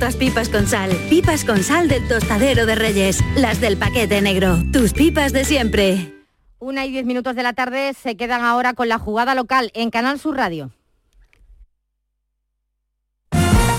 Estas 0.00 0.16
pipas 0.16 0.48
con 0.48 0.66
sal. 0.66 0.90
Pipas 1.10 1.44
con 1.44 1.62
sal 1.62 1.86
del 1.86 2.08
tostadero 2.08 2.64
de 2.64 2.74
Reyes. 2.74 3.22
Las 3.36 3.60
del 3.60 3.76
paquete 3.76 4.22
negro. 4.22 4.56
Tus 4.72 4.94
pipas 4.94 5.34
de 5.34 5.44
siempre. 5.44 6.14
Una 6.58 6.86
y 6.86 6.90
diez 6.90 7.04
minutos 7.04 7.36
de 7.36 7.42
la 7.42 7.52
tarde 7.52 7.92
se 7.92 8.16
quedan 8.16 8.42
ahora 8.42 8.72
con 8.72 8.88
la 8.88 8.98
jugada 8.98 9.34
local 9.34 9.70
en 9.74 9.90
Canal 9.90 10.18
Sur 10.18 10.38
Radio. 10.38 10.70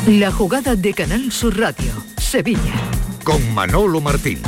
La 0.05 0.31
jugada 0.31 0.75
de 0.75 0.93
Canal 0.93 1.31
Sur 1.31 1.57
Radio. 1.57 1.91
Sevilla. 2.19 2.59
Con 3.23 3.55
Manolo 3.55 3.99
Martín. 3.99 4.43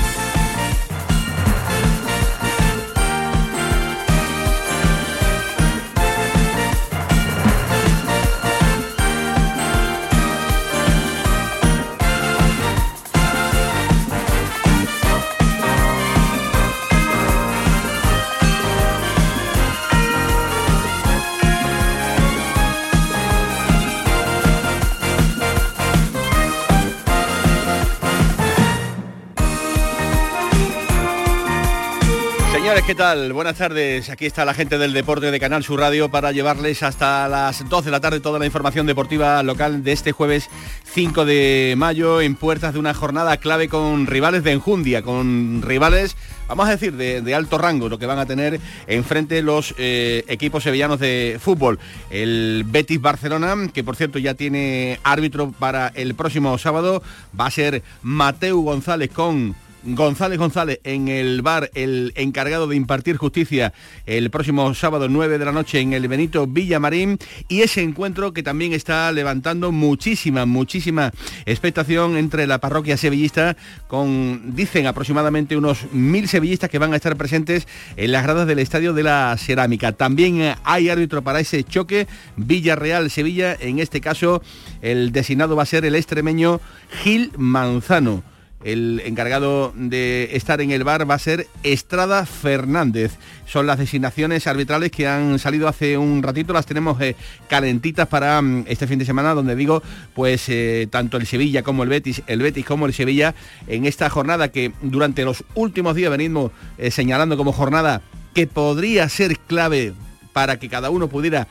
¿Qué 32.85 32.95
tal? 32.95 33.31
Buenas 33.31 33.57
tardes. 33.57 34.09
Aquí 34.09 34.25
está 34.25 34.43
la 34.43 34.53
gente 34.53 34.77
del 34.77 34.91
deporte 34.91 35.31
de 35.31 35.39
Canal 35.39 35.63
Sur 35.63 35.79
Radio 35.79 36.09
para 36.09 36.33
llevarles 36.33 36.83
hasta 36.83 37.29
las 37.29 37.67
12 37.69 37.85
de 37.85 37.91
la 37.91 38.01
tarde 38.01 38.19
toda 38.19 38.39
la 38.39 38.45
información 38.45 38.85
deportiva 38.85 39.41
local 39.41 39.83
de 39.83 39.93
este 39.93 40.11
jueves 40.11 40.49
5 40.93 41.23
de 41.23 41.75
mayo 41.77 42.19
en 42.19 42.35
puertas 42.35 42.73
de 42.73 42.79
una 42.79 42.93
jornada 42.93 43.37
clave 43.37 43.69
con 43.69 44.05
rivales 44.05 44.43
de 44.43 44.51
enjundia, 44.51 45.01
con 45.01 45.61
rivales, 45.61 46.17
vamos 46.47 46.67
a 46.67 46.71
decir, 46.71 46.93
de, 46.93 47.35
alto 47.35 47.57
rango, 47.57 47.87
lo 47.87 47.99
que 47.99 48.05
van 48.05 48.19
a 48.19 48.25
tener 48.25 48.59
enfrente 48.87 49.41
los 49.41 49.73
eh, 49.77 50.25
equipos 50.27 50.63
sevillanos 50.63 50.99
de 50.99 51.39
fútbol. 51.39 51.79
El 52.09 52.65
Betis 52.67 52.99
Barcelona, 52.99 53.55
que 53.73 53.83
por 53.83 53.95
cierto 53.95 54.19
ya 54.19 54.33
tiene 54.33 54.99
árbitro 55.03 55.51
para 55.57 55.87
el 55.95 56.15
próximo 56.15 56.57
sábado, 56.57 57.01
va 57.39 57.45
a 57.45 57.51
ser 57.51 57.81
Mateu 58.01 58.61
González 58.61 59.09
con 59.09 59.55
González 59.85 60.39
González 60.39 60.79
en 60.83 61.09
el 61.09 61.41
bar, 61.41 61.69
el 61.73 62.13
encargado 62.15 62.67
de 62.67 62.75
impartir 62.75 63.17
justicia 63.17 63.73
el 64.05 64.29
próximo 64.29 64.73
sábado 64.73 65.09
9 65.09 65.37
de 65.37 65.45
la 65.45 65.51
noche 65.51 65.79
en 65.79 65.93
el 65.93 66.07
Benito 66.07 66.47
Villamarín 66.47 67.19
y 67.49 67.61
ese 67.61 67.81
encuentro 67.81 68.33
que 68.33 68.43
también 68.43 68.71
está 68.71 69.11
levantando 69.11 69.71
muchísima, 69.71 70.45
muchísima 70.45 71.11
expectación 71.45 72.15
entre 72.15 72.47
la 72.47 72.59
parroquia 72.59 72.95
sevillista 72.95 73.57
con, 73.87 74.55
dicen 74.55 74.87
aproximadamente 74.87 75.57
unos 75.57 75.91
mil 75.91 76.27
sevillistas 76.27 76.69
que 76.69 76.79
van 76.79 76.93
a 76.93 76.95
estar 76.95 77.17
presentes 77.17 77.67
en 77.97 78.11
las 78.13 78.23
gradas 78.23 78.47
del 78.47 78.59
Estadio 78.59 78.93
de 78.93 79.03
la 79.03 79.35
Cerámica. 79.37 79.91
También 79.91 80.55
hay 80.63 80.89
árbitro 80.89 81.23
para 81.23 81.41
ese 81.41 81.63
choque, 81.63 82.07
Villarreal-Sevilla, 82.37 83.55
en 83.59 83.79
este 83.79 83.99
caso 83.99 84.41
el 84.81 85.11
designado 85.11 85.55
va 85.55 85.63
a 85.63 85.67
ser 85.67 85.83
el 85.83 85.95
extremeño 85.95 86.61
Gil 87.03 87.31
Manzano. 87.37 88.32
El 88.63 89.01
encargado 89.05 89.73
de 89.75 90.29
estar 90.33 90.61
en 90.61 90.71
el 90.71 90.83
bar 90.83 91.09
va 91.09 91.15
a 91.15 91.19
ser 91.19 91.47
Estrada 91.63 92.25
Fernández. 92.25 93.17
Son 93.45 93.67
las 93.67 93.77
designaciones 93.77 94.47
arbitrales 94.47 94.89
que 94.89 95.07
han 95.07 95.37
salido 95.37 95.67
hace 95.67 95.97
un 95.97 96.23
ratito, 96.23 96.53
las 96.53 96.65
tenemos 96.65 96.99
eh, 97.01 97.15
calentitas 97.49 98.07
para 98.07 98.41
mm, 98.41 98.65
este 98.67 98.87
fin 98.87 98.99
de 98.99 99.05
semana, 99.05 99.33
donde 99.33 99.55
digo, 99.55 99.83
pues 100.13 100.47
eh, 100.47 100.87
tanto 100.89 101.17
el 101.17 101.27
Sevilla 101.27 101.61
como 101.61 101.83
el 101.83 101.89
Betis, 101.89 102.23
el 102.27 102.41
Betis 102.41 102.65
como 102.65 102.85
el 102.85 102.93
Sevilla, 102.93 103.35
en 103.67 103.85
esta 103.85 104.09
jornada 104.09 104.49
que 104.49 104.71
durante 104.81 105.25
los 105.25 105.43
últimos 105.55 105.95
días 105.95 106.09
venimos 106.09 106.51
eh, 106.77 106.89
señalando 106.89 107.35
como 107.35 107.51
jornada 107.51 108.01
que 108.33 108.47
podría 108.47 109.09
ser 109.09 109.37
clave 109.39 109.93
para 110.31 110.57
que 110.57 110.69
cada 110.69 110.89
uno 110.89 111.09
pudiera 111.09 111.47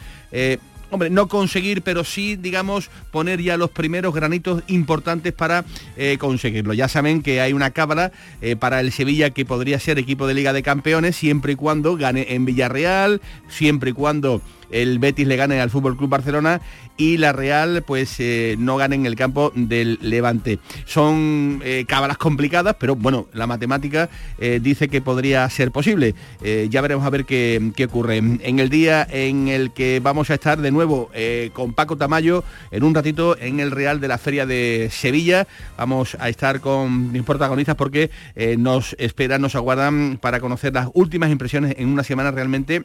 hombre, 0.93 1.09
no 1.11 1.27
conseguir, 1.27 1.83
pero 1.83 2.05
sí, 2.05 2.37
digamos, 2.37 2.91
poner 3.11 3.41
ya 3.41 3.57
los 3.57 3.71
primeros 3.71 4.15
granitos 4.15 4.63
importantes 4.69 5.33
para 5.33 5.65
eh, 5.97 6.19
conseguirlo. 6.19 6.75
Ya 6.75 6.87
saben 6.87 7.23
que 7.23 7.41
hay 7.41 7.55
una 7.55 7.71
cábala 7.71 8.13
eh, 8.43 8.57
para 8.57 8.81
el 8.81 8.93
Sevilla 8.93 9.31
que 9.31 9.47
podría 9.47 9.81
ser 9.81 9.99
equipo 9.99 10.27
de 10.27 10.35
Liga 10.35 10.53
de 10.53 10.63
Campeones 10.63 11.17
siempre 11.17 11.55
y 11.55 11.57
cuando 11.57 11.97
gane 11.97 12.35
en 12.35 12.45
Villarreal, 12.45 13.23
siempre 13.49 13.91
y 13.91 13.93
cuando 13.95 14.43
el 14.73 14.99
Betis 14.99 15.27
le 15.27 15.37
gane 15.37 15.61
al 15.61 15.71
Fútbol 15.71 15.97
Club 15.97 16.11
Barcelona 16.11 16.61
y 16.97 17.17
la 17.17 17.33
Real 17.33 17.83
pues 17.87 18.17
eh, 18.19 18.57
no 18.59 18.77
gane 18.77 18.97
en 18.97 19.07
el 19.07 19.17
campo 19.17 19.53
del 19.55 19.99
Levante. 20.01 20.59
Son 20.85 21.61
eh, 21.65 21.85
cábalas 21.87 22.19
complicadas, 22.19 22.77
pero 22.79 22.97
bueno, 22.97 23.29
la 23.33 23.47
matemática 23.47 24.09
eh, 24.39 24.61
dice 24.63 24.89
que 24.89 25.01
podría 25.01 25.49
ser 25.51 25.71
posible. 25.71 26.15
ya 26.43 26.81
veremos 26.81 27.07
a 27.07 27.11
ver 27.11 27.25
qué, 27.25 27.73
qué, 27.77 27.85
ocurre. 27.85 28.19
En 28.19 28.59
el 28.59 28.69
día 28.69 29.07
en 29.11 29.49
el 29.49 29.73
que 29.73 30.01
vamos 30.01 30.31
a 30.31 30.35
estar 30.35 30.61
de 30.61 30.71
nuevo 30.71 31.11
con 31.53 31.73
Paco 31.73 31.97
Tamayo 31.97 32.45
en 32.71 32.83
un 32.85 32.95
ratito 32.95 33.37
en 33.39 33.61
el 33.61 33.71
Real 33.71 34.01
de 34.01 34.09
la 34.09 34.19
Feria 34.19 34.47
de 34.47 34.89
Sevilla. 34.91 35.47
Vamos 35.77 36.17
a 36.19 36.29
estar 36.29 36.61
con 36.61 37.13
mis 37.13 37.23
protagonistas 37.23 37.77
porque 37.77 38.11
nos 38.59 38.95
esperan, 38.99 39.41
nos 39.41 39.55
aguardan 39.55 40.19
para 40.21 40.41
conocer 40.41 40.73
las 40.75 40.89
últimas 40.95 41.31
impresiones 41.31 41.75
en 41.79 41.89
una 41.89 42.05
semana 42.05 42.31
realmente 42.31 42.85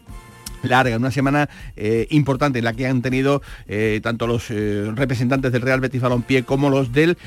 larga, 0.63 0.97
una 0.97 1.12
semana 1.12 1.50
eh, 1.75 2.07
importante 2.09 2.59
en 2.59 2.66
la 2.66 2.73
que 2.73 2.88
han 2.88 3.01
tenido 3.01 3.41
eh, 3.68 4.00
tanto 4.03 4.28
los 4.28 4.45
eh, 4.50 4.91
representantes 4.95 5.51
del 5.51 5.62
Real 5.62 5.79
Betis 5.79 6.01
Balompié 6.01 6.44
como 6.44 6.69
los 6.69 6.91
del 6.91 7.18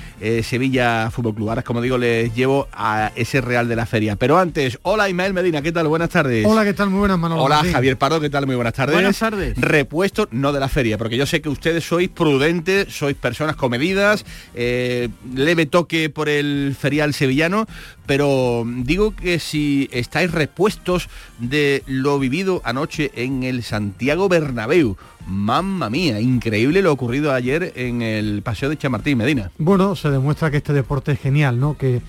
Sevilla 0.43 1.11
Fútbol 1.11 1.35
Club. 1.35 1.49
Ahora, 1.49 1.63
como 1.63 1.81
digo, 1.81 1.99
les 1.99 2.35
llevo 2.35 2.69
a 2.73 3.13
ese 3.15 3.41
Real 3.41 3.69
de 3.69 3.77
la 3.77 3.87
Feria. 3.87 4.17
Pero 4.17 4.39
antes, 4.39 4.79
hola 4.83 5.09
Ismael 5.09 5.33
Medina, 5.33 5.63
¿qué 5.63 5.73
tal? 5.73 5.89
Buenas 5.89 6.11
tardes. 6.11 6.45
Hola, 6.47 6.65
¿qué 6.65 6.75
tal? 6.75 6.91
Muy 6.91 7.01
buenas, 7.01 7.19
manos. 7.19 7.39
Hola 7.41 7.63
Javier 7.65 7.97
Pardo, 7.97 8.21
¿qué 8.21 8.31
tal? 8.31 8.47
Muy 8.47 8.57
buenas 8.57 8.75
tardes. 8.75 8.95
Buenas 8.95 9.19
tardes. 9.19 9.57
Repuesto, 9.59 10.29
no 10.31 10.53
de 10.53 10.61
la 10.61 10.69
feria, 10.69 10.99
porque 10.99 11.17
yo 11.17 11.27
sé 11.27 11.41
que 11.41 11.49
ustedes 11.49 11.85
sois 11.85 12.09
prudentes, 12.09 12.93
sois 12.95 13.17
personas 13.17 13.57
comedidas, 13.57 14.25
leve 14.55 15.67
toque 15.67 16.11
por 16.11 16.29
el 16.29 16.77
ferial 16.79 17.15
sevillano, 17.15 17.67
pero 18.11 18.65
digo 18.67 19.15
que 19.15 19.39
si 19.39 19.89
estáis 19.93 20.33
repuestos 20.33 21.09
de 21.39 21.85
lo 21.87 22.19
vivido 22.19 22.61
anoche 22.65 23.13
en 23.15 23.45
el 23.45 23.63
Santiago 23.63 24.29
Bernabéu, 24.29 24.97
Mamma 25.29 25.89
mía, 25.91 26.19
increíble 26.19 26.83
lo 26.83 26.93
ocurrido 26.93 27.33
ayer 27.33 27.73
en 27.77 28.03
el 28.03 28.43
Paseo 28.43 28.69
de 28.69 28.77
Chamartín, 28.77 29.19
Medina. 29.19 29.53
Bueno, 29.59 29.95
se 29.95 30.11
demuestra 30.11 30.51
que 30.51 30.57
este 30.57 30.73
deporte 30.73 31.13
es 31.13 31.21
genial, 31.21 31.61
¿no? 31.61 31.79
Que, 31.79 32.03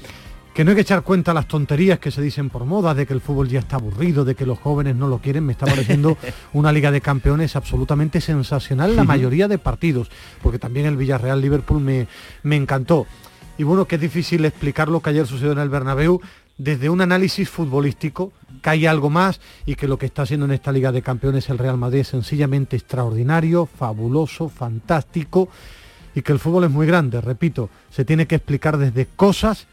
que 0.56 0.63
no 0.63 0.72
hay 0.72 0.75
que 0.75 0.81
echar 0.81 1.03
cuenta 1.03 1.29
a 1.29 1.34
las 1.35 1.47
tonterías 1.47 2.00
que 2.00 2.09
se 2.09 2.23
dicen 2.23 2.50
por 2.50 2.66
moda, 2.66 2.95
de 2.95 3.06
que 3.06 3.13
el 3.13 3.22
fútbol 3.22 3.47
ya 3.47 3.59
está 3.59 3.75
aburrido, 3.75 4.25
de 4.25 4.33
que 4.33 4.47
los 4.47 4.57
jóvenes 4.57 4.95
no 4.95 5.07
lo 5.07 5.19
quieren. 5.19 5.45
Me 5.45 5.51
está 5.51 5.68
pareciendo 5.68 6.18
una 6.53 6.72
liga 6.72 6.89
de 6.89 7.01
campeones 7.01 7.56
absolutamente 7.56 8.22
sensacional 8.22 8.95
la 8.95 9.03
mayoría 9.03 9.47
de 9.47 9.59
partidos, 9.59 10.09
porque 10.41 10.57
también 10.57 10.88
el 10.88 10.97
Villarreal-Liverpool 10.97 11.79
me, 11.79 12.07
me 12.41 12.56
encantó. 12.56 13.06
Y 13.61 13.63
bueno, 13.63 13.85
que 13.85 13.94
es 13.94 14.01
difícil 14.01 14.44
explicar 14.44 14.89
lo 14.89 15.03
que 15.03 15.11
ayer 15.11 15.27
sucedió 15.27 15.51
en 15.51 15.59
el 15.59 15.69
Bernabéu. 15.69 16.19
Desde 16.57 16.89
un 16.89 16.99
análisis 16.99 17.47
futbolístico, 17.47 18.33
que 18.59 18.72
hay 18.72 18.88
algo 18.88 19.11
más 19.11 19.39
y 19.67 19.75
que 19.75 19.88
lo 19.88 19.99
que 19.99 20.07
está 20.07 20.23
haciendo 20.23 20.47
en 20.47 20.53
esta 20.53 20.72
Liga 20.72 20.91
de 20.91 21.03
Campeones 21.03 21.47
el 21.47 21.59
Real 21.59 21.77
Madrid 21.77 22.00
es 22.00 22.07
sencillamente 22.07 22.75
extraordinario, 22.75 23.67
fabuloso, 23.67 24.50
fantástico 24.50 25.47
y 26.16 26.23
que 26.23 26.31
el 26.31 26.39
fútbol 26.39 26.63
es 26.63 26.71
muy 26.71 26.88
grande, 26.88 27.21
repito, 27.21 27.69
se 27.91 28.03
tiene 28.03 28.25
que 28.25 28.33
explicar 28.33 28.79
desde 28.79 29.05
cosas 29.05 29.67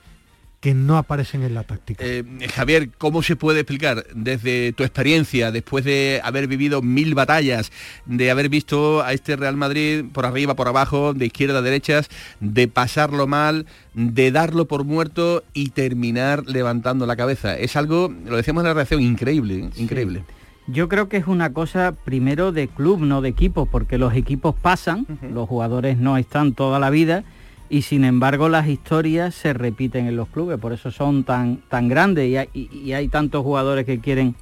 que 0.60 0.74
no 0.74 0.96
aparecen 0.96 1.42
en 1.42 1.54
la 1.54 1.62
táctica. 1.62 2.04
Eh, 2.04 2.24
Javier, 2.52 2.90
¿cómo 2.98 3.22
se 3.22 3.36
puede 3.36 3.60
explicar 3.60 4.04
desde 4.14 4.72
tu 4.72 4.82
experiencia, 4.82 5.52
después 5.52 5.84
de 5.84 6.20
haber 6.24 6.48
vivido 6.48 6.82
mil 6.82 7.14
batallas, 7.14 7.70
de 8.06 8.30
haber 8.30 8.48
visto 8.48 9.02
a 9.02 9.12
este 9.12 9.36
Real 9.36 9.56
Madrid 9.56 10.04
por 10.12 10.26
arriba, 10.26 10.56
por 10.56 10.66
abajo, 10.66 11.14
de 11.14 11.26
izquierda 11.26 11.58
a 11.58 11.62
derechas, 11.62 12.08
de 12.40 12.66
pasarlo 12.66 13.28
mal, 13.28 13.66
de 13.94 14.32
darlo 14.32 14.66
por 14.66 14.84
muerto 14.84 15.44
y 15.52 15.70
terminar 15.70 16.44
levantando 16.46 17.06
la 17.06 17.14
cabeza? 17.14 17.56
Es 17.56 17.76
algo, 17.76 18.12
lo 18.24 18.36
decíamos 18.36 18.62
en 18.62 18.68
la 18.68 18.74
reacción, 18.74 19.00
increíble, 19.00 19.58
¿eh? 19.58 19.70
increíble. 19.76 20.24
Yo 20.66 20.88
creo 20.88 21.08
que 21.08 21.16
es 21.16 21.26
una 21.26 21.52
cosa 21.52 21.92
primero 22.04 22.52
de 22.52 22.68
club, 22.68 23.00
no 23.00 23.22
de 23.22 23.30
equipo, 23.30 23.64
porque 23.64 23.96
los 23.96 24.12
equipos 24.14 24.54
pasan, 24.54 25.06
los 25.32 25.48
jugadores 25.48 25.96
no 25.96 26.18
están 26.18 26.52
toda 26.52 26.78
la 26.78 26.90
vida 26.90 27.24
y 27.70 27.82
sin 27.82 28.04
embargo 28.04 28.48
las 28.48 28.66
historias 28.68 29.34
se 29.34 29.52
repiten 29.52 30.06
en 30.06 30.16
los 30.16 30.28
clubes, 30.28 30.58
por 30.58 30.72
eso 30.72 30.90
son 30.90 31.24
tan, 31.24 31.58
tan 31.68 31.88
grandes 31.88 32.48
y 32.54 32.92
hay, 32.92 33.08
tantos 33.08 33.42
jugadores 33.42 33.84
que 33.84 34.00
quieren 34.00 34.34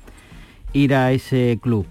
ir 0.73 0.94
a 0.94 1.12
ese 1.12 1.58
club. 1.61 1.87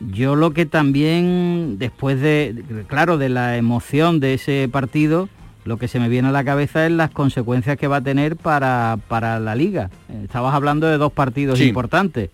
Yo 0.00 0.36
lo 0.36 0.50
que 0.50 0.66
también, 0.66 1.76
después 1.78 2.20
de, 2.20 2.84
claro, 2.88 3.16
de 3.16 3.28
la 3.28 3.56
emoción 3.56 4.20
de 4.20 4.34
ese 4.34 4.68
partido, 4.70 5.28
lo 5.64 5.78
que 5.78 5.88
se 5.88 5.98
me 5.98 6.10
viene 6.10 6.28
a 6.28 6.32
la 6.32 6.44
cabeza 6.44 6.84
es 6.84 6.92
las 6.92 7.10
consecuencias 7.10 7.78
que 7.78 7.86
va 7.86 7.96
a 7.96 8.00
tener 8.02 8.36
para, 8.36 8.98
la 9.08 9.54
liga. 9.54 9.88
Estabas 10.24 10.54
hablando 10.54 10.86
de 10.86 10.98
dos 10.98 11.12
partidos 11.12 11.60
importantes, 11.60 12.30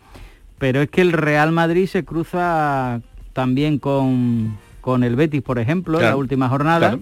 pero 0.59 0.83
es 0.83 0.91
que 0.91 1.03
el 1.03 1.13
Real 1.13 1.53
Madrid 1.53 1.87
se 1.87 2.05
cruza 2.05 3.01
también 3.33 3.79
con, 3.79 4.59
el 5.03 5.15
Betis, 5.15 5.43
por 5.43 5.61
ejemplo, 5.61 6.01
en 6.01 6.07
la 6.07 6.17
última 6.17 6.49
jornada 6.49 6.99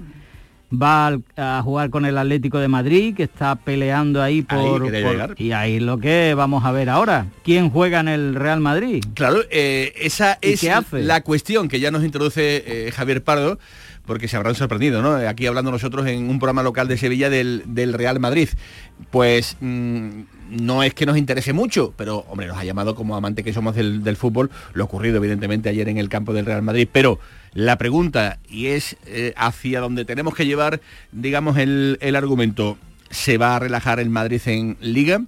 va 0.72 1.18
a 1.36 1.62
jugar 1.62 1.90
con 1.90 2.04
el 2.04 2.18
Atlético 2.18 2.58
de 2.58 2.68
Madrid, 2.68 3.14
que 3.16 3.24
está 3.24 3.56
peleando 3.56 4.22
ahí 4.22 4.42
por... 4.42 4.92
y 5.38 5.52
ahí 5.52 5.80
lo 5.80 5.98
que 5.98 6.34
vamos 6.34 6.64
a 6.64 6.72
ver 6.72 6.90
ahora. 6.90 7.26
¿Quién 7.42 7.70
juega 7.70 8.00
en 8.00 8.08
el 8.08 8.34
Real 8.34 8.60
Madrid? 8.60 9.02
Claro, 9.14 9.38
eh, 9.50 9.92
esa 9.96 10.38
es 10.40 10.62
la 10.92 11.22
cuestión 11.22 11.68
que 11.68 11.80
ya 11.80 11.90
nos 11.90 12.04
introduce 12.04 12.64
eh, 12.66 12.90
Javier 12.92 13.22
Pardo 13.22 13.58
porque 14.08 14.26
se 14.26 14.38
habrán 14.38 14.54
sorprendido, 14.54 15.02
¿no? 15.02 15.16
Aquí 15.16 15.46
hablando 15.46 15.70
nosotros 15.70 16.06
en 16.06 16.30
un 16.30 16.38
programa 16.38 16.62
local 16.62 16.88
de 16.88 16.96
Sevilla 16.96 17.28
del, 17.28 17.92
Real 17.92 18.18
Madrid. 18.18 18.48
Pues 19.10 19.58
mm, 19.60 20.22
no 20.50 20.82
es 20.82 20.94
que 20.94 21.04
nos 21.04 21.18
interese 21.18 21.52
mucho, 21.52 21.92
pero 21.94 22.24
hombre, 22.30 22.46
nos 22.46 22.56
ha 22.56 22.64
llamado 22.64 22.94
como 22.94 23.14
amante 23.16 23.44
que 23.44 23.52
somos 23.52 23.76
del, 23.76 24.16
fútbol, 24.16 24.50
lo 24.72 24.84
ocurrido 24.84 25.18
evidentemente 25.18 25.68
ayer 25.68 25.90
en 25.90 25.98
el 25.98 26.08
campo 26.08 26.32
del 26.32 26.46
Real 26.46 26.62
Madrid, 26.62 26.88
pero 26.90 27.20
la 27.52 27.78
pregunta, 27.78 28.38
y 28.48 28.66
es 28.66 28.96
eh, 29.06 29.32
hacia 29.36 29.80
donde 29.80 30.04
tenemos 30.04 30.34
que 30.34 30.46
llevar, 30.46 30.80
digamos, 31.12 31.56
el, 31.56 31.98
el 32.00 32.16
argumento, 32.16 32.78
¿se 33.10 33.38
va 33.38 33.56
a 33.56 33.58
relajar 33.58 34.00
el 34.00 34.10
Madrid 34.10 34.40
en 34.46 34.76
liga? 34.80 35.22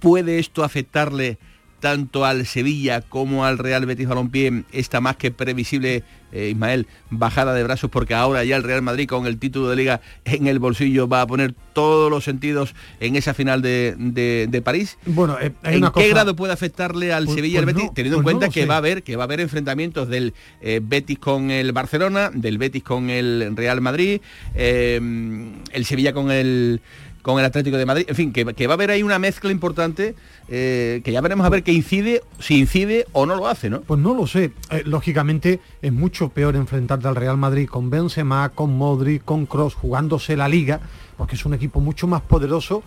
¿Puede 0.00 0.38
esto 0.38 0.64
afectarle 0.64 1.38
tanto 1.80 2.24
al 2.24 2.46
Sevilla 2.46 3.00
como 3.00 3.44
al 3.44 3.58
Real 3.58 3.86
Betis 3.86 4.08
Balompié 4.08 4.64
esta 4.72 5.00
más 5.00 5.16
que 5.16 5.30
previsible, 5.30 6.04
eh, 6.32 6.48
Ismael, 6.50 6.86
bajada 7.10 7.54
de 7.54 7.62
brazos 7.62 7.90
porque 7.90 8.14
ahora 8.14 8.44
ya 8.44 8.56
el 8.56 8.62
Real 8.62 8.82
Madrid 8.82 9.08
con 9.08 9.26
el 9.26 9.38
título 9.38 9.68
de 9.68 9.76
liga 9.76 10.00
en 10.24 10.46
el 10.46 10.58
bolsillo 10.58 11.08
va 11.08 11.22
a 11.22 11.26
poner 11.26 11.54
todos 11.72 12.10
los 12.10 12.24
sentidos 12.24 12.74
en 13.00 13.16
esa 13.16 13.34
final 13.34 13.62
de, 13.62 14.62
París. 14.64 14.98
Bueno, 15.06 15.38
eh, 15.40 15.52
¿en 15.62 15.90
qué 15.94 16.08
grado 16.08 16.34
puede 16.34 16.52
afectarle 16.52 17.12
al 17.12 17.26
pues, 17.26 17.36
Sevilla 17.36 17.54
y 17.54 17.58
al 17.58 17.64
pues 17.64 17.76
Betis? 17.76 17.94
teniendo 17.94 18.18
en 18.18 18.24
pues 18.24 18.34
cuenta 18.34 18.52
que 18.52 18.66
va 18.66 18.74
a 18.74 18.78
haber 18.78 19.02
que 19.02 19.16
va 19.16 19.24
a 19.24 19.26
haber 19.26 19.40
enfrentamientos 19.40 20.08
del 20.08 20.34
eh, 20.60 20.80
Betis 20.82 21.18
con 21.18 21.50
el 21.50 21.72
Barcelona, 21.72 22.30
del 22.32 22.58
Betis 22.58 22.82
con 22.82 23.10
el 23.10 23.54
Real 23.54 23.80
Madrid, 23.80 24.20
el 24.54 25.84
Sevilla 25.84 26.12
con 26.12 26.30
el 26.30 26.80
con 27.26 27.40
el 27.40 27.44
Atlético 27.44 27.76
de 27.76 27.84
Madrid. 27.86 28.04
En 28.08 28.14
fin, 28.14 28.32
que, 28.32 28.44
va 28.44 28.72
a 28.72 28.74
haber 28.74 28.92
ahí 28.92 29.02
una 29.02 29.18
mezcla 29.18 29.50
importante 29.50 30.14
eh, 30.48 31.00
que 31.04 31.10
ya 31.10 31.20
veremos 31.20 31.44
a 31.44 31.48
ver 31.48 31.64
qué 31.64 31.72
incide, 31.72 32.22
si 32.38 32.56
incide 32.56 33.04
o 33.10 33.26
no 33.26 33.34
lo 33.34 33.48
hace, 33.48 33.68
¿no? 33.68 33.80
Pues 33.80 33.98
no 33.98 34.14
lo 34.14 34.28
sé. 34.28 34.52
Eh, 34.70 34.84
lógicamente 34.84 35.58
es 35.82 35.92
mucho 35.92 36.28
peor 36.28 36.54
enfrentarte 36.54 37.08
al 37.08 37.16
Real 37.16 37.36
Madrid 37.36 37.66
con 37.68 37.90
Benzema, 37.90 38.50
con 38.50 38.78
Modri, 38.78 39.18
con 39.18 39.46
Cross, 39.46 39.74
jugándose 39.74 40.36
la 40.36 40.48
liga, 40.48 40.78
porque 41.16 41.34
es 41.34 41.44
un 41.44 41.54
equipo 41.54 41.80
mucho 41.80 42.06
más 42.06 42.22
poderoso 42.22 42.84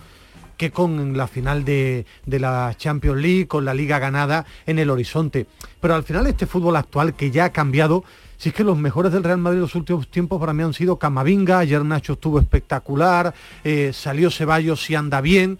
que 0.55 0.71
con 0.71 1.17
la 1.17 1.27
final 1.27 1.65
de, 1.65 2.05
la 2.25 2.73
Champions 2.77 3.21
League, 3.21 3.47
con 3.47 3.65
la 3.65 3.73
liga 3.73 3.99
ganada 3.99 4.45
en 4.65 4.79
el 4.79 4.89
horizonte. 4.89 5.47
Pero 5.81 5.95
al 5.95 6.03
final 6.03 6.27
este 6.27 6.45
fútbol 6.45 6.77
actual 6.77 7.13
que 7.13 7.29
ya 7.29 7.43
ha 7.43 7.49
cambiado 7.51 8.05
si 8.39 8.49
es 8.49 8.55
que 8.55 8.63
los 8.63 8.77
mejores 8.77 9.11
del 9.11 9.25
Real 9.25 9.37
Madrid 9.37 9.59
los 9.59 9.75
últimos 9.75 10.09
tiempos 10.09 10.39
para 10.39 10.53
mí 10.53 10.63
han 10.63 10.73
sido 10.73 10.97
Camavinga, 10.97 11.59
ayer 11.59 11.83
Nacho 11.83 12.13
estuvo 12.13 12.39
espectacular, 12.39 13.33
eh, 13.65 13.91
salió 13.93 14.31
Ceballos 14.31 14.89
y 14.89 14.95
anda 14.95 15.19
bien. 15.19 15.59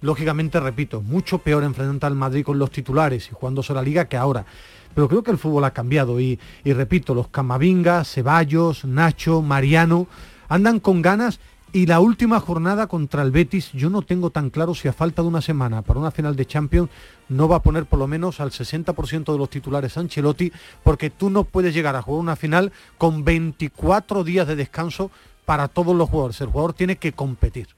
Lógicamente, 0.00 0.58
repito, 0.58 1.00
mucho 1.00 1.38
peor 1.38 1.62
enfrentar 1.62 2.10
al 2.10 2.18
Madrid 2.18 2.44
con 2.44 2.58
los 2.58 2.72
titulares 2.72 3.28
y 3.30 3.32
jugándose 3.32 3.72
la 3.74 3.80
liga 3.80 4.06
que 4.06 4.16
ahora. 4.16 4.44
Pero 4.92 5.06
creo 5.06 5.22
que 5.22 5.30
el 5.30 5.38
fútbol 5.38 5.66
ha 5.66 5.70
cambiado 5.70 6.18
y, 6.20 6.36
y 6.64 6.72
repito, 6.72 7.14
los 7.14 7.28
Camavinga, 7.28 8.02
Ceballos, 8.02 8.84
Nacho, 8.84 9.40
Mariano, 9.40 10.08
andan 10.48 10.80
con 10.80 11.02
ganas 11.02 11.38
y 11.72 11.86
la 11.86 12.00
última 12.00 12.40
jornada 12.40 12.86
contra 12.86 13.22
el 13.22 13.30
Betis, 13.30 13.72
yo 13.72 13.90
no 13.90 14.02
tengo 14.02 14.30
tan 14.30 14.50
claro 14.50 14.74
si 14.74 14.88
a 14.88 14.92
falta 14.92 15.22
de 15.22 15.28
una 15.28 15.42
semana 15.42 15.82
para 15.82 16.00
una 16.00 16.10
final 16.10 16.34
de 16.34 16.46
Champions 16.46 16.90
no 17.28 17.48
va 17.48 17.56
a 17.56 17.62
poner 17.62 17.86
por 17.86 17.98
lo 17.98 18.06
menos 18.06 18.40
al 18.40 18.50
60% 18.50 19.32
de 19.32 19.38
los 19.38 19.50
titulares 19.50 19.96
Ancelotti, 19.96 20.52
porque 20.82 21.10
tú 21.10 21.28
no 21.28 21.44
puedes 21.44 21.74
llegar 21.74 21.96
a 21.96 22.02
jugar 22.02 22.20
una 22.20 22.36
final 22.36 22.72
con 22.98 23.24
24 23.24 24.24
días 24.24 24.48
de 24.48 24.56
descanso 24.56 25.10
para 25.44 25.68
todos 25.68 25.94
los 25.94 26.08
jugadores. 26.08 26.40
El 26.40 26.48
jugador 26.48 26.72
tiene 26.72 26.96
que 26.96 27.12
competir 27.12 27.75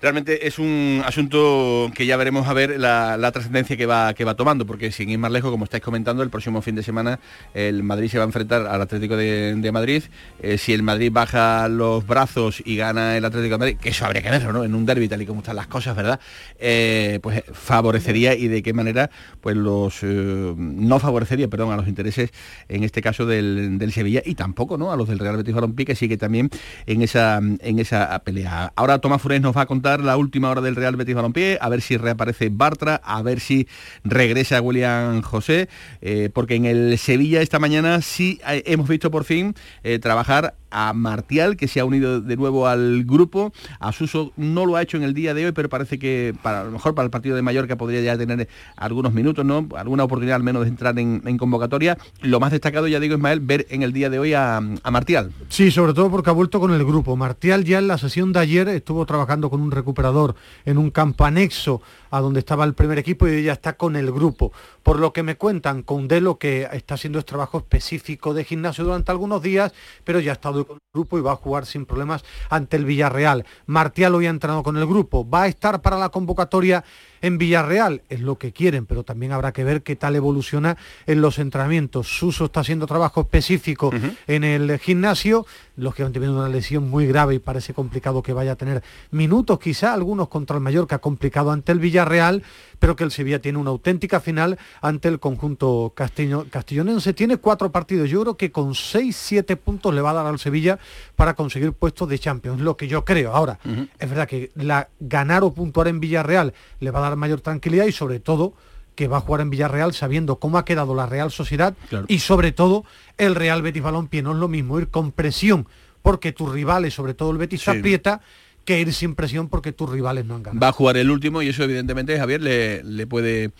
realmente 0.00 0.46
es 0.46 0.58
un 0.58 1.02
asunto 1.04 1.90
que 1.94 2.06
ya 2.06 2.16
veremos 2.16 2.46
a 2.46 2.52
ver 2.52 2.78
la, 2.78 3.30
trascendencia 3.32 3.76
que 3.76 3.86
va, 3.86 4.14
que 4.14 4.24
va 4.24 4.34
tomando, 4.34 4.66
porque 4.66 4.92
sin 4.92 5.10
ir 5.10 5.18
más 5.18 5.32
lejos, 5.32 5.50
como 5.50 5.64
estáis 5.64 5.82
comentando, 5.82 6.22
el 6.22 6.30
próximo 6.30 6.62
fin 6.62 6.74
de 6.74 6.82
semana 6.82 7.18
el 7.54 7.82
Madrid 7.82 8.08
se 8.08 8.18
va 8.18 8.24
a 8.24 8.26
enfrentar 8.26 8.66
al 8.66 8.80
Atlético 8.80 9.16
de, 9.16 9.70
Madrid. 9.72 10.04
Eh, 10.40 10.56
si 10.56 10.72
el 10.72 10.82
Madrid 10.82 11.10
baja 11.12 11.68
los 11.68 12.06
brazos 12.06 12.62
y 12.64 12.76
gana 12.76 13.16
el 13.16 13.24
Atlético 13.24 13.54
de 13.54 13.58
Madrid, 13.58 13.76
que 13.78 13.90
eso 13.90 14.06
habría 14.06 14.22
que 14.22 14.30
verlo, 14.30 14.52
¿no? 14.52 14.64
En 14.64 14.74
un 14.74 14.86
derby 14.86 15.08
tal 15.08 15.20
y 15.20 15.26
como 15.26 15.40
están 15.40 15.56
las 15.56 15.66
cosas, 15.66 15.94
¿verdad? 15.94 16.20
Eh, 16.58 17.18
pues 17.22 17.42
favorecería 17.52 18.34
y 18.34 18.48
de 18.48 18.62
qué 18.62 18.72
manera, 18.72 19.10
pues 19.40 19.56
los 19.56 19.98
eh, 20.02 20.54
no 20.56 20.98
favorecería, 20.98 21.48
perdón, 21.48 21.72
a 21.72 21.76
los 21.76 21.88
intereses, 21.88 22.30
en 22.68 22.84
este 22.84 23.02
caso 23.02 23.26
del, 23.26 23.78
Sevilla 23.92 24.22
y 24.24 24.34
tampoco, 24.34 24.76
¿no? 24.76 24.92
A 24.92 24.96
los 24.96 25.08
del 25.08 25.18
Real 25.18 25.38
Betis 25.38 25.54
Balompié, 25.54 25.86
que 25.86 25.94
sigue 25.94 26.16
también 26.18 26.50
en 26.86 27.02
esa, 27.02 27.38
en 27.38 27.78
esa 27.78 28.18
pelea. 28.22 28.72
Ahora 28.76 28.98
Tomás 28.98 29.20
Furés 29.22 29.40
nos 29.40 29.56
va 29.56 29.62
a 29.62 29.66
contar 29.66 29.87
la 29.96 30.16
última 30.16 30.50
hora 30.50 30.60
del 30.60 30.76
Real 30.76 30.96
Betis 30.96 31.14
Balompié, 31.14 31.58
a 31.60 31.68
ver 31.68 31.80
si 31.80 31.96
reaparece 31.96 32.50
Bartra, 32.50 33.00
a 33.02 33.22
ver 33.22 33.40
si 33.40 33.66
regresa 34.04 34.60
William 34.60 35.22
José, 35.22 35.68
eh, 36.00 36.30
porque 36.32 36.56
en 36.56 36.66
el 36.66 36.98
Sevilla 36.98 37.40
esta 37.40 37.58
mañana 37.58 38.02
sí 38.02 38.40
eh, 38.48 38.62
hemos 38.66 38.88
visto 38.88 39.10
por 39.10 39.24
fin 39.24 39.54
eh, 39.82 39.98
trabajar 39.98 40.54
a 40.70 40.92
Martial, 40.92 41.56
que 41.56 41.68
se 41.68 41.80
ha 41.80 41.84
unido 41.84 42.20
de 42.20 42.36
nuevo 42.36 42.66
al 42.66 43.04
grupo. 43.04 43.52
A 43.80 43.92
Suso 43.92 44.32
no 44.36 44.66
lo 44.66 44.76
ha 44.76 44.82
hecho 44.82 44.96
en 44.96 45.02
el 45.02 45.14
día 45.14 45.34
de 45.34 45.46
hoy, 45.46 45.52
pero 45.52 45.68
parece 45.68 45.98
que 45.98 46.34
para 46.42 46.62
a 46.62 46.64
lo 46.64 46.70
mejor 46.70 46.94
para 46.94 47.04
el 47.04 47.10
partido 47.10 47.36
de 47.36 47.42
Mallorca 47.42 47.76
podría 47.76 48.00
ya 48.00 48.18
tener 48.18 48.48
algunos 48.76 49.12
minutos, 49.12 49.44
¿no? 49.44 49.68
Alguna 49.76 50.04
oportunidad 50.04 50.36
al 50.36 50.42
menos 50.42 50.62
de 50.62 50.68
entrar 50.68 50.98
en, 50.98 51.38
convocatoria. 51.38 51.96
Lo 52.20 52.40
más 52.40 52.50
destacado, 52.50 52.88
ya 52.88 53.00
digo, 53.00 53.14
Ismael, 53.14 53.40
ver 53.40 53.66
en 53.70 53.82
el 53.82 53.92
día 53.92 54.10
de 54.10 54.18
hoy 54.18 54.34
a, 54.34 54.56
a, 54.56 54.90
Martial. 54.90 55.32
Sí, 55.48 55.70
sobre 55.70 55.94
todo 55.94 56.10
porque 56.10 56.30
ha 56.30 56.32
vuelto 56.32 56.60
con 56.60 56.72
el 56.72 56.84
grupo. 56.84 57.16
Martial 57.16 57.64
ya 57.64 57.78
en 57.78 57.88
la 57.88 57.98
sesión 57.98 58.32
de 58.32 58.40
ayer 58.40 58.68
estuvo 58.68 59.06
trabajando 59.06 59.50
con 59.50 59.60
un 59.60 59.70
recuperador 59.70 60.34
en 60.64 60.78
un 60.78 60.90
campo 60.90 61.24
anexo 61.24 61.80
a 62.10 62.20
donde 62.20 62.40
estaba 62.40 62.64
el 62.64 62.74
primer 62.74 62.98
equipo 62.98 63.26
y 63.26 63.42
ya 63.42 63.52
está 63.52 63.76
con 63.76 63.96
el 63.96 64.12
grupo. 64.12 64.52
Por 64.82 64.98
lo 64.98 65.12
que 65.12 65.22
me 65.22 65.36
cuentan, 65.36 65.82
con 65.82 66.08
Delo 66.08 66.38
que 66.38 66.68
está 66.72 66.94
haciendo 66.94 67.18
este 67.18 67.30
trabajo 67.30 67.58
específico 67.58 68.34
de 68.34 68.44
gimnasio 68.44 68.84
durante 68.84 69.12
algunos 69.12 69.42
días, 69.42 69.72
pero 70.04 70.20
ya 70.20 70.32
ha 70.32 70.34
estado 70.34 70.66
con 70.66 70.76
el 70.76 70.90
grupo 70.92 71.18
y 71.18 71.22
va 71.22 71.32
a 71.32 71.36
jugar 71.36 71.66
sin 71.66 71.86
problemas 71.86 72.24
ante 72.50 72.76
el 72.76 72.84
Villarreal. 72.84 73.44
Martial 73.66 74.14
hoy 74.14 74.26
ha 74.26 74.30
entrenado 74.30 74.62
con 74.62 74.76
el 74.76 74.86
grupo, 74.86 75.28
va 75.28 75.42
a 75.42 75.48
estar 75.48 75.82
para 75.82 75.98
la 75.98 76.08
convocatoria 76.08 76.84
en 77.22 77.38
Villarreal, 77.38 78.02
es 78.08 78.20
lo 78.20 78.36
que 78.38 78.52
quieren, 78.52 78.86
pero 78.86 79.02
también 79.02 79.32
habrá 79.32 79.52
que 79.52 79.64
ver 79.64 79.82
qué 79.82 79.96
tal 79.96 80.16
evoluciona 80.16 80.76
en 81.06 81.20
los 81.20 81.38
entrenamientos. 81.38 82.18
Suso 82.18 82.46
está 82.46 82.60
haciendo 82.60 82.86
trabajo 82.86 83.20
específico 83.20 83.90
en 84.26 84.44
el 84.44 84.78
gimnasio, 84.78 85.46
lógicamente 85.76 86.18
viene 86.18 86.34
una 86.34 86.48
lesión 86.48 86.88
muy 86.88 87.06
grave 87.06 87.34
y 87.34 87.38
parece 87.38 87.74
complicado 87.74 88.22
que 88.22 88.32
vaya 88.32 88.52
a 88.52 88.56
tener 88.56 88.82
minutos, 89.10 89.58
quizá 89.58 89.92
algunos 89.92 90.28
contra 90.28 90.56
el 90.56 90.62
Mallorca, 90.62 90.98
complicado 90.98 91.50
ante 91.50 91.72
el 91.72 91.78
Villarreal, 91.78 92.42
pero 92.78 92.96
que 92.96 93.04
el 93.04 93.10
Sevilla 93.10 93.40
tiene 93.40 93.58
una 93.58 93.70
auténtica 93.70 94.20
final 94.20 94.58
ante 94.80 95.08
el 95.08 95.20
conjunto 95.20 95.92
castellonense. 95.94 97.12
Tiene 97.12 97.36
cuatro 97.38 97.72
partidos, 97.72 98.10
yo 98.10 98.22
creo 98.22 98.36
que 98.36 98.50
con 98.50 98.74
seis, 98.74 99.16
siete 99.16 99.56
puntos 99.56 99.94
le 99.94 100.00
va 100.00 100.10
a 100.10 100.14
dar 100.14 100.26
al 100.26 100.38
Sevilla 100.38 100.78
para 101.16 101.34
conseguir 101.34 101.72
puestos 101.72 102.08
de 102.08 102.18
Champions, 102.18 102.60
lo 102.60 102.76
que 102.76 102.88
yo 102.88 103.04
creo. 103.04 103.32
Ahora, 103.32 103.58
es 103.98 104.08
verdad 104.08 104.28
que 104.28 104.50
la, 104.54 104.88
ganar 105.00 105.44
o 105.44 105.52
puntuar 105.52 105.88
en 105.88 106.00
Villarreal 106.00 106.54
le 106.80 106.90
va 106.90 107.00
a 107.00 107.02
dar 107.02 107.16
mayor 107.16 107.40
tranquilidad 107.40 107.86
y 107.86 107.92
sobre 107.92 108.20
todo 108.20 108.54
que 108.94 109.06
va 109.06 109.18
a 109.18 109.20
jugar 109.20 109.42
en 109.42 109.50
Villarreal 109.50 109.94
sabiendo 109.94 110.40
cómo 110.40 110.58
ha 110.58 110.64
quedado 110.64 110.92
la 110.94 111.06
Real 111.06 111.30
Sociedad 111.30 111.74
y 112.08 112.18
sobre 112.18 112.50
todo 112.50 112.84
el 113.16 113.36
Real 113.36 113.62
Betis 113.62 113.82
Balompié. 113.82 114.22
No 114.22 114.32
es 114.32 114.38
lo 114.38 114.48
mismo 114.48 114.78
ir 114.80 114.88
con 114.88 115.12
presión 115.12 115.68
porque 116.02 116.32
tus 116.32 116.50
rivales, 116.50 116.94
sobre 116.94 117.14
todo 117.14 117.30
el 117.30 117.38
Betis, 117.38 117.62
se 117.62 117.70
aprieta 117.70 118.22
que 118.68 118.78
ir 118.78 118.92
sin 118.92 119.14
presión 119.14 119.48
porque 119.48 119.72
tus 119.72 119.88
rivales 119.88 120.26
no 120.26 120.34
han 120.34 120.42
ganado. 120.42 120.60
Va 120.60 120.68
a 120.68 120.72
jugar 120.72 120.98
el 120.98 121.10
último 121.10 121.40
y 121.40 121.48
eso 121.48 121.64
evidentemente 121.64 122.18
Javier 122.18 122.42
le, 122.42 122.84
le 122.84 123.06
puede 123.06 123.52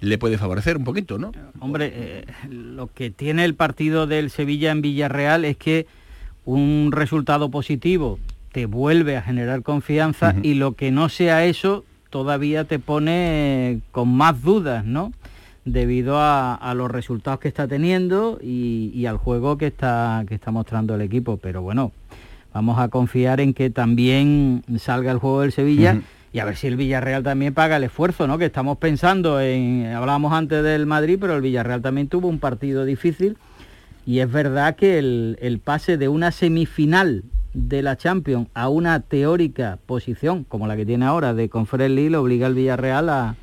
le 0.00 0.18
puede 0.18 0.36
favorecer 0.36 0.76
un 0.76 0.84
poquito, 0.84 1.16
¿no? 1.16 1.32
Hombre, 1.60 1.90
eh, 1.94 2.24
lo 2.50 2.88
que 2.88 3.10
tiene 3.10 3.46
el 3.46 3.54
partido 3.54 4.06
del 4.06 4.28
Sevilla 4.28 4.70
en 4.70 4.82
Villarreal 4.82 5.46
es 5.46 5.56
que 5.56 5.86
un 6.44 6.90
resultado 6.92 7.50
positivo 7.50 8.18
te 8.52 8.66
vuelve 8.66 9.16
a 9.16 9.22
generar 9.22 9.62
confianza 9.62 10.34
y 10.42 10.54
lo 10.54 10.72
que 10.72 10.90
no 10.90 11.08
sea 11.08 11.46
eso 11.46 11.86
todavía 12.10 12.64
te 12.64 12.78
pone 12.78 13.80
con 13.92 14.14
más 14.14 14.42
dudas, 14.42 14.84
¿no? 14.84 15.12
debido 15.64 16.16
a, 16.18 16.72
los 16.74 16.90
resultados 16.90 17.40
que 17.40 17.48
está 17.48 17.66
teniendo 17.66 18.38
y, 18.42 19.06
al 19.06 19.16
juego 19.16 19.56
que 19.56 19.68
está, 19.68 20.24
que 20.28 20.34
está 20.34 20.50
mostrando 20.50 20.94
el 20.94 21.00
equipo. 21.00 21.38
Pero 21.38 21.62
bueno, 21.62 21.92
vamos 22.52 22.78
a 22.78 22.88
confiar 22.88 23.40
en 23.40 23.54
que 23.54 23.70
también 23.70 24.62
salga 24.78 25.12
el 25.12 25.18
juego 25.18 25.42
del 25.42 25.52
Sevilla. 25.52 26.00
Y 26.32 26.38
a 26.38 26.44
ver 26.44 26.56
si 26.56 26.68
el 26.68 26.76
Villarreal 26.76 27.24
también 27.24 27.54
paga 27.54 27.76
el 27.76 27.84
esfuerzo, 27.84 28.28
¿no? 28.28 28.38
Que 28.38 28.44
estamos 28.44 28.78
pensando 28.78 29.40
en, 29.40 29.86
hablábamos 29.86 30.32
antes 30.32 30.62
del 30.62 30.86
Madrid, 30.86 31.18
pero 31.20 31.34
el 31.34 31.42
Villarreal 31.42 31.82
también 31.82 32.06
tuvo 32.06 32.28
un 32.28 32.38
partido 32.38 32.84
difícil. 32.84 33.36
Y 34.06 34.20
es 34.20 34.30
verdad 34.30 34.76
que 34.76 34.98
el, 34.98 35.38
el 35.40 35.58
pase 35.58 35.96
de 35.96 36.08
una 36.08 36.30
semifinal 36.30 37.24
de 37.52 37.82
la 37.82 37.96
Champions 37.96 38.48
a 38.54 38.68
una 38.68 39.00
teórica 39.00 39.78
posición 39.86 40.44
como 40.44 40.68
la 40.68 40.76
que 40.76 40.86
tiene 40.86 41.04
ahora 41.04 41.34
de 41.34 41.48
Conference 41.48 41.94
League 41.94 42.16
obliga 42.16 42.46
al 42.46 42.54
Villarreal 42.54 43.08
a, 43.08 43.34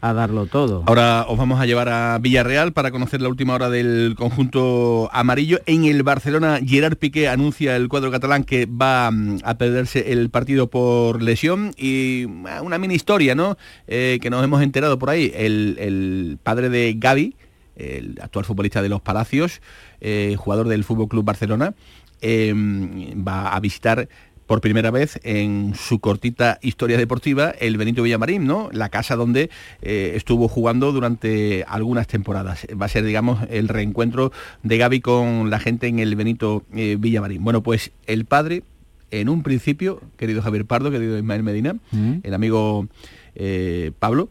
a 0.00 0.12
darlo 0.12 0.46
todo. 0.46 0.84
Ahora 0.86 1.26
os 1.28 1.36
vamos 1.36 1.60
a 1.60 1.66
llevar 1.66 1.88
a 1.88 2.18
Villarreal 2.18 2.72
para 2.72 2.90
conocer 2.90 3.20
la 3.20 3.28
última 3.28 3.54
hora 3.54 3.68
del 3.68 4.14
conjunto 4.16 5.10
amarillo. 5.12 5.60
En 5.66 5.84
el 5.84 6.02
Barcelona, 6.02 6.58
Gerard 6.64 6.96
Piqué 6.96 7.28
anuncia 7.28 7.76
el 7.76 7.88
cuadro 7.88 8.10
catalán 8.10 8.44
que 8.44 8.66
va 8.66 9.10
mm, 9.10 9.38
a 9.44 9.54
perderse 9.54 10.12
el 10.12 10.30
partido 10.30 10.68
por 10.68 11.22
lesión 11.22 11.72
y 11.76 12.26
ah, 12.46 12.62
una 12.62 12.78
mini 12.78 12.94
historia, 12.94 13.34
¿no? 13.34 13.56
Eh, 13.86 14.18
que 14.22 14.30
nos 14.30 14.42
hemos 14.42 14.62
enterado 14.62 14.98
por 14.98 15.10
ahí. 15.10 15.32
El, 15.34 16.38
padre 16.42 16.70
de 16.70 16.94
Gaby, 16.96 17.36
el 17.76 18.18
actual 18.22 18.44
futbolista 18.44 18.82
de 18.82 18.88
los 18.88 19.00
Palacios, 19.00 19.60
eh, 20.00 20.36
jugador 20.38 20.68
del 20.68 20.84
Fútbol 20.84 21.08
Club 21.08 21.24
Barcelona, 21.24 21.74
eh, 22.22 22.52
va 22.54 23.54
a 23.54 23.60
visitar 23.60 24.08
por 24.50 24.60
primera 24.60 24.90
vez 24.90 25.20
en 25.22 25.76
su 25.76 26.00
cortita 26.00 26.58
historia 26.60 26.98
deportiva 26.98 27.50
el 27.60 27.76
Benito 27.76 28.02
Villamarín, 28.02 28.48
¿no? 28.48 28.68
La 28.72 28.88
casa 28.88 29.14
donde 29.14 29.48
eh, 29.80 30.14
estuvo 30.16 30.48
jugando 30.48 30.90
durante 30.90 31.64
algunas 31.68 32.08
temporadas. 32.08 32.66
Va 32.70 32.86
a 32.86 32.88
ser, 32.88 33.04
digamos, 33.04 33.38
el 33.48 33.68
reencuentro 33.68 34.32
de 34.64 34.76
Gaby 34.76 35.02
con 35.02 35.50
la 35.50 35.60
gente 35.60 35.86
en 35.86 36.00
el 36.00 36.16
Benito 36.16 36.64
eh, 36.74 36.96
Villamarín. 36.98 37.44
Bueno, 37.44 37.62
pues 37.62 37.92
el 38.08 38.24
padre, 38.24 38.64
en 39.12 39.28
un 39.28 39.44
principio, 39.44 40.00
querido 40.16 40.42
Javier 40.42 40.64
Pardo, 40.64 40.90
querido 40.90 41.16
Ismael 41.16 41.44
Medina, 41.44 41.76
Mm. 41.92 42.14
el 42.24 42.34
amigo 42.34 42.88
eh, 43.36 43.92
Pablo, 44.00 44.30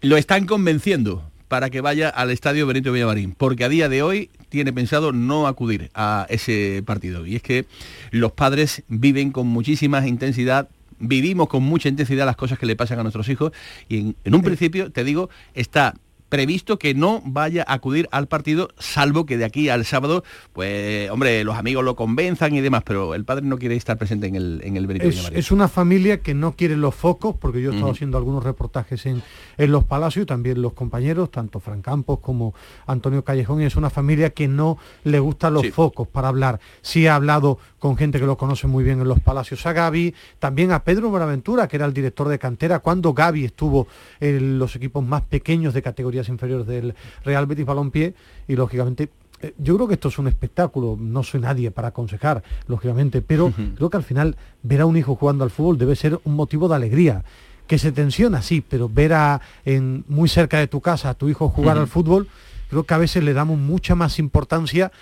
lo 0.00 0.16
están 0.16 0.46
convenciendo 0.46 1.22
para 1.48 1.70
que 1.70 1.80
vaya 1.80 2.08
al 2.08 2.30
estadio 2.30 2.66
Benito 2.66 2.92
Villamarín, 2.92 3.32
porque 3.32 3.64
a 3.64 3.68
día 3.68 3.88
de 3.88 4.02
hoy 4.02 4.30
tiene 4.48 4.72
pensado 4.72 5.12
no 5.12 5.46
acudir 5.46 5.90
a 5.94 6.26
ese 6.28 6.82
partido. 6.84 7.26
Y 7.26 7.36
es 7.36 7.42
que 7.42 7.66
los 8.10 8.32
padres 8.32 8.82
viven 8.88 9.30
con 9.30 9.46
muchísima 9.46 10.06
intensidad, 10.06 10.68
vivimos 10.98 11.48
con 11.48 11.62
mucha 11.62 11.88
intensidad 11.88 12.26
las 12.26 12.36
cosas 12.36 12.58
que 12.58 12.66
le 12.66 12.76
pasan 12.76 12.98
a 12.98 13.02
nuestros 13.02 13.28
hijos 13.28 13.52
y 13.88 13.98
en, 13.98 14.16
en 14.24 14.34
un 14.34 14.42
principio, 14.42 14.90
te 14.90 15.04
digo, 15.04 15.30
está 15.54 15.94
previsto 16.28 16.78
que 16.78 16.94
no 16.94 17.22
vaya 17.24 17.64
a 17.66 17.74
acudir 17.74 18.08
al 18.10 18.26
partido, 18.28 18.68
salvo 18.78 19.26
que 19.26 19.36
de 19.36 19.44
aquí 19.44 19.68
al 19.68 19.84
sábado, 19.84 20.24
pues, 20.52 21.10
hombre, 21.10 21.44
los 21.44 21.56
amigos 21.56 21.84
lo 21.84 21.94
convenzan 21.96 22.54
y 22.54 22.60
demás, 22.60 22.82
pero 22.84 23.14
el 23.14 23.24
padre 23.24 23.46
no 23.46 23.58
quiere 23.58 23.76
estar 23.76 23.96
presente 23.96 24.26
en 24.26 24.34
el, 24.34 24.60
en 24.64 24.76
el 24.76 24.86
Benito 24.86 25.06
Es, 25.06 25.50
una 25.50 25.68
familia 25.68 26.20
que 26.20 26.34
no 26.34 26.52
quiere 26.52 26.76
los 26.76 26.94
focos, 26.94 27.36
porque 27.40 27.62
yo 27.62 27.70
he 27.70 27.74
estado 27.74 27.92
haciendo 27.92 28.18
algunos 28.18 28.44
reportajes 28.44 29.06
en, 29.06 29.22
en 29.56 29.72
los 29.72 29.84
palacios, 29.84 30.24
y 30.24 30.26
también 30.26 30.60
los 30.60 30.72
compañeros, 30.72 31.30
tanto 31.30 31.60
Fran 31.60 31.82
Campos 31.82 32.18
como 32.20 32.54
Antonio 32.86 33.24
Callejón, 33.24 33.62
y 33.62 33.64
es 33.64 33.76
una 33.76 33.90
familia 33.90 34.30
que 34.30 34.48
no 34.48 34.78
le 35.04 35.18
gustan 35.20 35.54
los 35.54 35.62
Sí. 35.62 35.70
focos 35.70 36.06
para 36.08 36.28
hablar. 36.28 36.60
Sí 36.82 37.06
ha 37.06 37.14
hablado 37.16 37.58
con 37.78 37.96
gente 37.96 38.18
que 38.18 38.26
lo 38.26 38.36
conoce 38.36 38.66
muy 38.66 38.84
bien 38.84 39.00
en 39.00 39.08
los 39.08 39.20
palacios, 39.20 39.64
a 39.66 39.72
Gaby, 39.72 40.14
también 40.38 40.72
a 40.72 40.82
Pedro 40.82 41.10
Buenaventura, 41.10 41.68
que 41.68 41.76
era 41.76 41.86
el 41.86 41.92
director 41.92 42.28
de 42.28 42.38
cantera, 42.38 42.80
cuando 42.80 43.12
Gaby 43.14 43.44
estuvo 43.44 43.86
en 44.20 44.58
los 44.58 44.74
equipos 44.76 45.04
más 45.04 45.22
pequeños 45.22 45.74
de 45.74 45.82
categorías 46.16 46.28
inferiores 46.28 46.66
del 46.66 46.94
Real 47.24 47.46
Betis 47.46 47.66
Balompié, 47.66 48.14
y 48.48 48.56
lógicamente 48.56 49.10
eh, 49.40 49.54
yo 49.58 49.76
creo 49.76 49.88
que 49.88 49.94
esto 49.94 50.08
es 50.08 50.18
un 50.18 50.28
espectáculo, 50.28 50.96
no 50.98 51.22
soy 51.22 51.40
nadie 51.40 51.70
para 51.70 51.88
aconsejar, 51.88 52.42
lógicamente, 52.68 53.20
pero 53.20 53.52
creo 53.74 53.90
que 53.90 53.96
al 53.96 54.02
final 54.02 54.36
ver 54.62 54.80
a 54.80 54.86
un 54.86 54.96
hijo 54.96 55.14
jugando 55.16 55.44
al 55.44 55.50
fútbol 55.50 55.78
debe 55.78 55.94
ser 55.96 56.18
un 56.24 56.34
motivo 56.34 56.68
de 56.68 56.76
alegría. 56.76 57.24
Que 57.66 57.78
se 57.78 57.90
tensiona, 57.90 58.42
sí, 58.42 58.62
pero 58.66 58.88
ver 58.88 59.12
a, 59.12 59.40
en, 59.64 60.04
muy 60.06 60.28
cerca 60.28 60.60
de 60.60 60.68
tu 60.68 60.80
casa 60.80 61.10
a 61.10 61.14
tu 61.14 61.28
hijo 61.28 61.48
jugar 61.48 61.76
al 61.76 61.88
fútbol, 61.88 62.28
creo 62.70 62.84
que 62.84 62.94
a 62.94 62.98
veces 62.98 63.24
le 63.24 63.32
damos 63.32 63.58
mucha 63.58 63.96
más 63.96 64.20
importancia 64.20 64.92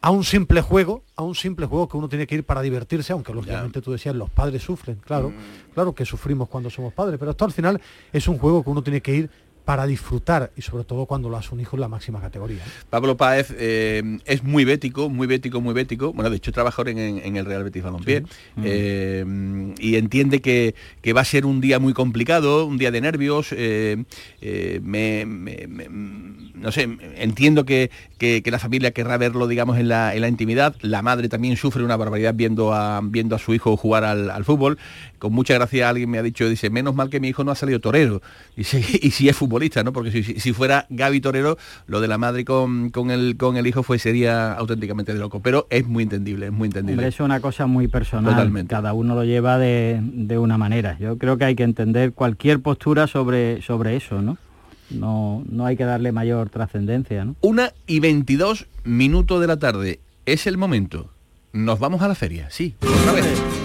a 0.00 0.10
un 0.10 0.24
simple 0.24 0.60
juego, 0.60 1.02
a 1.14 1.22
un 1.22 1.36
simple 1.36 1.66
juego 1.66 1.88
que 1.88 1.96
uno 1.96 2.08
tiene 2.08 2.26
que 2.26 2.36
ir 2.36 2.44
para 2.44 2.60
divertirse, 2.60 3.12
aunque 3.12 3.32
lógicamente 3.32 3.80
tú 3.80 3.92
decías, 3.92 4.14
los 4.14 4.30
padres 4.30 4.62
sufren, 4.62 4.96
claro, 4.96 5.32
claro 5.74 5.94
que 5.94 6.04
sufrimos 6.04 6.48
cuando 6.48 6.70
somos 6.70 6.92
padres, 6.92 7.18
pero 7.18 7.30
esto 7.32 7.44
al 7.44 7.52
final 7.52 7.80
es 8.12 8.28
un 8.28 8.38
juego 8.38 8.62
que 8.62 8.70
uno 8.70 8.82
tiene 8.82 9.00
que 9.00 9.14
ir 9.14 9.30
para 9.68 9.86
disfrutar 9.86 10.50
y 10.56 10.62
sobre 10.62 10.84
todo 10.84 11.04
cuando 11.04 11.28
lo 11.28 11.36
hace 11.36 11.54
un 11.54 11.60
hijo 11.60 11.76
en 11.76 11.82
la 11.82 11.88
máxima 11.88 12.22
categoría. 12.22 12.62
Pablo 12.88 13.18
Páez 13.18 13.48
eh, 13.58 14.18
es 14.24 14.42
muy 14.42 14.64
bético, 14.64 15.10
muy 15.10 15.26
bético, 15.26 15.60
muy 15.60 15.74
bético. 15.74 16.14
Bueno, 16.14 16.30
de 16.30 16.36
hecho 16.38 16.52
trabaja 16.52 16.80
ahora 16.80 16.92
en, 16.92 16.98
en 16.98 17.36
el 17.36 17.44
Real 17.44 17.64
Betis 17.64 17.82
Balompié. 17.82 18.22
Eh, 18.64 19.74
y 19.78 19.96
entiende 19.96 20.40
que, 20.40 20.74
que 21.02 21.12
va 21.12 21.20
a 21.20 21.24
ser 21.26 21.44
un 21.44 21.60
día 21.60 21.78
muy 21.78 21.92
complicado, 21.92 22.64
un 22.64 22.78
día 22.78 22.90
de 22.90 23.02
nervios. 23.02 23.48
eh, 23.52 24.04
eh, 24.40 24.80
me- 24.82 25.26
me- 25.26 25.66
me- 25.68 25.88
no 26.54 26.72
sé, 26.72 26.88
entiendo 27.16 27.66
que, 27.66 27.90
que- 28.16 28.42
que 28.42 28.50
la 28.50 28.58
familia 28.58 28.92
querrá 28.92 29.18
verlo, 29.18 29.48
digamos, 29.48 29.76
en 29.78 29.88
la, 29.88 30.14
en 30.14 30.22
la 30.22 30.28
intimidad. 30.28 30.76
La 30.80 31.02
madre 31.02 31.28
también 31.28 31.58
sufre 31.58 31.84
una 31.84 31.96
barbaridad 31.98 32.32
viendo 32.34 32.72
a, 32.72 33.02
viendo 33.04 33.36
a 33.36 33.38
su 33.38 33.52
hijo 33.52 33.76
jugar 33.76 34.04
al, 34.04 34.30
al 34.30 34.46
fútbol. 34.46 34.78
Con 35.18 35.32
mucha 35.32 35.54
gracia 35.54 35.88
alguien 35.88 36.08
me 36.10 36.18
ha 36.18 36.22
dicho, 36.22 36.48
dice, 36.48 36.70
menos 36.70 36.94
mal 36.94 37.10
que 37.10 37.20
mi 37.20 37.28
hijo 37.28 37.44
no 37.44 37.50
ha 37.50 37.54
salido 37.54 37.80
torero. 37.80 38.22
Dice, 38.56 38.78
y 39.02 39.10
si 39.10 39.28
es 39.28 39.36
futbolista, 39.36 39.82
¿no? 39.84 39.92
Porque 39.92 40.10
si, 40.10 40.22
si- 40.22 40.52
fuera 40.52 40.86
Gaby 40.90 41.20
Torero, 41.20 41.58
lo 41.86 42.00
de 42.00 42.08
la 42.08 42.18
madre 42.18 42.44
con, 42.44 42.90
con 42.90 43.10
el, 43.10 43.36
con 43.36 43.56
el 43.56 43.66
hijo 43.66 43.82
fue, 43.82 43.98
sería 43.98 44.52
auténticamente 44.52 45.12
de 45.12 45.18
loco. 45.20 45.40
Pero 45.40 45.66
es 45.70 45.86
muy 45.86 46.02
entendible, 46.04 46.46
es 46.46 46.52
muy 46.52 46.66
entendible. 46.66 46.94
Hombre, 47.02 47.08
es 47.08 47.20
una 47.20 47.40
cosa 47.40 47.66
muy 47.66 47.88
personal. 47.88 48.32
Totalmente. 48.34 48.70
Cada 48.74 48.92
uno 48.92 49.14
lo 49.14 49.24
lleva 49.24 49.58
de, 49.58 50.00
de 50.02 50.38
una 50.38 50.56
manera. 50.58 50.96
Yo 50.98 51.18
creo 51.18 51.36
que 51.38 51.44
hay 51.44 51.54
que 51.56 51.64
entender 51.64 52.12
cualquier 52.12 52.60
postura 52.60 53.06
sobre, 53.06 53.60
sobre 53.62 53.96
eso, 53.96 54.22
¿no? 54.22 54.38
No, 54.90 55.44
no 55.50 55.66
hay 55.66 55.76
que 55.76 55.84
darle 55.84 56.12
mayor 56.12 56.48
trascendencia, 56.48 57.24
¿no? 57.24 57.36
Una 57.42 57.72
y 57.86 58.00
22 58.00 58.66
minutos 58.84 59.40
de 59.40 59.46
la 59.46 59.58
tarde. 59.58 60.00
Es 60.24 60.46
el 60.46 60.56
momento. 60.56 61.10
Nos 61.52 61.78
vamos 61.78 62.02
a 62.02 62.08
la 62.08 62.14
feria, 62.14 62.48
sí. 62.50 62.74
Otra 62.80 63.12
vez. 63.12 63.57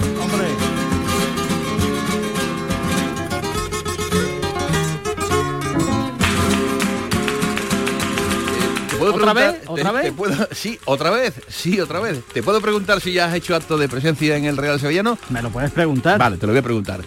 ¿Otra 9.33 9.51
preguntar- 9.51 9.53
vez? 9.59 9.69
¿Otra 9.69 9.83
te- 9.91 9.95
vez? 9.97 10.03
te 10.05 10.11
puedo- 10.13 10.47
sí, 10.51 10.79
otra 10.85 11.09
vez, 11.11 11.33
sí, 11.49 11.79
otra 11.79 11.99
vez. 11.99 12.21
¿Te 12.33 12.41
puedo 12.43 12.61
preguntar 12.61 13.01
si 13.01 13.13
ya 13.13 13.25
has 13.25 13.33
hecho 13.35 13.55
acto 13.55 13.77
de 13.77 13.89
presencia 13.89 14.35
en 14.37 14.45
el 14.45 14.57
Real 14.57 14.79
Sevillano? 14.79 15.17
Me 15.29 15.41
lo 15.41 15.49
puedes 15.49 15.71
preguntar. 15.71 16.17
Vale, 16.19 16.37
te 16.37 16.45
lo 16.47 16.53
voy 16.53 16.59
a 16.59 16.63
preguntar. 16.63 17.01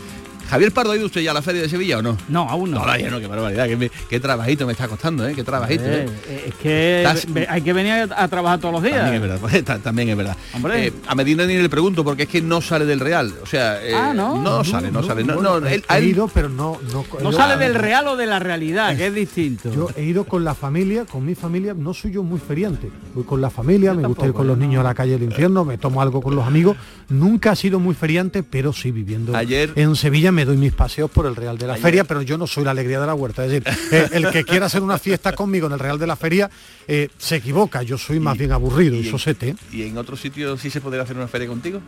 Javier 0.48 0.72
Pardo, 0.72 0.92
¿ha 0.92 0.96
ido 0.96 1.06
usted 1.06 1.20
ya 1.22 1.32
a 1.32 1.34
la 1.34 1.42
feria 1.42 1.62
de 1.62 1.68
Sevilla 1.68 1.98
o 1.98 2.02
no? 2.02 2.16
No, 2.28 2.48
aún 2.48 2.70
no. 2.70 2.80
Todavía 2.82 3.10
no, 3.10 3.18
qué 3.20 3.26
barbaridad, 3.26 3.68
qué, 4.08 4.20
trabajito 4.20 4.66
me 4.66 4.72
está 4.72 4.86
costando, 4.88 5.26
¿eh? 5.26 5.34
Qué 5.34 5.42
trabajito, 5.44 5.84
Eh, 5.84 6.04
¿eh? 6.06 6.08
eh, 6.28 6.44
es 6.48 6.54
que 6.54 7.02
Estás- 7.02 7.26
hay 7.48 7.62
que 7.62 7.72
venir 7.72 7.92
a, 7.92 8.22
a 8.24 8.28
trabajar 8.28 8.60
todos 8.60 8.74
los 8.74 8.82
días. 8.82 8.96
También 8.96 9.16
es 9.16 9.20
verdad, 9.22 9.38
pues, 9.40 9.64
ta- 9.64 9.78
también 9.78 10.08
es 10.10 10.16
verdad. 10.16 10.36
Hombre. 10.54 10.86
Eh, 10.88 10.92
a 11.06 11.14
Medina 11.14 11.46
ni 11.46 11.56
le 11.56 11.68
pregunto 11.68 12.04
porque 12.04 12.24
es 12.24 12.28
que 12.28 12.40
no 12.42 12.60
sale 12.60 12.84
del 12.86 13.00
Real. 13.00 13.34
O 13.42 13.46
sea, 13.46 13.82
eh, 13.84 13.92
Ah, 13.94 14.12
¿no? 14.14 14.64
sale, 14.64 14.90
no, 14.90 15.02
sale. 15.02 15.24
No, 15.24 15.34
bueno, 15.34 15.60
no, 15.60 15.66
él- 15.66 15.84
he 15.88 15.98
él- 15.98 16.04
ido, 16.04 16.28
pero 16.28 16.48
no... 16.48 16.78
No, 16.92 17.04
No 17.22 17.30
yo- 17.32 17.36
sale 17.36 17.56
del 17.56 17.74
real 17.74 18.06
o 18.08 18.16
de 18.16 18.26
la 18.26 18.38
realidad, 18.38 18.96
que 18.96 19.06
es 19.08 19.14
distinto. 19.14 19.72
Yo 19.72 19.88
he 19.96 20.02
ido 20.04 20.24
con 20.24 20.44
la 20.44 20.54
familia, 20.54 21.04
con 21.04 21.24
mi 21.24 21.34
familia, 21.34 21.74
no 21.74 21.92
soy 21.94 22.12
yo 22.12 22.22
muy 22.22 22.38
feriante. 22.38 22.88
Voy 23.14 23.24
con 23.24 23.40
la 23.40 23.50
familia, 23.50 23.94
me 23.94 24.06
gusta 24.06 24.26
ir 24.26 24.32
con 24.32 24.46
los 24.46 24.56
niños 24.58 24.80
a 24.80 24.84
la 24.84 24.94
calle 24.94 25.12
del 25.12 25.24
infierno, 25.24 25.64
me 25.64 25.78
tomo 25.78 26.00
algo 26.02 26.20
con 26.22 26.34
los 26.36 26.46
amigos. 26.46 26.76
Nunca 27.08 27.50
ha 27.52 27.56
sido 27.56 27.78
muy 27.80 27.94
feriante, 27.94 28.42
pero 28.42 28.72
sí 28.72 28.90
viviendo 28.90 29.36
Ayer- 29.36 29.72
en 29.76 29.94
Sevilla 29.96 30.32
me 30.36 30.44
doy 30.44 30.56
mis 30.56 30.72
paseos 30.72 31.10
por 31.10 31.26
el 31.26 31.34
Real 31.34 31.56
de 31.58 31.66
la 31.66 31.76
Feria, 31.76 32.04
pero 32.04 32.20
yo 32.22 32.36
no 32.38 32.46
soy 32.46 32.62
la 32.64 32.70
alegría 32.72 33.00
de 33.00 33.06
la 33.06 33.14
huerta. 33.14 33.44
Es 33.44 33.50
decir, 33.50 33.66
eh, 33.90 34.08
el 34.12 34.30
que 34.30 34.44
quiera 34.44 34.66
hacer 34.66 34.82
una 34.82 34.98
fiesta 34.98 35.32
conmigo 35.34 35.66
en 35.66 35.72
el 35.72 35.78
Real 35.78 35.98
de 35.98 36.06
la 36.06 36.14
Feria 36.16 36.48
eh, 36.86 37.08
se 37.18 37.36
equivoca. 37.36 37.82
Yo 37.82 37.96
soy 37.98 38.20
más 38.20 38.36
bien 38.38 38.52
aburrido 38.52 38.94
y, 38.96 39.00
en- 39.06 39.10
sosete. 39.10 39.48
¿eh? 39.48 39.56
¿Y 39.72 39.82
en 39.84 39.96
otro 39.98 40.16
sitio 40.16 40.56
sí 40.56 40.70
se 40.70 40.80
podría 40.80 41.02
hacer 41.02 41.16
una 41.16 41.26
feria 41.26 41.48
contigo? 41.48 41.80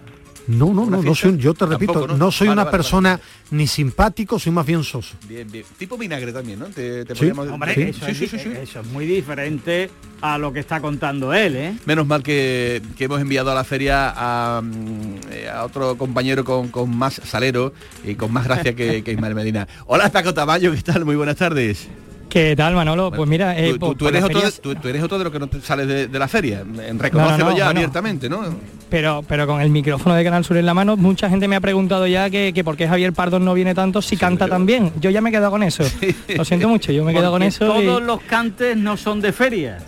No, 0.48 0.72
no, 0.72 0.80
¿Una 0.82 0.96
no, 0.96 0.96
no 0.96 1.02
fiesta? 1.02 1.28
soy, 1.28 1.36
yo 1.36 1.52
te 1.52 1.66
repito, 1.66 1.92
Tampoco, 1.92 2.12
no, 2.14 2.16
¿no? 2.16 2.30
soy 2.32 2.46
Vale, 2.48 2.54
una 2.54 2.64
vale, 2.64 2.72
vale. 2.72 2.82
persona 2.82 3.20
ni 3.50 3.66
simpático, 3.66 4.38
soy 4.38 4.50
más 4.50 4.64
bien 4.64 4.82
soso. 4.82 5.14
Bien, 5.28 5.46
bien. 5.50 5.62
Tipo 5.76 5.98
vinagre 5.98 6.32
también, 6.32 6.58
¿no? 6.60 6.66
Te, 6.68 7.04
te 7.04 7.14
Sí. 7.14 7.18
podríamos- 7.26 7.48
Hombre, 7.48 7.74
Sí. 7.74 7.82
eso, 7.82 8.06
sí, 8.06 8.10
es, 8.12 8.16
sí, 8.18 8.26
sí, 8.28 8.38
sí. 8.38 8.48
eso 8.58 8.80
es 8.80 8.86
muy 8.86 9.04
diferente 9.04 9.90
a 10.22 10.38
lo 10.38 10.50
que 10.50 10.60
está 10.60 10.80
contando 10.80 11.34
él, 11.34 11.54
¿eh? 11.54 11.74
Menos 11.84 12.06
mal 12.06 12.22
que, 12.22 12.80
que 12.96 13.04
hemos 13.04 13.20
enviado 13.20 13.50
a 13.50 13.54
la 13.54 13.62
feria 13.62 14.14
a, 14.16 14.62
mm, 14.62 15.14
eh, 15.32 15.48
a 15.50 15.64
otro 15.66 15.98
compañero 15.98 16.42
con, 16.44 16.68
con 16.68 16.96
más 16.96 17.20
salero 17.24 17.74
y 18.02 18.14
con 18.14 18.32
más 18.32 18.37
gracia 18.44 18.74
que, 18.74 19.02
que 19.02 19.12
Ismael 19.12 19.34
Medina. 19.34 19.66
Hola 19.86 20.10
Paco 20.10 20.32
Tamayo, 20.34 20.72
¿qué 20.72 20.82
tal? 20.82 21.04
Muy 21.04 21.16
buenas 21.16 21.36
tardes. 21.36 21.88
¿Qué 22.28 22.54
tal, 22.54 22.74
Manolo? 22.74 23.10
pues 23.10 23.26
mira, 23.28 23.58
eh, 23.58 23.76
tú, 23.80 23.94
tú- 23.94 24.06
eres 24.06 24.22
otro 24.22 24.38
de, 24.40 24.44
ferias- 24.46 24.60
tú, 24.60 24.74
tú 24.74 24.88
eres 24.88 25.02
otro 25.02 25.16
de 25.16 25.24
los 25.24 25.32
que 25.32 25.38
no 25.38 25.46
te 25.46 25.60
sales 25.62 25.88
de, 25.88 26.08
de 26.08 26.18
la 26.18 26.28
feria. 26.28 26.60
En- 26.60 26.98
Reconócelo 26.98 27.46
no, 27.50 27.56
ya 27.56 27.64
bueno. 27.64 27.80
abiertamente, 27.80 28.28
¿no? 28.28 28.42
Pero, 28.90 29.24
pero 29.28 29.46
con 29.46 29.60
el 29.60 29.70
micrófono 29.70 30.14
de 30.14 30.24
Canal 30.24 30.44
Sur 30.44 30.56
en 30.56 30.66
la 30.66 30.74
mano, 30.74 30.96
mucha 30.96 31.28
gente 31.28 31.48
me 31.48 31.56
ha 31.56 31.60
preguntado 31.60 32.06
ya 32.06 32.30
que, 32.30 32.52
que 32.54 32.64
por 32.64 32.76
qué 32.76 32.88
Javier 32.88 33.12
Pardo 33.12 33.38
no 33.38 33.54
viene 33.54 33.74
tanto 33.74 34.02
si 34.02 34.16
canta 34.16 34.46
yo- 34.46 34.50
tan 34.50 34.66
bien. 34.66 34.92
Yo 35.00 35.10
ya 35.10 35.20
me 35.20 35.30
he 35.30 35.32
quedado 35.32 35.50
con 35.50 35.62
eso. 35.62 35.84
Lo 36.36 36.44
siento 36.44 36.68
mucho, 36.68 36.92
yo 36.92 37.04
me 37.04 37.12
he 37.12 37.14
quedado 37.14 37.32
con 37.32 37.42
eso. 37.42 37.80
y- 37.80 37.86
Todos 37.86 38.02
los 38.02 38.20
cantes 38.22 38.76
no 38.76 38.96
son 38.96 39.20
de 39.20 39.32
feria. 39.32 39.78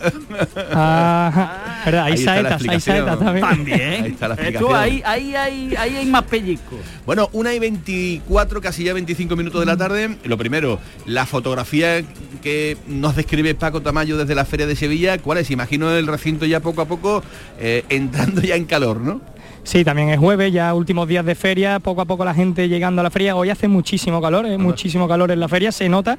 Ah, 0.73 1.81
verdad, 1.85 2.05
hay 2.05 2.13
Ahí 2.13 2.19
está 2.19 2.35
la 2.41 2.49
saetas, 2.49 2.51
hay 2.51 2.55
explicación. 2.75 2.95
saetas 2.97 3.19
también. 3.19 3.45
También. 3.47 4.03
Ahí 4.05 4.11
está 4.11 4.27
la 4.27 4.33
Esto, 4.35 4.43
explicación. 4.47 4.75
ahí, 4.75 5.01
ahí, 5.05 5.35
ahí, 5.35 5.75
ahí 5.77 5.95
hay 5.97 6.05
más 6.05 6.23
pellizco. 6.23 6.77
Bueno, 7.05 7.29
una 7.33 7.53
y 7.53 7.59
24, 7.59 8.61
casi 8.61 8.83
ya 8.83 8.93
25 8.93 9.35
minutos 9.35 9.59
de 9.59 9.65
la 9.65 9.77
tarde. 9.77 10.17
Lo 10.23 10.37
primero, 10.37 10.79
la 11.05 11.25
fotografía 11.25 12.01
que 12.41 12.77
nos 12.87 13.15
describe 13.15 13.53
Paco 13.55 13.81
Tamayo 13.81 14.17
desde 14.17 14.35
la 14.35 14.45
Feria 14.45 14.65
de 14.67 14.75
Sevilla, 14.75 15.17
¿cuál 15.19 15.37
es? 15.39 15.51
Imagino 15.51 15.91
el 15.91 16.07
recinto 16.07 16.45
ya 16.45 16.59
poco 16.59 16.81
a 16.81 16.85
poco 16.85 17.23
eh, 17.59 17.83
entrando 17.89 18.41
ya 18.41 18.55
en 18.55 18.65
calor, 18.65 18.90
¿no? 18.99 19.21
Sí, 19.63 19.83
también 19.83 20.09
es 20.09 20.17
jueves, 20.17 20.51
ya 20.51 20.73
últimos 20.73 21.07
días 21.07 21.23
de 21.23 21.35
feria, 21.35 21.79
poco 21.79 22.01
a 22.01 22.05
poco 22.05 22.25
la 22.25 22.33
gente 22.33 22.67
llegando 22.67 23.01
a 23.01 23.03
la 23.03 23.11
feria. 23.11 23.35
Hoy 23.35 23.49
hace 23.51 23.67
muchísimo 23.67 24.19
calor, 24.21 24.45
¿eh? 24.47 24.57
muchísimo 24.57 25.07
calor 25.07 25.31
en 25.31 25.39
la 25.39 25.47
feria, 25.47 25.71
se 25.71 25.87
nota. 25.87 26.17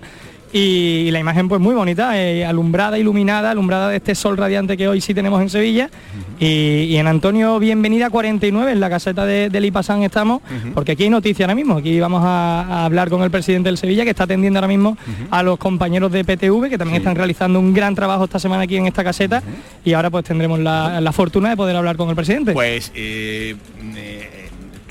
Y, 0.53 1.11
la 1.11 1.19
imagen 1.19 1.49
pues 1.49 1.61
muy 1.61 1.75
bonita, 1.75 2.21
eh, 2.21 2.45
alumbrada, 2.45 2.99
iluminada, 2.99 3.51
alumbrada 3.51 3.89
de 3.89 3.97
este 3.97 4.15
sol 4.15 4.37
radiante 4.37 4.77
que 4.77 4.87
hoy 4.87 5.01
sí 5.01 5.15
tenemos 5.15 5.41
en 5.41 5.49
Sevilla. 5.49 5.89
y, 6.39 6.97
en 6.97 7.07
Antonio, 7.07 7.59
bienvenida 7.59 8.11
49, 8.11 8.73
en 8.73 8.81
la 8.81 8.91
caseta 8.91 9.25
de, 9.25 9.49
de 9.49 9.61
Lipasán 9.61 10.03
estamos, 10.03 10.43
porque 10.75 10.93
aquí 10.93 11.05
hay 11.05 11.11
noticia 11.11 11.47
ahora 11.47 11.55
mismo. 11.55 11.79
Aquí 11.79 11.99
vamos 12.01 12.23
a, 12.25 12.85
hablar 12.85 13.09
con 13.09 13.23
el 13.23 13.31
presidente 13.31 13.69
del 13.69 13.79
Sevilla, 13.79 14.05
que 14.05 14.11
está 14.11 14.25
atendiendo 14.25 14.59
ahora 14.59 14.69
mismo 14.69 14.99
a 15.31 15.43
los 15.43 15.59
compañeros 15.59 16.13
de 16.13 16.25
PTV, 16.25 16.69
que 16.69 16.79
también 16.79 16.99
están 16.99 17.17
realizando 17.17 17.59
un 17.59 17.73
gran 17.73 17.95
trabajo 17.95 18.25
esta 18.25 18.39
semana 18.39 18.65
aquí 18.65 18.77
en 18.77 18.87
esta 18.87 19.03
caseta. 19.03 19.43
Y 19.85 19.95
ahora 19.95 20.11
pues 20.11 20.25
tendremos 20.25 20.59
la, 20.59 21.13
fortuna 21.13 21.51
de 21.51 21.57
poder 21.57 21.77
hablar 21.77 21.97
con 21.97 22.09
el 22.09 22.17
presidente. 22.17 22.53
Pues 22.53 22.91
eh, 22.95 23.55
eh, 23.97 24.42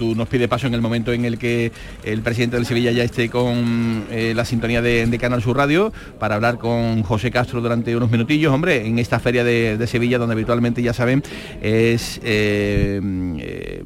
tú 0.01 0.15
nos 0.15 0.27
pide 0.27 0.47
paso 0.47 0.65
en 0.65 0.73
el 0.73 0.81
momento 0.81 1.13
en 1.13 1.25
el 1.25 1.37
que 1.37 1.71
el 2.03 2.23
presidente 2.23 2.55
del 2.55 2.65
Sevilla 2.65 2.91
ya 2.91 3.03
esté 3.03 3.29
con 3.29 4.05
eh, 4.09 4.33
la 4.35 4.45
sintonía 4.45 4.81
de, 4.81 5.15
Canal 5.21 5.43
Sur 5.43 5.57
Radio 5.57 5.93
para 6.17 6.33
hablar 6.33 6.57
con 6.57 7.03
José 7.03 7.29
Castro 7.29 7.61
durante 7.61 7.95
unos 7.95 8.09
minutillos, 8.09 8.51
hombre, 8.51 8.87
en 8.87 8.97
esta 8.97 9.19
feria 9.19 9.43
de, 9.43 9.85
Sevilla 9.85 10.17
donde 10.17 10.33
habitualmente 10.33 10.81
ya 10.81 10.93
saben 10.93 11.21
es 11.61 12.19
eh, 12.23 12.99
eh, 13.39 13.83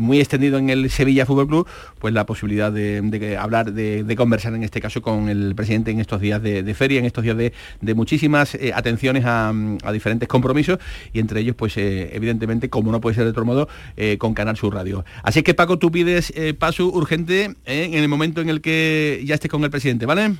muy 0.00 0.18
extendido 0.18 0.58
en 0.58 0.70
el 0.70 0.90
Sevilla 0.90 1.26
Fútbol 1.26 1.46
Club, 1.46 1.68
pues 1.98 2.14
la 2.14 2.26
posibilidad 2.26 2.72
de, 2.72 3.36
hablar, 3.38 3.72
de, 3.72 4.16
conversar 4.16 4.54
en 4.54 4.62
este 4.62 4.80
caso 4.80 5.02
con 5.02 5.28
el 5.28 5.54
presidente 5.54 5.90
en 5.90 6.00
estos 6.00 6.20
días 6.20 6.42
de, 6.42 6.74
feria, 6.74 6.98
en 6.98 7.06
estos 7.06 7.24
días 7.24 7.36
de, 7.36 7.94
muchísimas 7.94 8.54
eh, 8.54 8.72
atenciones 8.74 9.24
a, 9.26 9.52
diferentes 9.92 10.28
compromisos 10.28 10.78
y 11.12 11.20
entre 11.20 11.40
ellos, 11.40 11.56
pues 11.56 11.76
eh, 11.76 12.10
evidentemente, 12.12 12.68
como 12.68 12.92
no 12.92 13.00
puede 13.00 13.14
ser 13.14 13.24
de 13.24 13.30
otro 13.30 13.44
modo, 13.44 13.68
eh, 13.96 14.18
con 14.18 14.34
Canal 14.34 14.56
Sur 14.56 14.74
Radio. 14.74 15.04
Así 15.22 15.42
que 15.42 15.54
Paco, 15.54 15.78
tú 15.78 15.90
pides 15.90 16.32
paso 16.58 16.86
urgente 16.86 17.54
en 17.64 17.94
el 17.94 18.08
momento 18.08 18.40
en 18.40 18.48
el 18.48 18.60
que 18.60 19.22
ya 19.24 19.34
estés 19.34 19.50
con 19.50 19.62
el 19.64 19.70
presidente, 19.70 20.06
¿vale? 20.06 20.34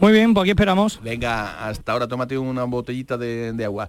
Muy 0.00 0.12
bien, 0.12 0.34
pues 0.34 0.42
aquí 0.42 0.50
esperamos. 0.50 1.00
Venga, 1.02 1.66
hasta 1.66 1.92
ahora 1.92 2.06
tómate 2.06 2.36
una 2.36 2.64
botellita 2.64 3.16
de, 3.16 3.64
agua. 3.64 3.88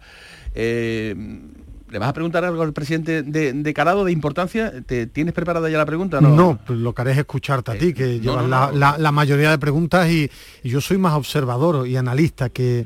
¿Le 1.90 2.00
vas 2.00 2.10
a 2.10 2.14
preguntar 2.14 2.44
algo 2.44 2.64
al 2.64 2.74
presidente 2.74 3.24
de, 3.24 3.54
de 3.54 3.74
calado, 3.74 4.04
de 4.04 4.12
importancia? 4.12 4.74
¿Te, 4.86 5.08
¿Tienes 5.08 5.34
preparada 5.34 5.70
ya 5.70 5.78
la 5.78 5.86
pregunta? 5.86 6.20
No, 6.20 6.30
no 6.30 6.60
pues 6.66 6.78
lo 6.80 6.94
que 6.94 7.02
haré 7.02 7.12
es 7.12 7.18
escucharte 7.20 7.72
a 7.72 7.78
ti, 7.78 7.94
que 7.94 8.16
eh, 8.16 8.20
llevas 8.20 8.46
la, 8.48 9.12
mayoría 9.12 9.52
de 9.52 9.58
preguntas 9.58 10.10
y, 10.10 10.30
yo 10.64 10.82
soy 10.82 10.98
más 10.98 11.14
observador 11.14 11.88
y 11.88 11.96
analista 11.96 12.50
que, 12.50 12.86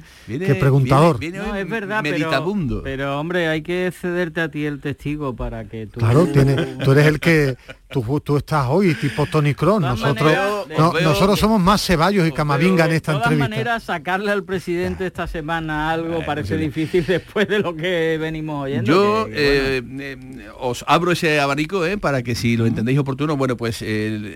preguntador. 0.60 1.20
no, 1.34 1.56
es 1.56 1.68
verdad, 1.68 2.02
pero, 2.04 2.82
pero, 2.84 3.20
hombre, 3.20 3.48
hay 3.48 3.64
que 3.64 3.92
cederte 3.92 4.42
a 4.42 4.52
ti 4.52 4.66
el 4.66 4.80
testigo 4.80 5.36
para 5.36 5.66
que 5.66 5.88
tú... 5.88 6.00
Claro, 6.00 6.28
tú 6.84 6.92
eres 6.92 7.08
el 7.08 7.20
que... 7.20 7.58
Tú, 7.92 8.38
estás 8.38 8.68
hoy 8.70 8.96
tipo 8.96 9.26
Tony 9.26 9.54
Cross, 9.54 9.82
nosotros, 9.82 10.34
nosotros 10.70 11.40
somos 11.40 11.60
más 11.60 11.86
Ceballos 11.86 12.28
y 12.28 12.32
Camavinga 12.32 12.86
en 12.86 12.94
esta 12.94 13.14
entrevista. 13.14 13.46
De 13.46 13.50
todas 13.50 13.50
maneras, 13.50 13.84
sacarle 13.84 14.32
al 14.32 14.44
presidente 14.44 15.06
esta 15.06 15.28
semana 15.28 15.92
algo 15.92 16.26
parece 16.26 16.58
difícil 16.58 17.06
después 17.06 17.48
de 17.48 17.60
lo 17.60 17.76
que 17.76 18.18
venimos 18.20 18.64
oyendo. 18.64 18.86
Yo 18.86 19.28
eh, 19.30 19.82
eh, 20.00 20.18
os 20.60 20.86
abro 20.88 21.12
ese 21.12 21.40
abanico 21.40 21.86
eh, 21.86 21.98
para 21.98 22.24
que 22.24 22.36
si 22.36 22.58
lo 22.58 22.66
entendéis 22.66 23.00
oportuno, 23.00 23.36
bueno, 23.38 23.58
pues 23.58 23.84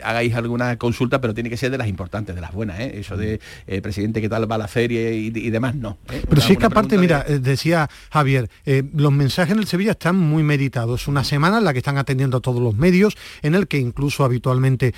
hagáis 0.04 0.36
alguna 0.36 0.78
consulta, 0.78 1.22
pero 1.22 1.34
tiene 1.34 1.50
que 1.50 1.58
ser 1.58 1.72
de 1.72 1.78
las 1.78 1.88
importantes, 1.88 2.36
de 2.36 2.42
las 2.42 2.52
buenas, 2.52 2.80
eso 2.80 3.18
de 3.18 3.40
presidente, 3.82 4.22
qué 4.22 4.30
tal 4.30 4.52
va 4.52 4.58
la 4.58 4.68
feria 4.68 5.12
y, 5.12 5.50
demás, 5.50 5.76
no. 5.76 5.98
Pero 6.06 6.42
si 6.42 6.54
es 6.54 6.60
que 6.60 6.66
aparte, 6.66 6.98
mira, 6.98 7.24
decía 7.24 7.90
Javier, 8.12 8.50
los 8.94 9.12
mensajes 9.12 9.54
en 9.54 9.60
el 9.60 9.68
Sevilla 9.68 9.92
están 9.92 10.18
muy 10.18 10.44
meditados. 10.44 11.08
Una 11.08 11.24
semana 11.24 11.60
en 11.60 11.64
la 11.64 11.74
que 11.74 11.80
están 11.80 11.98
atendiendo 11.98 12.38
a 12.38 12.42
todos 12.42 12.62
los 12.62 12.76
medios, 12.76 13.16
en 13.46 13.56
el 13.56 13.68
que 13.68 13.78
incluso 13.78 14.24
habitualmente 14.24 14.94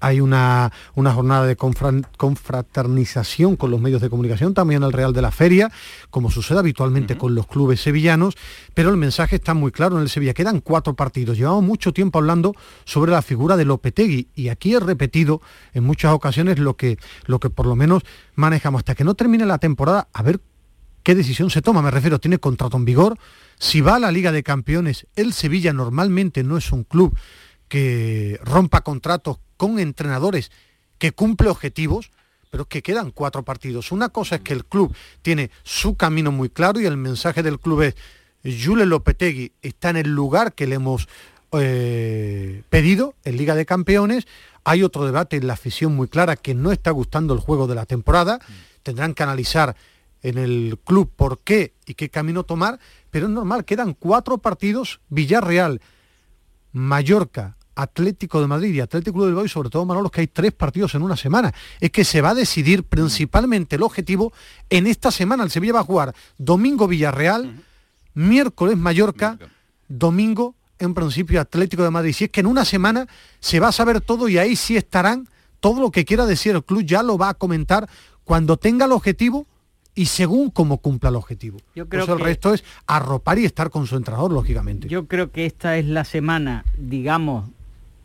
hay 0.00 0.20
una, 0.20 0.72
una 0.94 1.12
jornada 1.12 1.46
de 1.46 1.56
confraternización 1.56 3.56
con 3.56 3.70
los 3.70 3.80
medios 3.80 4.00
de 4.00 4.10
comunicación, 4.10 4.54
también 4.54 4.82
el 4.82 4.92
Real 4.92 5.12
de 5.12 5.22
la 5.22 5.30
Feria, 5.30 5.70
como 6.10 6.30
sucede 6.30 6.58
habitualmente 6.58 7.16
con 7.16 7.34
los 7.34 7.46
clubes 7.46 7.80
sevillanos, 7.80 8.36
pero 8.74 8.90
el 8.90 8.96
mensaje 8.96 9.36
está 9.36 9.54
muy 9.54 9.72
claro 9.72 9.96
en 9.96 10.02
el 10.02 10.08
Sevilla. 10.08 10.34
Quedan 10.34 10.60
cuatro 10.60 10.94
partidos. 10.94 11.36
Llevamos 11.36 11.64
mucho 11.64 11.92
tiempo 11.92 12.18
hablando 12.18 12.54
sobre 12.84 13.12
la 13.12 13.22
figura 13.22 13.56
de 13.56 13.64
Lopetegui 13.64 14.28
y 14.34 14.48
aquí 14.48 14.74
he 14.74 14.80
repetido 14.80 15.40
en 15.72 15.84
muchas 15.84 16.12
ocasiones 16.12 16.58
lo 16.58 16.76
que, 16.76 16.98
lo 17.26 17.40
que 17.40 17.50
por 17.50 17.66
lo 17.66 17.76
menos 17.76 18.02
manejamos. 18.34 18.80
Hasta 18.80 18.94
que 18.94 19.04
no 19.04 19.14
termine 19.14 19.46
la 19.46 19.58
temporada, 19.58 20.08
a 20.12 20.22
ver 20.22 20.40
qué 21.02 21.14
decisión 21.14 21.50
se 21.50 21.62
toma. 21.62 21.82
Me 21.82 21.90
refiero, 21.90 22.18
tiene 22.18 22.38
contrato 22.38 22.76
en 22.76 22.84
vigor. 22.84 23.18
Si 23.58 23.80
va 23.80 23.96
a 23.96 23.98
la 23.98 24.12
Liga 24.12 24.32
de 24.32 24.42
Campeones, 24.42 25.06
el 25.16 25.32
Sevilla 25.32 25.72
normalmente 25.72 26.42
no 26.42 26.56
es 26.56 26.72
un 26.72 26.84
club 26.84 27.16
que 27.70 28.38
rompa 28.42 28.80
contratos 28.82 29.38
con 29.56 29.78
entrenadores 29.78 30.50
que 30.98 31.12
cumple 31.12 31.48
objetivos, 31.48 32.10
pero 32.50 32.64
es 32.64 32.68
que 32.68 32.82
quedan 32.82 33.12
cuatro 33.12 33.44
partidos. 33.44 33.92
Una 33.92 34.08
cosa 34.08 34.34
es 34.36 34.40
que 34.40 34.52
el 34.52 34.64
club 34.66 34.94
tiene 35.22 35.50
su 35.62 35.96
camino 35.96 36.32
muy 36.32 36.50
claro 36.50 36.80
y 36.80 36.86
el 36.86 36.96
mensaje 36.96 37.44
del 37.44 37.60
club 37.60 37.82
es 37.82 37.94
Jule 38.44 38.86
Lopetegui 38.86 39.52
está 39.62 39.90
en 39.90 39.98
el 39.98 40.08
lugar 40.08 40.54
que 40.54 40.66
le 40.66 40.74
hemos 40.74 41.08
eh, 41.52 42.62
pedido 42.70 43.14
en 43.24 43.36
Liga 43.36 43.54
de 43.54 43.66
Campeones. 43.66 44.26
Hay 44.64 44.82
otro 44.82 45.06
debate 45.06 45.36
en 45.36 45.46
la 45.46 45.52
afición 45.52 45.94
muy 45.94 46.08
clara 46.08 46.34
que 46.34 46.54
no 46.54 46.72
está 46.72 46.90
gustando 46.90 47.34
el 47.34 47.40
juego 47.40 47.68
de 47.68 47.76
la 47.76 47.86
temporada. 47.86 48.40
Tendrán 48.82 49.14
que 49.14 49.22
analizar 49.22 49.76
en 50.22 50.38
el 50.38 50.76
club 50.84 51.12
por 51.14 51.38
qué 51.38 51.74
y 51.86 51.94
qué 51.94 52.08
camino 52.08 52.42
tomar, 52.42 52.80
pero 53.10 53.26
es 53.26 53.32
normal, 53.32 53.64
quedan 53.64 53.94
cuatro 53.94 54.38
partidos, 54.38 55.00
Villarreal, 55.08 55.80
Mallorca, 56.72 57.56
Atlético 57.74 58.40
de 58.40 58.46
Madrid 58.46 58.74
y 58.74 58.80
Atlético 58.80 59.14
Club 59.14 59.24
del 59.24 59.32
Bilbao 59.32 59.44
y 59.44 59.48
sobre 59.48 59.70
todo 59.70 59.84
Manolo 59.84 60.10
que 60.10 60.22
hay 60.22 60.26
tres 60.26 60.52
partidos 60.52 60.94
en 60.94 61.02
una 61.02 61.16
semana. 61.16 61.52
Es 61.80 61.90
que 61.90 62.04
se 62.04 62.20
va 62.20 62.30
a 62.30 62.34
decidir 62.34 62.84
principalmente 62.84 63.76
el 63.76 63.82
objetivo 63.82 64.32
en 64.68 64.86
esta 64.86 65.10
semana. 65.10 65.44
El 65.44 65.50
Sevilla 65.50 65.74
va 65.74 65.80
a 65.80 65.84
jugar 65.84 66.14
domingo 66.38 66.88
Villarreal, 66.88 67.62
miércoles 68.14 68.76
Mallorca, 68.76 69.38
domingo 69.88 70.54
en 70.78 70.94
principio 70.94 71.40
Atlético 71.40 71.82
de 71.82 71.90
Madrid. 71.90 72.12
Si 72.12 72.24
es 72.24 72.30
que 72.30 72.40
en 72.40 72.46
una 72.46 72.64
semana 72.64 73.06
se 73.38 73.60
va 73.60 73.68
a 73.68 73.72
saber 73.72 74.00
todo 74.00 74.28
y 74.28 74.38
ahí 74.38 74.56
sí 74.56 74.76
estarán 74.76 75.28
todo 75.60 75.80
lo 75.80 75.90
que 75.90 76.04
quiera 76.04 76.26
decir 76.26 76.54
el 76.54 76.64
club 76.64 76.82
ya 76.82 77.02
lo 77.02 77.18
va 77.18 77.30
a 77.30 77.34
comentar 77.34 77.88
cuando 78.24 78.56
tenga 78.56 78.86
el 78.86 78.92
objetivo 78.92 79.46
y 79.94 80.06
según 80.06 80.50
cómo 80.50 80.78
cumpla 80.78 81.10
el 81.10 81.16
objetivo. 81.16 81.58
Yo 81.74 81.88
creo 81.88 82.06
que 82.06 82.12
el 82.12 82.20
resto 82.20 82.54
es 82.54 82.64
arropar 82.86 83.38
y 83.38 83.44
estar 83.44 83.70
con 83.70 83.86
su 83.86 83.96
entrenador, 83.96 84.32
lógicamente. 84.32 84.88
Yo 84.88 85.06
creo 85.06 85.30
que 85.30 85.46
esta 85.46 85.76
es 85.76 85.86
la 85.86 86.04
semana, 86.04 86.64
digamos, 86.78 87.50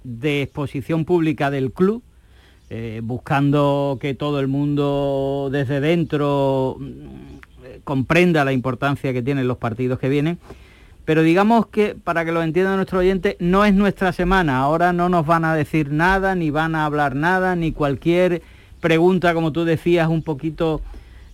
de 0.05 0.43
exposición 0.43 1.03
pública 1.03 1.51
del 1.51 1.71
club, 1.71 2.03
eh, 2.69 3.01
buscando 3.03 3.97
que 3.99 4.13
todo 4.13 4.39
el 4.39 4.47
mundo 4.47 5.49
desde 5.51 5.81
dentro 5.81 6.79
comprenda 7.83 8.45
la 8.45 8.53
importancia 8.53 9.13
que 9.13 9.21
tienen 9.21 9.47
los 9.47 9.57
partidos 9.57 9.99
que 9.99 10.09
vienen. 10.09 10.39
Pero 11.05 11.21
digamos 11.21 11.67
que, 11.67 11.95
para 11.95 12.25
que 12.25 12.31
lo 12.31 12.41
entienda 12.41 12.75
nuestro 12.75 12.99
oyente, 12.99 13.37
no 13.39 13.63
es 13.63 13.75
nuestra 13.75 14.11
semana. 14.11 14.57
Ahora 14.57 14.91
no 14.91 15.07
nos 15.07 15.25
van 15.25 15.45
a 15.45 15.53
decir 15.53 15.91
nada, 15.91 16.33
ni 16.33 16.49
van 16.49 16.73
a 16.73 16.85
hablar 16.85 17.15
nada, 17.15 17.55
ni 17.55 17.71
cualquier 17.71 18.41
pregunta, 18.81 19.33
como 19.35 19.51
tú 19.51 19.65
decías, 19.65 20.07
un 20.07 20.23
poquito 20.23 20.81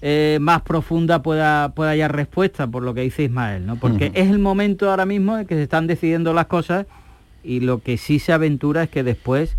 eh, 0.02 0.40
más 0.42 0.62
profunda 0.62 1.22
pueda, 1.24 1.74
pueda 1.74 1.92
hallar 1.92 2.14
respuesta, 2.14 2.68
por 2.68 2.84
lo 2.84 2.94
que 2.94 3.02
dice 3.02 3.24
Ismael, 3.24 3.66
¿no? 3.66 3.78
Porque 3.78 4.12
es 4.14 4.30
el 4.30 4.40
momento 4.40 4.90
ahora 4.90 5.06
mismo 5.06 5.38
en 5.38 5.48
que 5.48 5.56
se 5.56 5.64
están 5.64 5.88
decidiendo 5.88 6.34
las 6.34 6.48
cosas 6.48 6.86
y 7.44 7.60
lo 7.60 7.80
que 7.80 7.98
sí 7.98 8.20
se 8.20 8.34
aventura 8.34 8.84
es 8.84 8.90
que 8.90 9.04
después 9.04 9.56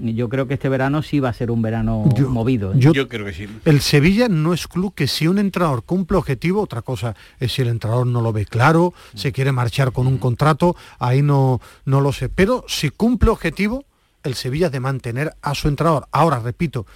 yo 0.00 0.28
creo 0.28 0.46
que 0.48 0.54
este 0.54 0.68
verano 0.68 1.02
sí 1.02 1.20
va 1.20 1.28
a 1.28 1.32
ser 1.32 1.50
un 1.50 1.62
verano 1.62 2.04
movido. 2.28 2.72
¿eh? 2.72 2.76
Yo, 2.78 3.08
creo 3.08 3.26
que 3.26 3.32
sí. 3.32 3.46
El 3.64 3.80
Sevilla 3.80 4.28
no 4.28 4.54
es 4.54 4.66
club 4.66 4.94
que 4.94 5.06
si 5.06 5.26
un 5.26 5.38
entrenador 5.38 5.84
cumple 5.84 6.16
objetivo, 6.16 6.62
otra 6.62 6.82
cosa 6.82 7.14
es 7.38 7.52
si 7.52 7.62
el 7.62 7.68
entrenador 7.68 8.06
no 8.06 8.20
lo 8.20 8.32
ve 8.32 8.46
claro, 8.46 8.94
se 9.14 9.32
quiere 9.32 9.52
marchar 9.52 9.92
con 9.92 10.06
un 10.06 10.18
contrato, 10.18 10.76
ahí 10.98 11.22
no, 11.22 11.60
no 11.84 12.00
lo 12.00 12.12
sé. 12.12 12.28
Pero 12.28 12.64
si 12.66 12.90
cumple 12.90 13.30
objetivo, 13.30 13.84
el 14.22 14.34
Sevilla 14.34 14.66
es 14.66 14.72
de 14.72 14.80
mantener 14.80 15.34
a 15.42 15.54
su 15.54 15.68
entrenador. 15.68 16.06
Ahora, 16.12 16.38
repito, 16.38 16.86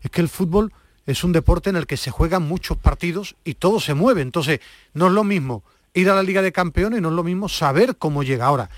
es 0.00 0.10
que 0.10 0.20
el 0.20 0.28
fútbol 0.28 0.72
es 1.06 1.22
un 1.22 1.32
deporte 1.32 1.70
en 1.70 1.76
el 1.76 1.86
que 1.86 1.96
se 1.96 2.10
juegan 2.10 2.42
muchos 2.48 2.78
partidos 2.78 3.36
y 3.44 3.54
todo 3.54 3.78
se 3.78 3.94
mueve. 3.94 4.22
Entonces, 4.22 4.60
no 4.94 5.08
es 5.08 5.12
lo 5.12 5.24
mismo 5.24 5.62
ir 5.92 6.08
a 6.08 6.14
la 6.14 6.22
Liga 6.22 6.40
de 6.40 6.50
Campeones, 6.50 7.02
no 7.02 7.08
es 7.08 7.14
lo 7.14 7.22
mismo 7.22 7.48
saber 7.48 7.96
cómo 7.96 8.22
llega 8.22 8.46
ahora 8.46 8.70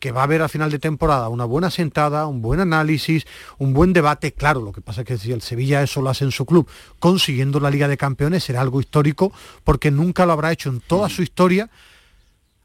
que 0.00 0.10
va 0.10 0.22
a 0.22 0.24
haber 0.24 0.42
a 0.42 0.48
final 0.48 0.70
de 0.70 0.78
temporada 0.78 1.28
una 1.28 1.44
buena 1.44 1.70
sentada, 1.70 2.26
un 2.26 2.42
buen 2.42 2.58
análisis, 2.58 3.26
un 3.58 3.72
buen 3.72 3.92
debate. 3.92 4.32
Claro, 4.32 4.62
lo 4.62 4.72
que 4.72 4.80
pasa 4.80 5.02
es 5.02 5.06
que 5.06 5.18
si 5.18 5.30
el 5.30 5.42
Sevilla 5.42 5.82
eso 5.82 6.02
lo 6.02 6.10
hace 6.10 6.24
en 6.24 6.32
su 6.32 6.46
club, 6.46 6.66
consiguiendo 6.98 7.60
la 7.60 7.70
Liga 7.70 7.86
de 7.86 7.96
Campeones, 7.96 8.42
será 8.42 8.62
algo 8.62 8.80
histórico, 8.80 9.32
porque 9.62 9.90
nunca 9.90 10.26
lo 10.26 10.32
habrá 10.32 10.50
hecho 10.50 10.70
en 10.70 10.80
toda 10.80 11.08
su 11.08 11.22
historia 11.22 11.70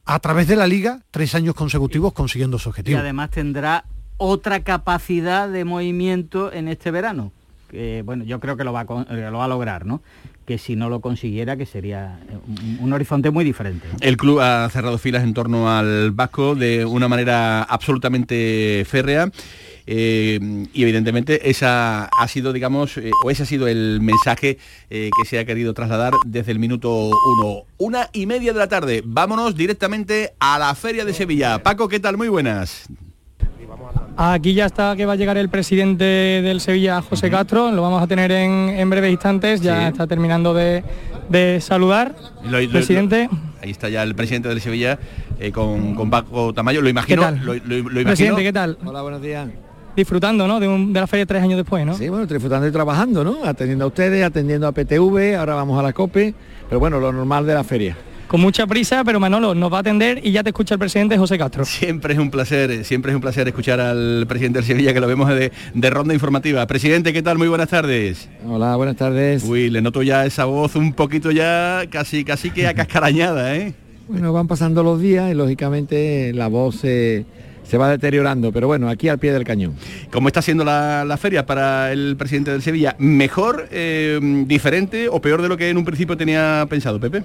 a 0.06 0.19
través 0.19 0.48
de 0.48 0.56
la 0.56 0.65
Liga, 0.65 1.02
tres 1.12 1.36
años 1.36 1.56
consecutivos 1.56 2.13
consiguiendo 2.13 2.58
su 2.58 2.69
objetivo. 2.69 2.98
Y 2.98 3.02
además 3.02 3.32
tendrá 3.32 3.86
otra 4.17 4.63
capacidad 4.63 5.50
de 5.50 5.65
movimiento 5.65 6.54
en 6.54 6.69
este 6.69 6.89
verano. 6.89 7.32
Que, 7.69 8.02
bueno, 8.06 8.24
yo 8.24 8.39
creo 8.39 8.56
que 8.56 8.63
lo 8.63 8.71
va, 8.71 8.82
a, 8.82 9.13
lo 9.13 9.38
va 9.38 9.45
a 9.45 9.48
lograr, 9.50 9.86
¿no? 9.86 10.02
Que 10.45 10.58
si 10.58 10.75
no 10.75 10.89
lo 10.89 10.99
consiguiera, 11.01 11.58
que 11.58 11.65
sería 11.65 12.19
un, 12.47 12.79
un 12.81 12.93
horizonte 12.93 13.31
muy 13.31 13.43
diferente. 13.43 13.88
El 14.01 14.17
club 14.17 14.39
ha 14.39 14.69
cerrado 14.69 14.97
filas 14.97 15.23
en 15.23 15.34
torno 15.34 15.69
al 15.69 16.12
Vasco 16.12 16.55
de 16.55 16.86
una 16.86 17.08
manera 17.08 17.63
absolutamente 17.63 18.84
férrea. 18.88 19.29
Eh, 19.88 20.39
y 20.73 20.84
evidentemente 20.84 21.49
esa 21.49 22.05
ha 22.05 22.27
sido, 22.27 22.53
digamos, 22.53 22.97
eh, 22.97 23.12
o 23.23 23.29
ese 23.29 23.43
ha 23.43 23.45
sido 23.45 23.67
el 23.67 23.99
mensaje 24.01 24.58
eh, 24.89 25.10
que 25.15 25.27
se 25.27 25.38
ha 25.38 25.45
querido 25.45 25.73
trasladar 25.73 26.13
desde 26.25 26.51
el 26.51 26.60
minuto 26.60 27.12
uno. 27.38 27.65
Una 27.77 28.10
y 28.13 28.25
media 28.25 28.53
de 28.53 28.60
la 28.60 28.67
tarde. 28.67 29.03
Vámonos 29.05 29.55
directamente 29.55 30.34
a 30.39 30.58
la 30.58 30.73
Feria 30.75 31.05
de 31.05 31.13
Sevilla. 31.13 31.62
Paco, 31.62 31.88
¿qué 31.88 31.99
tal? 31.99 32.17
Muy 32.17 32.29
buenas. 32.29 32.88
Aquí 34.17 34.54
ya 34.54 34.65
está 34.65 34.95
que 34.95 35.06
va 35.06 35.13
a 35.13 35.15
llegar 35.17 35.36
el 35.38 35.49
presidente 35.49 36.06
del 36.06 36.62
Sevilla, 36.62 37.01
José 37.01 37.30
Castro, 37.30 37.71
lo 37.71 37.82
vamos 37.82 38.01
a 38.01 38.08
tener 38.08 38.32
en, 38.32 38.69
en 38.69 38.89
breves 38.89 39.12
instantes, 39.12 39.60
ya 39.60 39.82
Sí. 39.82 39.86
está 39.88 40.08
terminando 40.08 40.54
de, 40.54 40.84
de 41.28 41.60
saludar. 41.60 42.15
Lo- 42.43 42.62
lo- 42.62 42.69
presidente, 42.69 43.30
Ahí 43.62 43.71
está 43.71 43.89
ya 43.89 44.04
el 44.04 44.15
presidente 44.15 44.47
del 44.47 44.62
Sevilla 44.62 44.97
eh, 45.39 45.51
con, 45.51 45.95
con 45.95 46.10
Paco 46.10 46.54
Tamayo. 46.54 46.82
Lo 46.82 46.88
imagino. 46.88 47.21
¿Qué 47.23 47.25
tal? 47.28 47.39
Lo, 47.45 47.54
lo- 47.56 47.60
lo 47.60 47.75
imagino. 47.80 48.06
presidente, 48.06 48.43
¿qué 48.43 48.54
tal? 48.54 48.78
Hola, 48.86 49.01
buenos 49.01 49.21
días. 49.21 49.49
Disfrutando, 49.97 50.47
¿no? 50.47 50.60
De, 50.62 50.67
un- 50.69 50.93
de 50.93 50.99
la 51.01 51.08
feria 51.08 51.25
tres 51.25 51.41
años 51.43 51.58
después, 51.58 51.86
¿no? 51.86 51.95
Sí, 51.95 52.08
bueno, 52.08 52.25
disfrutando 52.25 52.67
y 52.67 52.71
trabajando, 52.71 53.21
¿no? 53.23 53.43
Atendiendo 53.43 53.84
a 53.86 53.88
ustedes, 53.89 54.23
atendiendo 54.23 54.65
a 54.67 54.71
PTV, 54.71 55.36
ahora 55.38 55.56
vamos 55.56 55.78
a 55.78 55.84
la 55.84 55.91
COPE, 55.91 56.34
pero 56.69 56.80
bueno, 56.80 56.99
lo 57.01 57.12
normal 57.12 57.45
de 57.45 57.54
la 57.54 57.63
feria. 57.65 57.97
Con 58.27 58.41
mucha 58.41 58.65
prisa, 58.65 59.03
pero 59.03 59.19
Manolo 59.19 59.53
nos 59.53 59.71
va 59.71 59.77
a 59.77 59.79
atender 59.81 60.19
y 60.23 60.31
ya 60.31 60.41
te 60.43 60.49
escucha 60.49 60.73
el 60.75 60.79
presidente 60.79 61.17
José 61.17 61.38
Castro. 61.38 61.63
Siempre 61.63 62.13
es 62.13 62.19
un 62.19 62.31
placer, 62.31 62.83
siempre 62.83 63.11
es 63.11 63.15
un 63.15 63.21
placer 63.21 63.47
escuchar 63.47 63.79
al 63.79 64.25
presidente 64.27 64.59
del 64.59 64.65
Sevilla 64.65 64.93
que 64.93 64.99
lo 64.99 65.07
vemos 65.07 65.29
de, 65.29 65.51
de 65.73 65.89
ronda 65.91 66.13
informativa. 66.13 66.65
Presidente, 66.65 67.13
¿qué 67.13 67.21
tal? 67.21 67.38
Muy 67.38 67.47
buenas 67.47 67.69
tardes. 67.69 68.27
Hola, 68.45 68.75
buenas 68.77 68.95
tardes. 68.95 69.43
Uy, 69.43 69.69
le 69.69 69.81
noto 69.81 70.01
ya 70.01 70.25
esa 70.25 70.45
voz 70.45 70.75
un 70.75 70.93
poquito 70.93 71.29
ya 71.29 71.83
casi 71.89 72.25
casi 72.25 72.49
que 72.49 72.67
acascarañada, 72.67 73.55
¿eh? 73.55 73.75
Bueno, 74.07 74.33
van 74.33 74.47
pasando 74.47 74.81
los 74.81 74.99
días 74.99 75.31
y 75.31 75.35
lógicamente 75.35 76.33
la 76.33 76.47
voz 76.47 76.77
se, 76.77 77.25
se 77.63 77.77
va 77.77 77.89
deteriorando, 77.89 78.51
pero 78.51 78.67
bueno, 78.67 78.89
aquí 78.89 79.07
al 79.07 79.19
pie 79.19 79.33
del 79.33 79.43
cañón. 79.43 79.75
¿Cómo 80.11 80.27
está 80.27 80.41
siendo 80.41 80.65
la, 80.65 81.05
la 81.05 81.17
feria 81.17 81.45
para 81.45 81.91
el 81.91 82.15
presidente 82.17 82.51
del 82.51 82.63
Sevilla? 82.63 82.95
¿Mejor, 82.97 83.67
eh, 83.71 84.19
diferente 84.47 85.09
o 85.09 85.21
peor 85.21 85.43
de 85.43 85.47
lo 85.47 85.57
que 85.57 85.69
en 85.69 85.77
un 85.77 85.85
principio 85.85 86.17
tenía 86.17 86.65
pensado, 86.67 86.99
Pepe? 86.99 87.23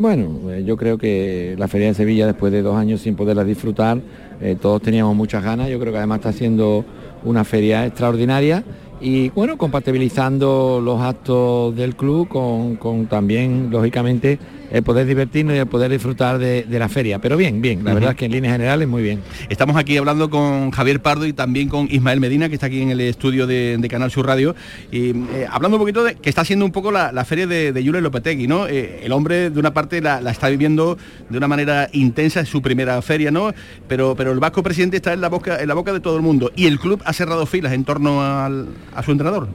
Bueno, 0.00 0.52
eh, 0.52 0.62
yo 0.64 0.76
creo 0.76 0.96
que 0.96 1.56
la 1.58 1.66
Feria 1.66 1.88
de 1.88 1.94
Sevilla, 1.94 2.24
después 2.24 2.52
de 2.52 2.62
dos 2.62 2.76
años 2.76 3.00
sin 3.00 3.16
poderla 3.16 3.42
disfrutar, 3.42 3.98
eh, 4.40 4.56
todos 4.60 4.80
teníamos 4.80 5.16
muchas 5.16 5.42
ganas. 5.42 5.68
Yo 5.68 5.80
creo 5.80 5.92
que 5.92 5.98
además 5.98 6.18
está 6.18 6.32
siendo 6.32 6.84
una 7.24 7.42
feria 7.42 7.84
extraordinaria 7.84 8.62
y 9.00 9.30
bueno, 9.30 9.58
compatibilizando 9.58 10.80
los 10.80 11.00
actos 11.00 11.74
del 11.74 11.96
club 11.96 12.28
con, 12.28 12.76
con 12.76 13.06
también, 13.06 13.70
lógicamente, 13.72 14.38
el 14.70 14.82
poder 14.82 15.06
divertirnos 15.06 15.54
y 15.54 15.58
el 15.58 15.66
poder 15.66 15.90
disfrutar 15.90 16.38
de, 16.38 16.64
de 16.64 16.78
la 16.78 16.88
feria. 16.88 17.18
Pero 17.18 17.36
bien, 17.36 17.60
bien, 17.62 17.84
la 17.84 17.94
verdad 17.94 18.10
es 18.10 18.16
que 18.16 18.24
en 18.26 18.32
líneas 18.32 18.52
generales 18.52 18.86
muy 18.88 19.02
bien. 19.02 19.20
Estamos 19.48 19.76
aquí 19.76 19.96
hablando 19.96 20.28
con 20.30 20.70
Javier 20.70 21.00
Pardo 21.00 21.26
y 21.26 21.32
también 21.32 21.68
con 21.68 21.88
Ismael 21.90 22.20
Medina, 22.20 22.48
que 22.48 22.54
está 22.54 22.66
aquí 22.66 22.82
en 22.82 22.90
el 22.90 23.00
estudio 23.00 23.46
de, 23.46 23.76
de 23.78 23.88
Canal 23.88 24.10
Sur 24.10 24.26
Radio, 24.26 24.54
y 24.92 25.10
eh, 25.10 25.46
hablando 25.50 25.76
un 25.76 25.82
poquito 25.82 26.04
de 26.04 26.14
que 26.16 26.28
está 26.28 26.44
siendo 26.44 26.64
un 26.64 26.72
poco 26.72 26.90
la, 26.92 27.12
la 27.12 27.24
feria 27.24 27.46
de, 27.46 27.72
de 27.72 27.82
Julio 27.84 28.00
Lopetegui, 28.00 28.46
¿no? 28.46 28.66
Eh, 28.66 29.00
el 29.04 29.12
hombre, 29.12 29.50
de 29.50 29.58
una 29.60 29.72
parte, 29.72 30.00
la, 30.00 30.20
la 30.20 30.30
está 30.30 30.48
viviendo 30.48 30.98
de 31.28 31.38
una 31.38 31.48
manera 31.48 31.88
intensa, 31.92 32.40
es 32.40 32.48
su 32.48 32.60
primera 32.62 33.00
feria, 33.02 33.30
¿no? 33.30 33.52
Pero, 33.88 34.14
pero 34.16 34.32
el 34.32 34.38
vasco 34.40 34.62
presidente 34.62 34.96
está 34.98 35.12
en 35.12 35.20
la, 35.20 35.28
boca, 35.28 35.60
en 35.62 35.68
la 35.68 35.74
boca 35.74 35.92
de 35.92 36.00
todo 36.00 36.16
el 36.16 36.22
mundo 36.22 36.50
y 36.54 36.66
el 36.66 36.78
club 36.78 37.00
ha 37.04 37.12
cerrado 37.12 37.46
filas 37.46 37.72
en 37.72 37.84
torno 37.84 38.22
al- 38.22 38.68
a 38.94 39.02
su 39.02 39.12
entrenador. 39.12 39.48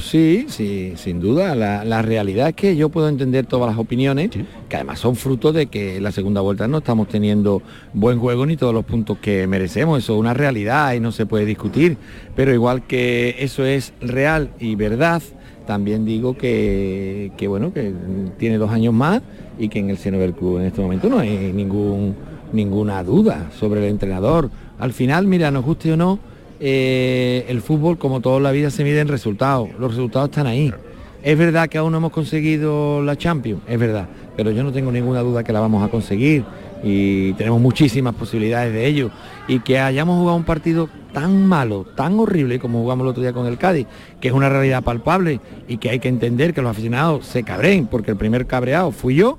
Sí, 0.00 0.46
sí, 0.48 0.94
sin 0.96 1.20
duda. 1.20 1.54
La, 1.54 1.84
la 1.84 2.02
realidad 2.02 2.48
es 2.48 2.54
que 2.54 2.76
yo 2.76 2.88
puedo 2.88 3.08
entender 3.08 3.46
todas 3.46 3.68
las 3.68 3.78
opiniones, 3.78 4.30
que 4.68 4.76
además 4.76 4.98
son 4.98 5.14
fruto 5.14 5.52
de 5.52 5.66
que 5.66 5.96
en 5.96 6.02
la 6.02 6.10
segunda 6.10 6.40
vuelta 6.40 6.66
no 6.66 6.78
estamos 6.78 7.08
teniendo 7.08 7.62
buen 7.92 8.18
juego 8.18 8.46
ni 8.46 8.56
todos 8.56 8.74
los 8.74 8.84
puntos 8.84 9.18
que 9.18 9.46
merecemos. 9.46 10.02
Eso 10.02 10.14
es 10.14 10.20
una 10.20 10.34
realidad 10.34 10.94
y 10.94 11.00
no 11.00 11.12
se 11.12 11.26
puede 11.26 11.44
discutir. 11.44 11.96
Pero 12.34 12.52
igual 12.52 12.86
que 12.86 13.36
eso 13.38 13.64
es 13.64 13.92
real 14.00 14.50
y 14.58 14.74
verdad, 14.74 15.22
también 15.66 16.04
digo 16.04 16.36
que, 16.36 17.32
que, 17.36 17.46
bueno, 17.46 17.72
que 17.72 17.92
tiene 18.38 18.58
dos 18.58 18.70
años 18.70 18.94
más 18.94 19.22
y 19.58 19.68
que 19.68 19.78
en 19.78 19.90
el 19.90 19.98
seno 19.98 20.18
del 20.18 20.32
club 20.32 20.58
en 20.58 20.66
este 20.66 20.80
momento 20.80 21.08
no 21.08 21.18
hay 21.18 21.52
ningún, 21.52 22.16
ninguna 22.52 23.04
duda 23.04 23.50
sobre 23.58 23.80
el 23.80 23.90
entrenador. 23.90 24.50
Al 24.78 24.92
final, 24.92 25.26
mira, 25.26 25.50
nos 25.50 25.64
guste 25.64 25.92
o 25.92 25.96
no, 25.96 26.18
eh, 26.60 27.46
el 27.48 27.62
fútbol, 27.62 27.98
como 27.98 28.20
toda 28.20 28.38
la 28.38 28.52
vida, 28.52 28.70
se 28.70 28.84
mide 28.84 29.00
en 29.00 29.08
resultados. 29.08 29.70
Los 29.78 29.92
resultados 29.92 30.28
están 30.28 30.46
ahí. 30.46 30.72
Es 31.22 31.36
verdad 31.36 31.68
que 31.68 31.78
aún 31.78 31.92
no 31.92 31.98
hemos 31.98 32.12
conseguido 32.12 33.02
la 33.02 33.16
Champions, 33.16 33.60
es 33.68 33.78
verdad, 33.78 34.08
pero 34.36 34.52
yo 34.52 34.64
no 34.64 34.72
tengo 34.72 34.90
ninguna 34.90 35.20
duda 35.20 35.44
que 35.44 35.52
la 35.52 35.60
vamos 35.60 35.86
a 35.86 35.88
conseguir 35.90 36.44
y 36.82 37.34
tenemos 37.34 37.60
muchísimas 37.60 38.14
posibilidades 38.14 38.72
de 38.72 38.86
ello. 38.86 39.10
Y 39.46 39.60
que 39.60 39.78
hayamos 39.78 40.18
jugado 40.18 40.36
un 40.36 40.44
partido 40.44 40.88
tan 41.12 41.46
malo, 41.46 41.84
tan 41.94 42.18
horrible 42.18 42.58
como 42.58 42.80
jugamos 42.80 43.04
el 43.04 43.10
otro 43.10 43.22
día 43.22 43.32
con 43.32 43.46
el 43.46 43.58
Cádiz, 43.58 43.86
que 44.20 44.28
es 44.28 44.34
una 44.34 44.48
realidad 44.48 44.82
palpable 44.82 45.40
y 45.68 45.76
que 45.76 45.90
hay 45.90 45.98
que 45.98 46.08
entender 46.08 46.54
que 46.54 46.62
los 46.62 46.70
aficionados 46.70 47.26
se 47.26 47.42
cabreen, 47.42 47.86
porque 47.86 48.12
el 48.12 48.16
primer 48.16 48.46
cabreado 48.46 48.90
fui 48.90 49.16
yo, 49.16 49.38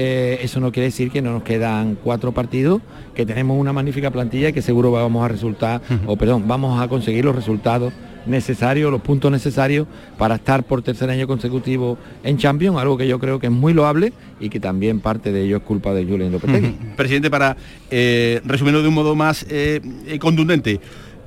eh, 0.00 0.38
eso 0.42 0.60
no 0.60 0.70
quiere 0.70 0.86
decir 0.86 1.10
que 1.10 1.20
no 1.20 1.32
nos 1.32 1.42
quedan 1.42 1.96
cuatro 1.96 2.30
partidos, 2.30 2.80
que 3.16 3.26
tenemos 3.26 3.58
una 3.58 3.72
magnífica 3.72 4.12
plantilla 4.12 4.50
y 4.50 4.52
que 4.52 4.62
seguro 4.62 4.92
vamos 4.92 5.24
a 5.24 5.28
resultar, 5.28 5.82
o 6.06 6.16
perdón, 6.16 6.44
vamos 6.46 6.80
a 6.80 6.86
conseguir 6.86 7.24
los 7.24 7.34
resultados 7.34 7.92
necesarios, 8.24 8.92
los 8.92 9.00
puntos 9.00 9.32
necesarios 9.32 9.88
para 10.16 10.36
estar 10.36 10.62
por 10.62 10.82
tercer 10.82 11.10
año 11.10 11.26
consecutivo 11.26 11.98
en 12.22 12.36
Champions, 12.36 12.78
algo 12.78 12.96
que 12.96 13.08
yo 13.08 13.18
creo 13.18 13.40
que 13.40 13.46
es 13.48 13.52
muy 13.52 13.74
loable 13.74 14.12
y 14.38 14.50
que 14.50 14.60
también 14.60 15.00
parte 15.00 15.32
de 15.32 15.42
ello 15.42 15.56
es 15.56 15.62
culpa 15.64 15.92
de 15.92 16.04
Julián 16.04 16.30
Lopetegui. 16.30 16.76
Presidente, 16.96 17.28
para 17.28 17.56
eh, 17.90 18.40
resumirlo 18.44 18.82
de 18.82 18.88
un 18.88 18.94
modo 18.94 19.16
más 19.16 19.44
eh, 19.50 19.80
eh, 20.06 20.18
contundente, 20.20 20.80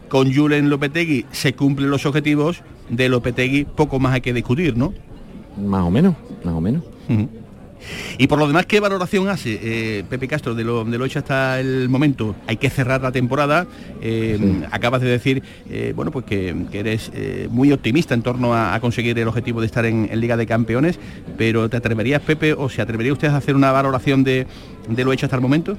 con 0.07 0.33
Julen 0.33 0.69
Lopetegui 0.69 1.25
se 1.31 1.53
cumplen 1.53 1.89
los 1.89 2.05
objetivos, 2.05 2.63
de 2.89 3.09
Lopetegui 3.09 3.65
poco 3.65 3.99
más 3.99 4.13
hay 4.13 4.21
que 4.21 4.33
discutir, 4.33 4.77
¿no? 4.77 4.93
Más 5.57 5.83
o 5.83 5.91
menos, 5.91 6.15
más 6.43 6.53
o 6.53 6.61
menos. 6.61 6.83
Y 8.17 8.27
por 8.27 8.39
lo 8.39 8.47
demás, 8.47 8.65
¿qué 8.65 8.79
valoración 8.79 9.27
hace 9.29 9.59
eh, 9.61 10.03
Pepe 10.09 10.27
Castro 10.27 10.55
de 10.55 10.63
lo, 10.63 10.83
de 10.85 10.97
lo 10.97 11.05
hecho 11.05 11.19
hasta 11.19 11.59
el 11.59 11.89
momento? 11.89 12.35
Hay 12.47 12.57
que 12.57 12.69
cerrar 12.69 13.01
la 13.01 13.11
temporada. 13.11 13.67
eh, 14.01 14.37
Sí. 14.39 14.63
Acabas 14.71 15.01
de 15.01 15.09
decir, 15.09 15.43
eh, 15.69 15.93
bueno, 15.95 16.11
pues 16.11 16.25
que, 16.25 16.55
que 16.71 16.79
eres 16.79 17.11
muy 17.49 17.71
optimista 17.71 18.13
en 18.13 18.21
torno 18.21 18.53
a, 18.53 18.73
a 18.73 18.79
conseguir 18.79 19.17
el 19.19 19.27
objetivo 19.27 19.59
de 19.61 19.65
estar 19.67 19.85
en, 19.85 20.07
en 20.11 20.19
Liga 20.19 20.37
de 20.37 20.45
Campeones, 20.45 20.99
pero 21.37 21.69
¿te 21.69 21.77
atreverías, 21.77 22.21
Pepe, 22.21 22.53
o 22.53 22.69
se 22.69 22.81
atrevería 22.81 23.13
usted 23.13 23.27
a 23.29 23.37
hacer 23.37 23.55
una 23.55 23.71
valoración 23.71 24.23
de, 24.23 24.47
de 24.87 25.03
lo 25.03 25.11
hecho 25.13 25.25
hasta 25.25 25.35
el 25.35 25.41
momento? 25.41 25.77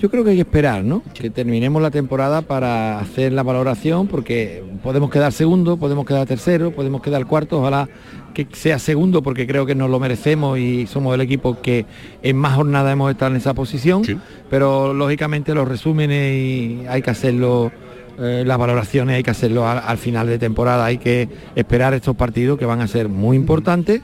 Yo 0.00 0.10
creo 0.10 0.24
que 0.24 0.30
hay 0.30 0.36
que 0.36 0.42
esperar, 0.42 0.82
¿no? 0.82 1.02
Que 1.12 1.28
terminemos 1.28 1.82
la 1.82 1.90
temporada 1.90 2.40
para 2.40 2.98
hacer 3.00 3.32
la 3.32 3.42
valoración, 3.42 4.06
porque 4.06 4.64
podemos 4.82 5.10
quedar 5.10 5.30
segundo, 5.32 5.76
podemos 5.76 6.06
quedar 6.06 6.26
tercero, 6.26 6.70
podemos 6.70 7.02
quedar 7.02 7.26
cuarto, 7.26 7.60
ojalá 7.60 7.86
que 8.32 8.46
sea 8.52 8.78
segundo, 8.78 9.22
porque 9.22 9.46
creo 9.46 9.66
que 9.66 9.74
nos 9.74 9.90
lo 9.90 10.00
merecemos 10.00 10.58
y 10.58 10.86
somos 10.86 11.14
el 11.14 11.20
equipo 11.20 11.60
que 11.60 11.84
en 12.22 12.36
más 12.36 12.54
jornadas 12.54 12.94
hemos 12.94 13.10
estado 13.10 13.32
en 13.32 13.36
esa 13.36 13.52
posición, 13.52 14.02
Sí. 14.04 14.16
pero 14.48 14.94
lógicamente 14.94 15.52
los 15.54 15.68
resúmenes 15.68 16.32
y 16.34 16.82
hay 16.88 17.02
que 17.02 17.10
hacerlo, 17.10 17.70
eh, 18.18 18.44
las 18.46 18.56
valoraciones 18.56 19.16
hay 19.16 19.22
que 19.22 19.32
hacerlo 19.32 19.68
al, 19.68 19.82
al 19.84 19.98
final 19.98 20.26
de 20.28 20.38
temporada, 20.38 20.86
hay 20.86 20.96
que 20.96 21.28
esperar 21.56 21.92
estos 21.92 22.16
partidos 22.16 22.58
que 22.58 22.64
van 22.64 22.80
a 22.80 22.86
ser 22.86 23.10
muy 23.10 23.36
importantes 23.36 24.00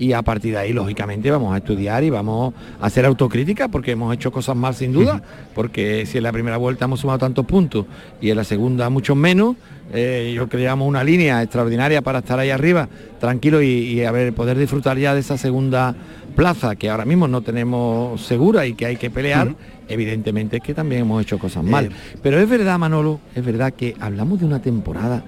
y 0.00 0.14
a 0.14 0.22
partir 0.22 0.54
de 0.54 0.58
ahí, 0.60 0.72
lógicamente, 0.72 1.30
vamos 1.30 1.52
a 1.54 1.58
estudiar 1.58 2.02
y 2.02 2.08
vamos 2.08 2.54
a 2.80 2.86
hacer 2.86 3.04
autocrítica 3.04 3.68
porque 3.68 3.90
hemos 3.90 4.14
hecho 4.14 4.32
cosas 4.32 4.56
mal 4.56 4.74
sin 4.74 4.94
duda, 4.94 5.22
porque 5.54 6.06
si 6.06 6.16
en 6.16 6.24
la 6.24 6.32
primera 6.32 6.56
vuelta 6.56 6.86
hemos 6.86 7.00
sumado 7.00 7.18
tantos 7.18 7.44
puntos 7.44 7.84
y 8.18 8.30
en 8.30 8.38
la 8.38 8.44
segunda 8.44 8.88
muchos 8.88 9.14
menos, 9.14 9.56
eh, 9.92 10.32
yo 10.34 10.48
creamos 10.48 10.88
una 10.88 11.04
línea 11.04 11.42
extraordinaria 11.42 12.00
para 12.00 12.20
estar 12.20 12.38
ahí 12.38 12.48
arriba, 12.48 12.88
tranquilo 13.18 13.60
y, 13.60 13.66
y 13.66 14.04
a 14.04 14.10
ver, 14.10 14.32
poder 14.32 14.56
disfrutar 14.56 14.96
ya 14.96 15.12
de 15.12 15.20
esa 15.20 15.36
segunda 15.36 15.94
plaza 16.34 16.76
que 16.76 16.88
ahora 16.88 17.04
mismo 17.04 17.28
no 17.28 17.42
tenemos 17.42 18.22
segura 18.22 18.64
y 18.64 18.72
que 18.72 18.86
hay 18.86 18.96
que 18.96 19.10
pelear, 19.10 19.54
evidentemente 19.86 20.56
es 20.56 20.62
que 20.62 20.72
también 20.72 21.02
hemos 21.02 21.20
hecho 21.20 21.38
cosas 21.38 21.62
mal. 21.62 21.84
Eh, 21.86 21.90
Pero 22.22 22.40
es 22.40 22.48
verdad, 22.48 22.78
Manolo, 22.78 23.20
es 23.34 23.44
verdad 23.44 23.74
que 23.74 23.94
hablamos 24.00 24.40
de 24.40 24.46
una 24.46 24.62
temporada 24.62 25.22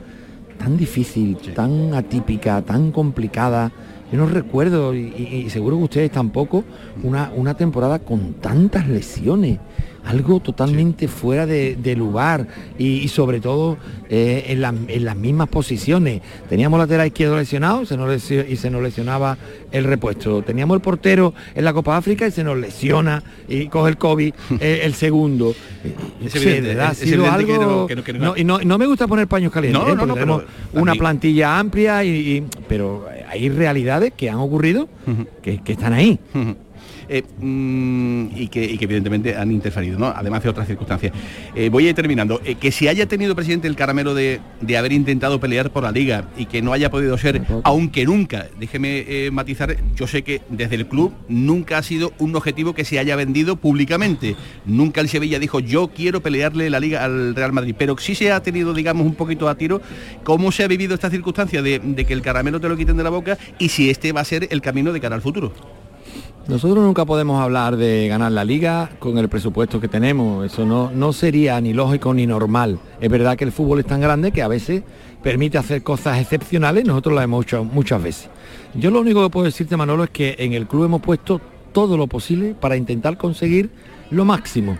tan 0.58 0.78
difícil, 0.78 1.36
tan 1.54 1.92
atípica, 1.92 2.62
tan 2.62 2.90
complicada. 2.90 3.70
Yo 4.12 4.18
no 4.18 4.26
recuerdo, 4.26 4.94
y, 4.94 5.48
seguro 5.48 5.78
que 5.78 5.84
ustedes 5.84 6.10
tampoco, 6.10 6.64
una, 7.02 7.32
una 7.34 7.54
temporada 7.54 7.98
con 7.98 8.34
tantas 8.34 8.86
lesiones, 8.86 9.58
algo 10.04 10.40
totalmente 10.40 11.08
fuera 11.08 11.46
de, 11.46 11.94
lugar 11.96 12.46
y, 12.78 13.06
sobre 13.08 13.40
todo 13.40 13.76
eh, 14.08 14.44
en, 14.48 15.04
las 15.04 15.16
mismas 15.16 15.48
posiciones. 15.48 16.22
Teníamos 16.48 16.78
lateral 16.78 17.06
izquierdo 17.06 17.36
lesionado 17.36 17.84
se 17.86 17.96
nos 17.96 18.30
y 18.30 18.56
se 18.56 18.70
nos 18.70 18.82
lesionaba 18.82 19.36
el 19.70 19.84
repuesto. 19.84 20.42
Teníamos 20.42 20.76
el 20.76 20.80
portero 20.80 21.34
en 21.54 21.64
la 21.64 21.72
Copa 21.72 21.96
África 21.96 22.26
y 22.26 22.30
se 22.30 22.44
nos 22.44 22.58
lesiona 22.58 23.22
y 23.48 23.66
coge 23.68 23.90
el 23.90 23.98
COVID 23.98 24.34
el 24.60 24.94
segundo. 24.94 25.54
y 28.36 28.44
no, 28.44 28.78
me 28.78 28.86
gusta 28.86 29.06
poner 29.06 29.28
paños 29.28 29.52
calientes, 29.52 29.82
¿eh? 29.82 29.94
porque 29.98 30.14
tenemos 30.14 30.42
una 30.72 30.94
plantilla 30.94 31.58
amplia, 31.58 32.04
y, 32.04 32.44
pero 32.68 33.06
hay 33.28 33.48
realidades 33.48 34.12
que 34.16 34.30
han 34.30 34.38
ocurrido 34.38 34.88
que, 35.42 35.60
están 35.66 35.92
ahí. 35.92 36.18
Eh, 37.14 37.24
mm, 37.40 38.28
y, 38.34 38.48
que, 38.48 38.72
evidentemente 38.80 39.36
han 39.36 39.52
interferido, 39.52 39.98
¿no? 39.98 40.06
además 40.06 40.42
de 40.42 40.48
otras 40.48 40.66
circunstancias. 40.66 41.12
Eh, 41.54 41.68
voy 41.68 41.86
a 41.86 41.90
ir 41.90 41.94
terminando. 41.94 42.40
Eh, 42.42 42.54
que 42.54 42.72
si 42.72 42.88
haya 42.88 43.06
tenido 43.06 43.36
presidente 43.36 43.68
el 43.68 43.76
caramelo 43.76 44.14
de, 44.14 44.40
haber 44.78 44.92
intentado 44.92 45.38
pelear 45.38 45.70
por 45.70 45.82
la 45.82 45.92
liga 45.92 46.30
y 46.38 46.46
que 46.46 46.62
no 46.62 46.72
haya 46.72 46.90
podido 46.90 47.18
ser, 47.18 47.42
aunque 47.64 48.06
nunca, 48.06 48.46
déjeme 48.58 49.30
matizar, 49.30 49.76
yo 49.94 50.06
sé 50.06 50.22
que 50.22 50.40
desde 50.48 50.76
el 50.76 50.86
club 50.86 51.12
nunca 51.28 51.76
ha 51.76 51.82
sido 51.82 52.14
un 52.18 52.34
objetivo 52.34 52.72
que 52.72 52.86
se 52.86 52.98
haya 52.98 53.14
vendido 53.14 53.56
públicamente. 53.56 54.34
Nunca 54.64 55.02
el 55.02 55.10
Sevilla 55.10 55.38
dijo 55.38 55.60
yo 55.60 55.88
quiero 55.88 56.22
pelearle 56.22 56.70
la 56.70 56.80
liga 56.80 57.04
al 57.04 57.34
Real 57.34 57.52
Madrid, 57.52 57.74
pero 57.76 57.98
sí 57.98 58.14
se 58.14 58.32
ha 58.32 58.42
tenido, 58.42 58.72
digamos, 58.72 59.06
un 59.06 59.14
poquito 59.14 59.50
a 59.50 59.56
tiro 59.56 59.82
cómo 60.24 60.50
se 60.50 60.64
ha 60.64 60.68
vivido 60.68 60.94
esta 60.94 61.10
circunstancia 61.10 61.60
de, 61.60 61.78
de 61.78 62.06
que 62.06 62.14
el 62.14 62.22
caramelo 62.22 62.58
te 62.58 62.70
lo 62.70 62.76
quiten 62.78 62.96
de 62.96 63.04
la 63.04 63.10
boca 63.10 63.36
y 63.58 63.68
si 63.68 63.90
este 63.90 64.12
va 64.12 64.22
a 64.22 64.24
ser 64.24 64.48
el 64.50 64.62
camino 64.62 64.94
de 64.94 65.00
cara 65.00 65.14
al 65.14 65.20
futuro. 65.20 65.81
Nosotros 66.48 66.84
nunca 66.84 67.04
podemos 67.04 67.40
hablar 67.40 67.76
de 67.76 68.08
ganar 68.08 68.32
la 68.32 68.44
liga 68.44 68.90
con 68.98 69.16
el 69.16 69.28
presupuesto 69.28 69.80
que 69.80 69.86
tenemos, 69.86 70.44
eso 70.44 70.66
no, 70.66 70.90
no 70.92 71.12
sería 71.12 71.60
ni 71.60 71.72
lógico 71.72 72.12
ni 72.12 72.26
normal. 72.26 72.80
Es 73.00 73.08
verdad 73.08 73.36
que 73.36 73.44
el 73.44 73.52
fútbol 73.52 73.78
es 73.78 73.86
tan 73.86 74.00
grande 74.00 74.32
que 74.32 74.42
a 74.42 74.48
veces 74.48 74.82
permite 75.22 75.56
hacer 75.56 75.84
cosas 75.84 76.20
excepcionales, 76.20 76.84
nosotros 76.84 77.14
lo 77.14 77.22
hemos 77.22 77.44
hecho 77.44 77.64
muchas 77.64 78.02
veces. 78.02 78.28
Yo 78.74 78.90
lo 78.90 79.00
único 79.00 79.22
que 79.22 79.30
puedo 79.30 79.44
decirte, 79.44 79.76
Manolo, 79.76 80.02
es 80.02 80.10
que 80.10 80.34
en 80.40 80.52
el 80.52 80.66
club 80.66 80.84
hemos 80.84 81.00
puesto 81.00 81.40
todo 81.72 81.96
lo 81.96 82.08
posible 82.08 82.56
para 82.58 82.76
intentar 82.76 83.16
conseguir 83.16 83.70
lo 84.10 84.24
máximo. 84.24 84.76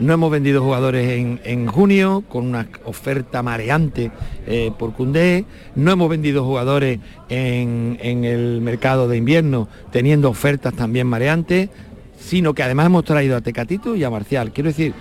No 0.00 0.14
hemos 0.14 0.30
vendido 0.30 0.62
jugadores 0.62 1.38
en, 1.44 1.66
junio 1.66 2.24
con 2.26 2.46
una 2.46 2.66
oferta 2.86 3.42
mareante 3.42 4.10
eh, 4.46 4.72
por 4.78 4.94
Cundé. 4.94 5.44
No 5.74 5.92
hemos 5.92 6.08
vendido 6.08 6.42
jugadores 6.42 7.00
en, 7.28 7.98
el 8.00 8.62
mercado 8.62 9.08
de 9.08 9.18
invierno 9.18 9.68
teniendo 9.92 10.30
ofertas 10.30 10.72
también 10.72 11.06
mareantes, 11.06 11.68
sino 12.18 12.54
que 12.54 12.62
además 12.62 12.86
hemos 12.86 13.04
traído 13.04 13.36
a 13.36 13.42
Tecatito 13.42 13.94
y 13.94 14.02
a 14.02 14.08
Marcial. 14.08 14.52
Quiero 14.52 14.70
decir, 14.70 14.94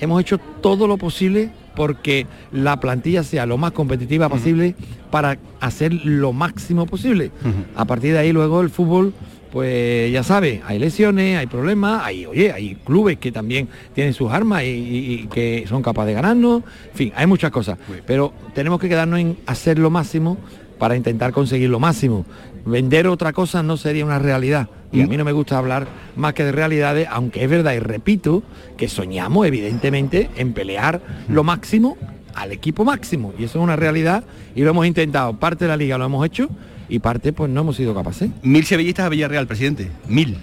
hemos 0.00 0.22
hecho 0.22 0.38
todo 0.38 0.88
lo 0.88 0.96
posible 0.96 1.50
porque 1.74 2.26
la 2.50 2.80
plantilla 2.80 3.22
sea 3.24 3.44
lo 3.44 3.58
más 3.58 3.72
competitiva 3.72 4.30
posible 4.30 4.74
para 5.10 5.36
hacer 5.60 5.92
lo 5.92 6.32
máximo 6.32 6.86
posible. 6.86 7.30
A 7.76 7.84
partir 7.84 8.14
de 8.14 8.20
ahí 8.20 8.32
luego 8.32 8.62
el 8.62 8.70
fútbol 8.70 9.12
pues 9.56 10.12
ya 10.12 10.22
sabe, 10.22 10.60
hay 10.66 10.78
lesiones, 10.78 11.38
hay 11.38 11.46
problemas, 11.46 12.04
hay, 12.04 12.26
oye, 12.26 12.52
hay 12.52 12.74
clubes 12.74 13.16
que 13.16 13.32
también 13.32 13.70
tienen 13.94 14.12
sus 14.12 14.30
armas 14.30 14.64
y, 14.66 15.26
que 15.32 15.64
son 15.66 15.80
capaces 15.80 16.08
de 16.08 16.12
ganarnos, 16.12 16.62
en 16.90 16.94
fin, 16.94 17.12
hay 17.16 17.26
muchas 17.26 17.50
cosas, 17.50 17.78
pero 18.06 18.34
tenemos 18.54 18.78
que 18.78 18.86
quedarnos 18.86 19.18
en 19.18 19.38
hacer 19.46 19.78
lo 19.78 19.88
máximo 19.88 20.36
para 20.78 20.94
intentar 20.94 21.32
conseguir 21.32 21.70
lo 21.70 21.80
máximo. 21.80 22.26
Vender 22.66 23.08
otra 23.08 23.32
cosa 23.32 23.62
no 23.62 23.78
sería 23.78 24.04
una 24.04 24.18
realidad. 24.18 24.68
Y 24.92 25.00
a 25.00 25.06
mí 25.06 25.16
no 25.16 25.24
me 25.24 25.32
gusta 25.32 25.56
hablar 25.56 25.88
más 26.16 26.34
que 26.34 26.44
de 26.44 26.52
realidades, 26.52 27.08
aunque 27.10 27.42
es 27.42 27.48
verdad 27.48 27.72
y 27.72 27.78
repito 27.78 28.42
que 28.76 28.88
soñamos 28.88 29.46
evidentemente 29.46 30.28
en 30.36 30.52
pelear 30.52 31.00
lo 31.30 31.44
máximo 31.44 31.96
al 32.34 32.52
equipo 32.52 32.84
máximo. 32.84 33.32
Y 33.38 33.44
eso 33.44 33.58
es 33.58 33.64
una 33.64 33.76
realidad 33.76 34.22
y 34.54 34.60
lo 34.60 34.70
hemos 34.72 34.86
intentado. 34.86 35.32
Parte 35.38 35.64
de 35.64 35.68
la 35.68 35.78
liga 35.78 35.96
lo 35.96 36.04
hemos 36.04 36.26
hecho 36.26 36.50
y 36.88 36.98
parte 36.98 37.32
pues 37.32 37.50
no 37.50 37.60
hemos 37.60 37.76
sido 37.76 37.94
capaces. 37.94 38.30
Mil 38.42 38.64
sevillistas 38.64 39.06
a 39.06 39.08
Villarreal, 39.08 39.46
presidente. 39.46 39.90
Mil. 40.08 40.36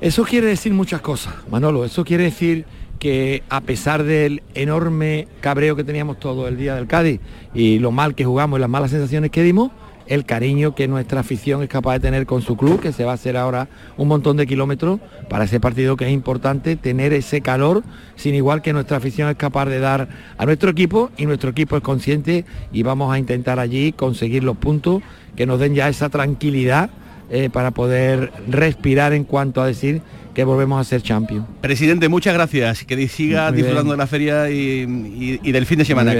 Eso 0.00 0.24
quiere 0.24 0.48
decir 0.48 0.72
muchas 0.72 1.00
cosas, 1.00 1.34
Manolo. 1.50 1.84
Eso 1.84 2.04
quiere 2.04 2.24
decir 2.24 2.64
que 2.98 3.42
a 3.48 3.60
pesar 3.60 4.04
del 4.04 4.42
enorme 4.54 5.26
cabreo 5.40 5.74
que 5.76 5.84
teníamos 5.84 6.20
todo 6.20 6.46
el 6.46 6.56
día 6.56 6.74
del 6.74 6.86
Cádiz 6.86 7.20
y 7.54 7.78
lo 7.78 7.90
mal 7.90 8.14
que 8.14 8.24
jugamos 8.24 8.58
y 8.58 8.60
las 8.60 8.70
malas 8.70 8.90
sensaciones 8.92 9.30
que 9.30 9.42
dimos, 9.42 9.70
el 10.06 10.24
cariño 10.24 10.74
que 10.74 10.88
nuestra 10.88 11.20
afición 11.20 11.62
es 11.62 11.68
capaz 11.68 11.94
de 11.94 12.00
tener 12.00 12.26
con 12.26 12.42
su 12.42 12.56
club, 12.56 12.80
que 12.80 12.92
se 12.92 13.04
va 13.04 13.12
a 13.12 13.14
hacer 13.14 13.36
ahora 13.36 13.68
un 13.96 14.08
montón 14.08 14.36
de 14.36 14.46
kilómetros 14.46 15.00
para 15.28 15.44
ese 15.44 15.60
partido 15.60 15.96
que 15.96 16.06
es 16.06 16.12
importante, 16.12 16.76
tener 16.76 17.12
ese 17.12 17.40
calor, 17.40 17.82
sin 18.16 18.34
igual 18.34 18.62
que 18.62 18.72
nuestra 18.72 18.96
afición 18.98 19.28
es 19.28 19.36
capaz 19.36 19.66
de 19.66 19.78
dar 19.78 20.08
a 20.36 20.46
nuestro 20.46 20.70
equipo 20.70 21.10
y 21.16 21.26
nuestro 21.26 21.50
equipo 21.50 21.76
es 21.76 21.82
consciente 21.82 22.44
y 22.72 22.82
vamos 22.82 23.12
a 23.12 23.18
intentar 23.18 23.58
allí 23.58 23.92
conseguir 23.92 24.44
los 24.44 24.56
puntos 24.56 25.02
que 25.36 25.46
nos 25.46 25.58
den 25.60 25.74
ya 25.74 25.88
esa 25.88 26.08
tranquilidad 26.08 26.90
eh, 27.30 27.48
para 27.50 27.70
poder 27.70 28.32
respirar 28.48 29.12
en 29.12 29.24
cuanto 29.24 29.62
a 29.62 29.66
decir 29.66 30.02
que 30.34 30.44
volvemos 30.44 30.80
a 30.80 30.84
ser 30.84 31.02
champion. 31.02 31.46
Presidente, 31.60 32.08
muchas 32.08 32.34
gracias. 32.34 32.84
Que 32.84 33.08
siga 33.08 33.52
disfrutando 33.52 33.92
de 33.92 33.96
la 33.96 34.06
feria 34.06 34.50
y, 34.50 34.86
del 35.40 35.66
fin 35.66 35.78
de 35.78 35.84
semana. 35.84 36.14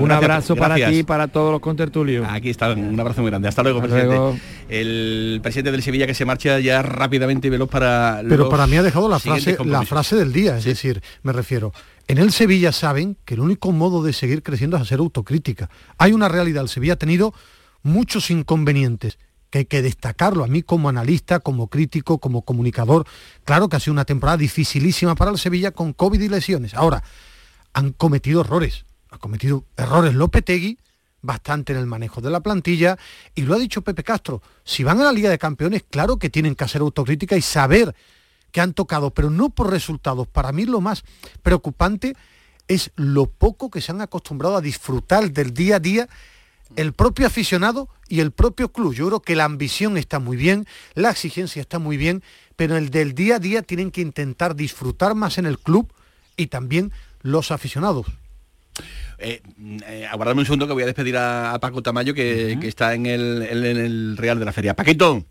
Un 0.00 0.10
abrazo 0.10 0.56
para 0.56 0.74
ti 0.74 0.98
y 0.98 1.02
para 1.02 1.28
todos 1.28 1.52
los 1.52 1.60
contertulios. 1.60 2.26
Aquí 2.28 2.50
está, 2.50 2.72
un 2.72 2.98
abrazo 2.98 3.20
muy 3.20 3.30
grande. 3.30 3.48
Hasta 3.48 3.62
luego, 3.62 3.80
presidente. 3.80 4.40
El 4.68 5.40
presidente 5.42 5.70
del 5.72 5.82
Sevilla 5.82 6.06
que 6.06 6.14
se 6.14 6.24
marcha 6.24 6.58
ya 6.60 6.82
rápidamente 6.82 7.48
y 7.48 7.50
veloz 7.50 7.68
para... 7.68 8.22
Pero 8.28 8.48
para 8.48 8.66
mí 8.66 8.76
ha 8.76 8.82
dejado 8.82 9.08
la 9.08 9.18
frase, 9.18 9.56
la 9.64 9.82
frase 9.84 10.16
del 10.16 10.32
día, 10.32 10.58
es 10.58 10.64
decir, 10.64 11.02
me 11.22 11.32
refiero, 11.32 11.72
en 12.06 12.18
el 12.18 12.32
Sevilla 12.32 12.72
saben 12.72 13.16
que 13.24 13.34
el 13.34 13.40
único 13.40 13.72
modo 13.72 14.02
de 14.02 14.12
seguir 14.12 14.42
creciendo 14.42 14.76
es 14.76 14.82
hacer 14.82 14.98
autocrítica. 14.98 15.70
Hay 15.96 16.12
una 16.12 16.28
realidad, 16.28 16.62
el 16.62 16.68
Sevilla 16.68 16.94
ha 16.94 16.96
tenido 16.96 17.32
muchos 17.82 18.30
inconvenientes 18.30 19.18
que 19.50 19.58
hay 19.58 19.64
que 19.64 19.82
destacarlo. 19.82 20.44
A 20.44 20.48
mí 20.48 20.62
como 20.62 20.88
analista, 20.88 21.40
como 21.40 21.68
crítico, 21.68 22.18
como 22.18 22.42
comunicador, 22.42 23.06
claro 23.44 23.68
que 23.68 23.76
ha 23.76 23.80
sido 23.80 23.92
una 23.92 24.04
temporada 24.04 24.38
dificilísima 24.38 25.14
para 25.14 25.30
el 25.30 25.38
Sevilla 25.38 25.70
con 25.70 25.92
COVID 25.92 26.20
y 26.20 26.28
lesiones. 26.28 26.74
Ahora, 26.74 27.02
han 27.72 27.92
cometido 27.92 28.40
errores. 28.40 28.84
Ha 29.10 29.18
cometido 29.18 29.64
errores 29.76 30.14
Lopetegui, 30.14 30.78
bastante 31.22 31.72
en 31.72 31.78
el 31.78 31.86
manejo 31.86 32.20
de 32.20 32.30
la 32.30 32.40
plantilla, 32.40 32.98
y 33.34 33.42
lo 33.42 33.54
ha 33.54 33.58
dicho 33.58 33.82
Pepe 33.82 34.04
Castro, 34.04 34.42
si 34.64 34.84
van 34.84 35.00
a 35.00 35.04
la 35.04 35.12
Liga 35.12 35.30
de 35.30 35.38
Campeones, 35.38 35.84
claro 35.88 36.18
que 36.18 36.30
tienen 36.30 36.54
que 36.54 36.64
hacer 36.64 36.80
autocrítica 36.80 37.36
y 37.36 37.42
saber 37.42 37.94
que 38.52 38.60
han 38.60 38.72
tocado, 38.72 39.10
pero 39.12 39.30
no 39.30 39.50
por 39.50 39.70
resultados. 39.70 40.26
Para 40.26 40.52
mí 40.52 40.64
lo 40.64 40.80
más 40.80 41.04
preocupante 41.42 42.16
es 42.66 42.92
lo 42.96 43.26
poco 43.26 43.70
que 43.70 43.80
se 43.80 43.92
han 43.92 44.00
acostumbrado 44.00 44.56
a 44.56 44.60
disfrutar 44.60 45.30
del 45.32 45.54
día 45.54 45.76
a 45.76 45.80
día 45.80 46.08
el 46.76 46.92
propio 46.92 47.26
aficionado 47.26 47.88
y 48.08 48.20
el 48.20 48.32
propio 48.32 48.70
club. 48.70 48.94
Yo 48.94 49.06
creo 49.08 49.20
que 49.20 49.36
la 49.36 49.44
ambición 49.44 49.96
está 49.96 50.18
muy 50.18 50.36
bien, 50.36 50.66
la 50.94 51.10
exigencia 51.10 51.60
está 51.60 51.78
muy 51.78 51.96
bien, 51.96 52.22
pero 52.56 52.76
el 52.76 52.90
del 52.90 53.14
día 53.14 53.36
a 53.36 53.38
día 53.38 53.62
tienen 53.62 53.90
que 53.90 54.00
intentar 54.00 54.54
disfrutar 54.54 55.14
más 55.14 55.38
en 55.38 55.46
el 55.46 55.58
club 55.58 55.92
y 56.36 56.46
también 56.46 56.92
los 57.22 57.50
aficionados. 57.50 58.06
Eh, 59.18 59.42
eh 59.86 60.06
aguardadme 60.10 60.40
un 60.40 60.46
segundo 60.46 60.66
que 60.66 60.72
voy 60.72 60.84
a 60.84 60.86
despedir 60.86 61.16
a, 61.16 61.58
Paco 61.60 61.82
Tamayo 61.82 62.14
que, 62.14 62.52
está 62.62 62.94
en 62.94 63.06
el, 63.06 63.42
en 63.42 63.64
el 63.64 64.16
Real 64.16 64.38
de 64.38 64.44
la 64.44 64.52
Feria. 64.52 64.74
Paquito. 64.74 65.24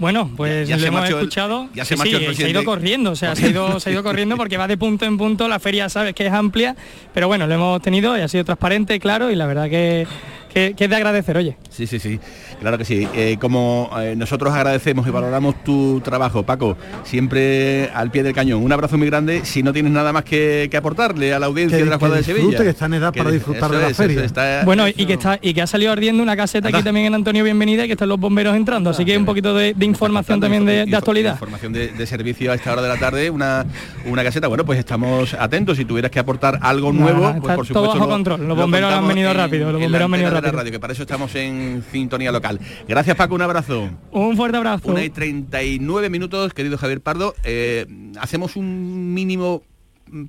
Bueno, 0.00 0.30
pues 0.34 0.66
ya, 0.66 0.76
hemos 0.76 1.06
escuchado. 1.06 1.68
ya 1.74 1.84
se, 1.84 1.94
ha 1.94 2.48
ido 2.48 2.64
corriendo, 2.64 3.10
o 3.10 3.16
sea, 3.16 3.36
se 3.36 3.44
ha 3.44 3.48
ido, 3.50 3.78
se 3.78 3.90
ha 3.90 3.92
ido 3.92 4.02
corriendo 4.02 4.38
porque 4.38 4.56
va 4.56 4.66
de 4.66 4.78
punto 4.78 5.04
en 5.04 5.18
punto. 5.18 5.46
La 5.46 5.60
feria 5.60 5.90
sabes 5.90 6.14
que 6.14 6.26
es 6.26 6.32
amplia, 6.32 6.74
pero 7.12 7.28
bueno, 7.28 7.46
lo 7.46 7.54
hemos 7.54 7.82
tenido 7.82 8.16
y 8.16 8.22
ha 8.22 8.28
sido 8.28 8.46
transparente, 8.46 8.98
claro, 8.98 9.30
y 9.30 9.36
la 9.36 9.44
verdad 9.44 9.68
que 9.68 10.06
que, 10.50 10.74
es 10.76 10.90
de 10.90 10.96
agradecer, 10.96 11.36
oye. 11.36 11.56
Sí, 11.70 11.86
sí, 11.86 11.98
sí, 11.98 12.18
claro 12.60 12.76
que 12.76 12.84
sí. 12.84 13.08
Eh, 13.14 13.36
como 13.40 13.90
eh, 13.98 14.14
nosotros 14.16 14.52
agradecemos 14.52 15.06
y 15.06 15.10
valoramos 15.10 15.62
tu 15.64 16.00
trabajo, 16.00 16.42
Paco, 16.42 16.76
siempre 17.04 17.90
al 17.94 18.10
pie 18.10 18.22
del 18.22 18.34
cañón. 18.34 18.62
Un 18.62 18.72
abrazo 18.72 18.98
muy 18.98 19.06
grande. 19.06 19.44
Si 19.44 19.62
no 19.62 19.72
tienes 19.72 19.92
nada 19.92 20.12
más 20.12 20.24
que, 20.24 20.68
aportarle 20.76 21.34
a 21.34 21.38
la 21.38 21.46
audiencia 21.46 21.78
de 21.78 21.84
la 21.84 21.96
Jugada 21.96 22.16
de 22.16 22.24
Sevilla. 22.24 22.58
que 22.58 22.68
está 22.68 22.86
en 22.86 22.94
edad 22.94 23.12
para 23.12 23.30
disfrutar 23.30 23.70
de 23.70 23.80
la 23.80 23.94
feria. 23.94 24.62
bueno, 24.64 24.88
y 24.88 25.06
que 25.06 25.14
está 25.14 25.38
y 25.40 25.54
que 25.54 25.62
ha 25.62 25.66
salido 25.66 25.92
ardiendo 25.92 26.22
una 26.22 26.36
caseta 26.36 26.68
aquí 26.68 26.82
también 26.82 27.06
en 27.06 27.14
Antonio 27.14 27.44
Bienvenida 27.44 27.84
y 27.84 27.86
que 27.86 27.92
están 27.92 28.08
los 28.08 28.18
bomberos 28.18 28.56
entrando. 28.56 28.90
Así 28.90 29.04
que 29.04 29.16
un 29.16 29.24
poquito 29.24 29.54
de, 29.54 29.74
información 29.80 30.40
también 30.40 30.64
de, 30.64 30.82
actualidad. 30.94 31.32
Información 31.32 31.72
de, 31.72 32.06
servicio 32.06 32.50
a 32.50 32.54
esta 32.54 32.72
hora 32.72 32.82
de 32.82 32.88
la 32.88 32.96
tarde, 32.96 33.30
una, 33.30 33.64
una 34.06 34.24
caseta. 34.24 34.48
Bueno, 34.48 34.64
pues 34.64 34.78
estamos 34.78 35.34
atentos. 35.34 35.76
Si 35.76 35.84
tuvieras 35.84 36.10
que 36.10 36.18
aportar 36.18 36.58
algo 36.62 36.92
nuevo, 36.92 37.32
pues 37.40 37.56
por 37.56 37.66
supuesto. 37.66 37.74
Todo 37.74 37.88
bajo 37.88 38.08
control. 38.08 38.48
Los 38.48 38.56
bomberos 38.56 38.92
han 38.92 39.06
venido 39.06 39.32
rápido. 39.32 39.70
Los 39.70 39.80
bomberos 39.80 40.06
han 40.06 40.10
venido 40.10 40.30
rápido 40.30 40.39
la 40.42 40.52
radio, 40.52 40.72
que 40.72 40.80
para 40.80 40.92
eso 40.92 41.02
estamos 41.02 41.34
en 41.34 41.84
sintonía 41.90 42.32
local. 42.32 42.60
Gracias 42.88 43.16
Paco, 43.16 43.34
un 43.34 43.42
abrazo. 43.42 43.90
Un 44.10 44.36
fuerte 44.36 44.56
abrazo. 44.56 44.90
Una 44.90 45.04
y 45.04 45.10
39 45.10 46.10
minutos, 46.10 46.54
querido 46.54 46.78
Javier 46.78 47.00
Pardo. 47.00 47.34
Eh, 47.44 47.86
hacemos 48.18 48.56
un 48.56 49.14
mínimo 49.14 49.62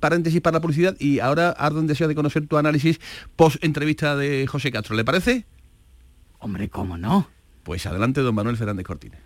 paréntesis 0.00 0.40
para 0.40 0.58
la 0.58 0.60
publicidad 0.60 0.96
y 0.98 1.18
ahora 1.18 1.50
ardo 1.50 1.80
en 1.80 1.86
deseo 1.86 2.08
de 2.08 2.14
conocer 2.14 2.46
tu 2.46 2.56
análisis 2.56 3.00
post 3.36 3.62
entrevista 3.64 4.16
de 4.16 4.46
José 4.46 4.70
Castro. 4.70 4.96
¿Le 4.96 5.04
parece? 5.04 5.46
Hombre, 6.38 6.68
¿cómo 6.68 6.96
no? 6.98 7.28
Pues 7.62 7.86
adelante, 7.86 8.20
don 8.20 8.34
Manuel 8.34 8.56
Fernández 8.56 8.84
Cortines. 8.86 9.20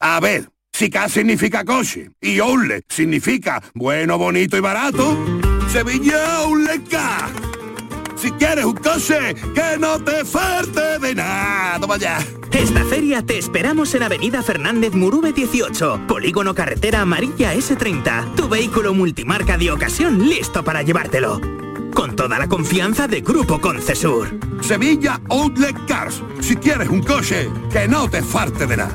A 0.00 0.20
ver, 0.20 0.48
si 0.78 0.90
K 0.90 1.08
significa 1.08 1.64
coche 1.64 2.08
y 2.20 2.38
Outlet 2.38 2.84
significa 2.88 3.60
bueno, 3.74 4.16
bonito 4.16 4.56
y 4.56 4.60
barato, 4.60 5.18
Sevilla 5.72 6.38
K. 6.88 7.28
Si 8.14 8.30
quieres 8.32 8.64
un 8.64 8.76
coche, 8.76 9.34
que 9.54 9.76
no 9.76 9.98
te 9.98 10.24
falte 10.24 11.00
de 11.00 11.16
nada. 11.16 11.80
Toma 11.80 11.96
ya. 11.96 12.24
Esta 12.52 12.84
feria 12.84 13.22
te 13.22 13.38
esperamos 13.38 13.92
en 13.96 14.04
Avenida 14.04 14.40
Fernández 14.44 14.94
Murube 14.94 15.32
18, 15.32 16.02
Polígono 16.06 16.54
Carretera 16.54 17.00
Amarilla 17.00 17.54
S30. 17.54 18.36
Tu 18.36 18.48
vehículo 18.48 18.94
multimarca 18.94 19.58
de 19.58 19.72
ocasión 19.72 20.28
listo 20.28 20.62
para 20.62 20.82
llevártelo. 20.82 21.40
Con 21.92 22.14
toda 22.14 22.38
la 22.38 22.48
confianza 22.48 23.08
de 23.08 23.20
Grupo 23.20 23.60
Concesur. 23.60 24.28
Sevilla 24.60 25.20
Outlet 25.28 25.76
Cars. 25.88 26.22
Si 26.38 26.54
quieres 26.54 26.88
un 26.88 27.02
coche, 27.02 27.50
que 27.72 27.88
no 27.88 28.08
te 28.08 28.22
falte 28.22 28.64
de 28.64 28.76
nada. 28.76 28.94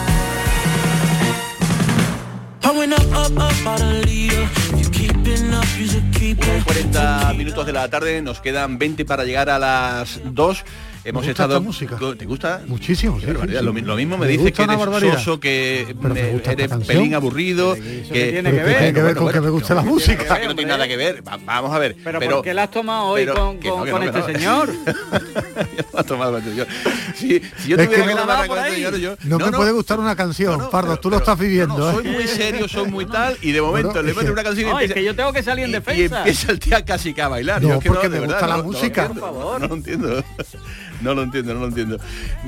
40 6.63 7.33
minutos 7.33 7.65
de 7.65 7.73
la 7.73 7.89
tarde, 7.89 8.21
nos 8.21 8.39
quedan 8.39 8.77
20 8.77 9.03
para 9.05 9.23
llegar 9.25 9.49
a 9.49 9.59
las 9.59 10.21
2. 10.23 10.63
Hemos 11.03 11.23
Me 11.23 11.29
gusta 11.29 11.31
estado. 11.43 11.53
esta 11.55 11.65
música. 11.65 11.97
¿Te 12.17 12.25
gusta? 12.25 12.61
Muchísimo, 12.67 13.19
sí, 13.19 13.25
sí. 13.25 13.33
Lo, 13.63 13.73
mi- 13.73 13.81
lo 13.81 13.95
mismo 13.95 14.17
me, 14.19 14.25
Me 14.27 14.31
dice 14.33 14.43
gusta 14.43 14.67
que 14.67 14.73
eres 15.03 15.13
soso, 15.15 15.39
que 15.39 15.95
me 15.99 16.29
gusta 16.31 16.51
eres 16.51 16.69
pelín 16.85 17.15
aburrido. 17.15 17.73
¿Eso 17.73 17.83
qué 17.83 18.03
que 18.13 18.31
tiene 18.33 18.51
que 18.51 18.57
¿Qué 18.57 18.63
ver? 18.63 18.77
tiene 18.77 18.93
que 18.93 19.01
ver 19.01 19.13
con 19.15 19.23
Bueno, 19.23 19.39
que 19.39 19.45
me 19.45 19.49
guste 19.49 19.73
la 19.73 19.81
música? 19.81 20.39
que 20.39 20.47
no 20.47 20.55
tiene 20.55 20.69
nada 20.71 20.87
que 20.87 20.97
ver. 20.97 21.27
Va- 21.27 21.39
vamos 21.43 21.73
a 21.73 21.79
ver. 21.79 21.95
Pero, 22.03 22.19
¿por 22.19 22.41
qué 22.43 22.53
la 22.53 22.63
has 22.63 22.71
tomado 22.71 23.05
hoy 23.07 23.21
pero- 23.25 23.33
con, 23.33 23.59
no, 23.59 23.85
no, 23.85 24.03
este 24.03 24.19
no. 24.19 24.25
señor? 24.39 24.69
Lo 25.93 25.99
ha 25.99 26.03
tomado 26.03 26.31
con 26.33 26.39
este 26.41 26.51
señor. 26.51 26.67
Si, 27.15 27.27
si 27.61 27.69
yo 27.69 27.77
Es 27.77 27.85
tuviera 27.85 27.87
que 27.87 27.95
que 27.95 28.13
no- 28.13 28.21
tomar 28.21 28.37
por 28.47 28.47
con 28.57 28.59
este 28.65 28.75
señor, 28.75 28.97
yo... 28.97 29.15
No, 29.23 29.39
me 29.39 29.51
puede 29.51 29.71
gustar 29.71 29.99
una 29.99 30.15
canción, 30.15 30.69
Pardo, 30.69 30.97
tú 30.99 31.09
lo 31.09 31.17
estás 31.17 31.37
viviendo. 31.39 31.77
No, 31.79 31.89
¿eh? 31.89 31.93
soy 31.95 32.11
muy 32.11 32.27
serio, 32.27 32.67
soy 32.67 32.87
muy 32.89 33.05
tal, 33.07 33.37
y 33.41 33.51
de 33.51 33.61
momento 33.61 34.03
le 34.03 34.13
meto 34.13 34.31
una 34.31 34.43
canción 34.43 34.69
y 34.69 34.71
No, 34.71 34.79
es 34.79 34.93
que 34.93 35.03
yo 35.03 35.15
tengo 35.15 35.33
que 35.33 35.41
salir 35.41 35.65
en 35.65 35.71
defensa. 35.71 35.99
Y 36.17 36.19
empieza 36.29 36.51
el 36.51 36.59
tío 36.59 36.77
casi 36.85 37.13
que 37.15 37.21
a 37.23 37.27
bailar. 37.27 37.59
No, 37.61 37.69
Yo 37.69 37.73
es 37.75 37.79
que 37.81 37.89
porque 37.89 38.07
de 38.09 38.19
me 38.19 38.27
verdad, 38.27 38.35
gusta 38.35 38.47
la 38.47 38.57
no- 38.57 38.63
no 38.63 38.69
música. 38.71 39.07
Por 39.07 39.19
favor. 39.19 39.67
No 39.67 39.75
entiendo. 39.75 40.23
No 41.11 41.15
lo 41.15 41.23
entiendo, 41.23 41.53
no 41.53 41.61
lo 41.61 41.67
entiendo. 41.67 41.97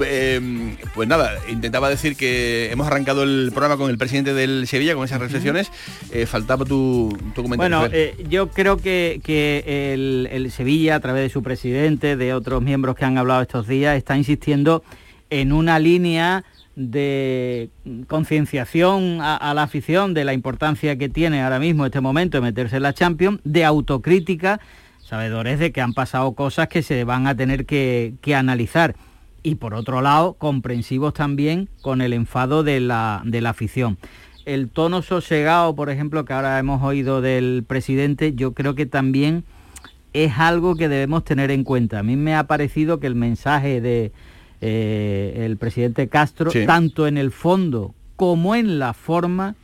Eh, 0.04 0.76
pues 0.94 1.08
nada, 1.08 1.32
intentaba 1.50 1.90
decir 1.90 2.16
que 2.16 2.72
hemos 2.72 2.88
arrancado 2.88 3.24
el 3.24 3.50
programa 3.52 3.78
con 3.78 3.90
el 3.90 3.98
presidente 3.98 4.34
del 4.34 4.68
Sevilla, 4.68 4.96
con 4.96 5.06
esas 5.06 5.20
reflexiones. 5.20 5.72
Eh, 6.12 6.26
faltaba 6.26 6.66
tu, 6.66 7.18
tu 7.34 7.44
comentario. 7.44 7.80
Bueno, 7.80 7.94
eh, 7.94 8.16
yo 8.30 8.50
creo 8.50 8.78
que, 8.78 9.22
que 9.24 9.94
el, 9.94 10.30
el 10.32 10.52
Sevilla, 10.52 10.96
a 10.96 11.00
través 11.00 11.24
de 11.24 11.30
su 11.30 11.44
presidente, 11.44 12.16
de 12.16 12.34
otros 12.34 12.62
miembros 12.62 12.96
que 12.96 13.06
han 13.06 13.18
hablado 13.18 13.42
estos 13.42 13.68
días, 13.68 13.98
está 13.98 14.18
insistiendo 14.18 14.84
en 15.30 15.52
una 15.52 15.80
línea 15.80 16.44
de 16.76 17.70
concienciación 18.08 19.20
a, 19.22 19.36
a 19.36 19.54
la 19.54 19.64
afición 19.64 20.14
de 20.14 20.26
la 20.26 20.34
importancia 20.34 20.98
que 20.98 21.10
tiene 21.10 21.44
ahora 21.44 21.60
mismo 21.60 21.86
este 21.86 22.02
momento 22.02 22.38
de 22.38 22.42
meterse 22.42 22.78
en 22.78 22.84
la 22.84 22.94
Champions, 22.94 23.40
de 23.44 23.64
autocrítica, 23.64 24.60
sabedores 25.04 25.60
de 25.60 25.72
que 25.72 25.82
han 25.82 25.94
pasado 25.94 26.34
cosas 26.34 26.68
que 26.68 26.82
se 26.82 27.04
van 27.04 27.28
a 27.28 27.36
tener 27.36 27.66
que, 27.66 28.16
que 28.22 28.36
analizar. 28.36 28.96
Y 29.44 29.56
por 29.56 29.74
otro 29.74 30.02
lado, 30.02 30.34
comprensivos 30.34 31.14
también 31.14 31.70
con 31.82 32.02
el 32.02 32.14
enfado 32.14 32.64
de 32.64 32.80
la, 32.80 33.22
de 33.26 33.42
la 33.42 33.50
afición 33.50 33.98
el 34.46 34.70
tono 34.70 35.02
sosegado, 35.02 35.76
por 35.76 35.90
ejemplo, 35.90 36.26
que 36.26 36.34
ahora 36.34 36.60
hemos 36.60 36.84
oído 36.84 37.22
del 37.22 37.64
presidente, 37.66 38.34
yo 38.36 38.54
creo 38.54 38.76
que 38.76 38.86
también 38.86 39.44
es 40.12 40.38
algo 40.38 40.76
que 40.76 40.90
debemos 40.90 41.24
tener 41.24 41.50
en 41.52 41.64
cuenta. 41.64 42.00
A 42.00 42.04
mí 42.04 42.16
me 42.16 42.36
ha 42.36 42.46
parecido 42.46 43.00
que 43.00 43.08
el 43.08 43.16
mensaje 43.16 43.82
de 43.82 44.12
eh, 44.62 45.44
el 45.46 45.58
presidente 45.58 46.08
Castro, 46.08 46.52
Sí. 46.52 46.66
tanto 46.66 47.08
en 47.08 47.18
el 47.18 47.32
fondo 47.32 47.96
como 48.16 48.56
en 48.56 48.80
la 48.80 48.94
forma, 48.94 49.56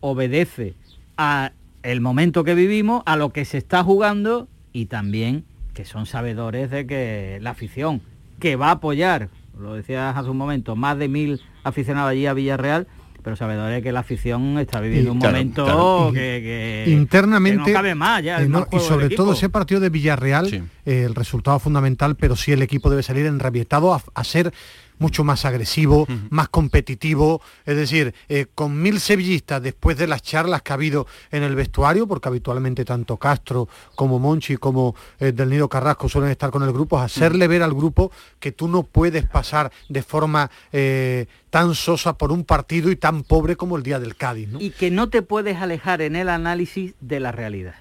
obedece 0.00 0.74
a 1.16 1.52
el 1.82 2.00
momento 2.00 2.44
que 2.44 2.54
vivimos, 2.54 3.02
a 3.06 3.16
lo 3.16 3.30
que 3.30 3.44
se 3.44 3.58
está 3.58 3.84
jugando 3.84 4.48
y 4.72 4.86
también 4.86 5.44
que 5.74 5.84
son 5.84 6.06
sabedores 6.06 6.70
de 6.70 6.86
que 6.86 7.38
la 7.40 7.50
afición 7.50 8.02
que 8.38 8.56
va 8.56 8.68
a 8.68 8.72
apoyar, 8.72 9.28
lo 9.58 9.74
decías 9.74 10.16
hace 10.16 10.28
un 10.30 10.36
momento, 10.36 10.76
más 10.76 10.98
de 10.98 11.08
mil 11.08 11.40
aficionados 11.64 12.10
allí 12.10 12.26
a 12.26 12.34
Villarreal, 12.34 12.86
pero 13.22 13.36
sabedores 13.36 13.76
de 13.76 13.82
que 13.82 13.92
la 13.92 14.00
afición 14.00 14.58
está 14.58 14.80
viviendo 14.80 15.10
Y- 15.10 15.12
un 15.12 15.20
claro, 15.20 15.36
momento 15.36 15.64
claro. 15.64 16.10
Que, 16.12 16.84
que- 16.86 16.90
internamente 16.92 17.62
que 17.66 17.70
no 17.70 17.74
cabe 17.76 17.94
más 17.94 18.22
ya. 18.22 18.42
eh, 18.42 18.48
no, 18.48 18.66
y 18.72 18.80
sobre 18.80 19.10
todo 19.10 19.32
ese 19.34 19.48
partido 19.48 19.80
de 19.80 19.90
Villarreal 19.90 20.52
eh, 20.84 21.04
el 21.04 21.14
resultado 21.14 21.58
fundamental 21.60 22.16
pero 22.16 22.34
sí 22.34 22.50
el 22.50 22.62
equipo 22.62 22.90
debe 22.90 23.04
salir 23.04 23.24
enrabietado 23.26 23.94
a, 23.94 24.02
a 24.14 24.24
ser 24.24 24.52
mucho 25.02 25.24
más 25.24 25.44
agresivo, 25.44 26.06
más 26.30 26.48
competitivo, 26.48 27.42
es 27.66 27.76
decir, 27.76 28.14
eh, 28.28 28.46
con 28.54 28.80
mil 28.80 29.00
sevillistas 29.00 29.60
después 29.60 29.98
de 29.98 30.06
las 30.06 30.22
charlas 30.22 30.62
que 30.62 30.72
ha 30.72 30.74
habido 30.74 31.08
en 31.32 31.42
el 31.42 31.56
vestuario, 31.56 32.06
porque 32.06 32.28
habitualmente 32.28 32.84
tanto 32.84 33.16
Castro 33.16 33.68
como 33.96 34.20
Monchi 34.20 34.56
como 34.56 34.94
eh, 35.18 35.32
Del 35.32 35.50
Nido 35.50 35.68
Carrasco 35.68 36.08
suelen 36.08 36.30
estar 36.30 36.50
con 36.50 36.62
el 36.62 36.72
grupo, 36.72 37.00
hacerle 37.00 37.48
ver 37.48 37.62
al 37.62 37.74
grupo 37.74 38.12
que 38.38 38.52
tú 38.52 38.68
no 38.68 38.84
puedes 38.84 39.26
pasar 39.26 39.72
de 39.88 40.02
forma 40.02 40.48
eh, 40.72 41.26
tan 41.52 41.74
sosa 41.74 42.16
por 42.16 42.32
un 42.32 42.44
partido 42.44 42.90
y 42.90 42.96
tan 42.96 43.24
pobre 43.24 43.56
como 43.56 43.76
el 43.76 43.82
día 43.82 44.00
del 44.00 44.16
Cádiz. 44.16 44.48
¿no? 44.48 44.58
Y 44.58 44.70
que 44.70 44.90
no 44.90 45.10
te 45.10 45.20
puedes 45.20 45.58
alejar 45.58 46.00
en 46.00 46.16
el 46.16 46.30
análisis 46.30 46.94
de 47.02 47.20
la 47.20 47.30
realidad. 47.30 47.74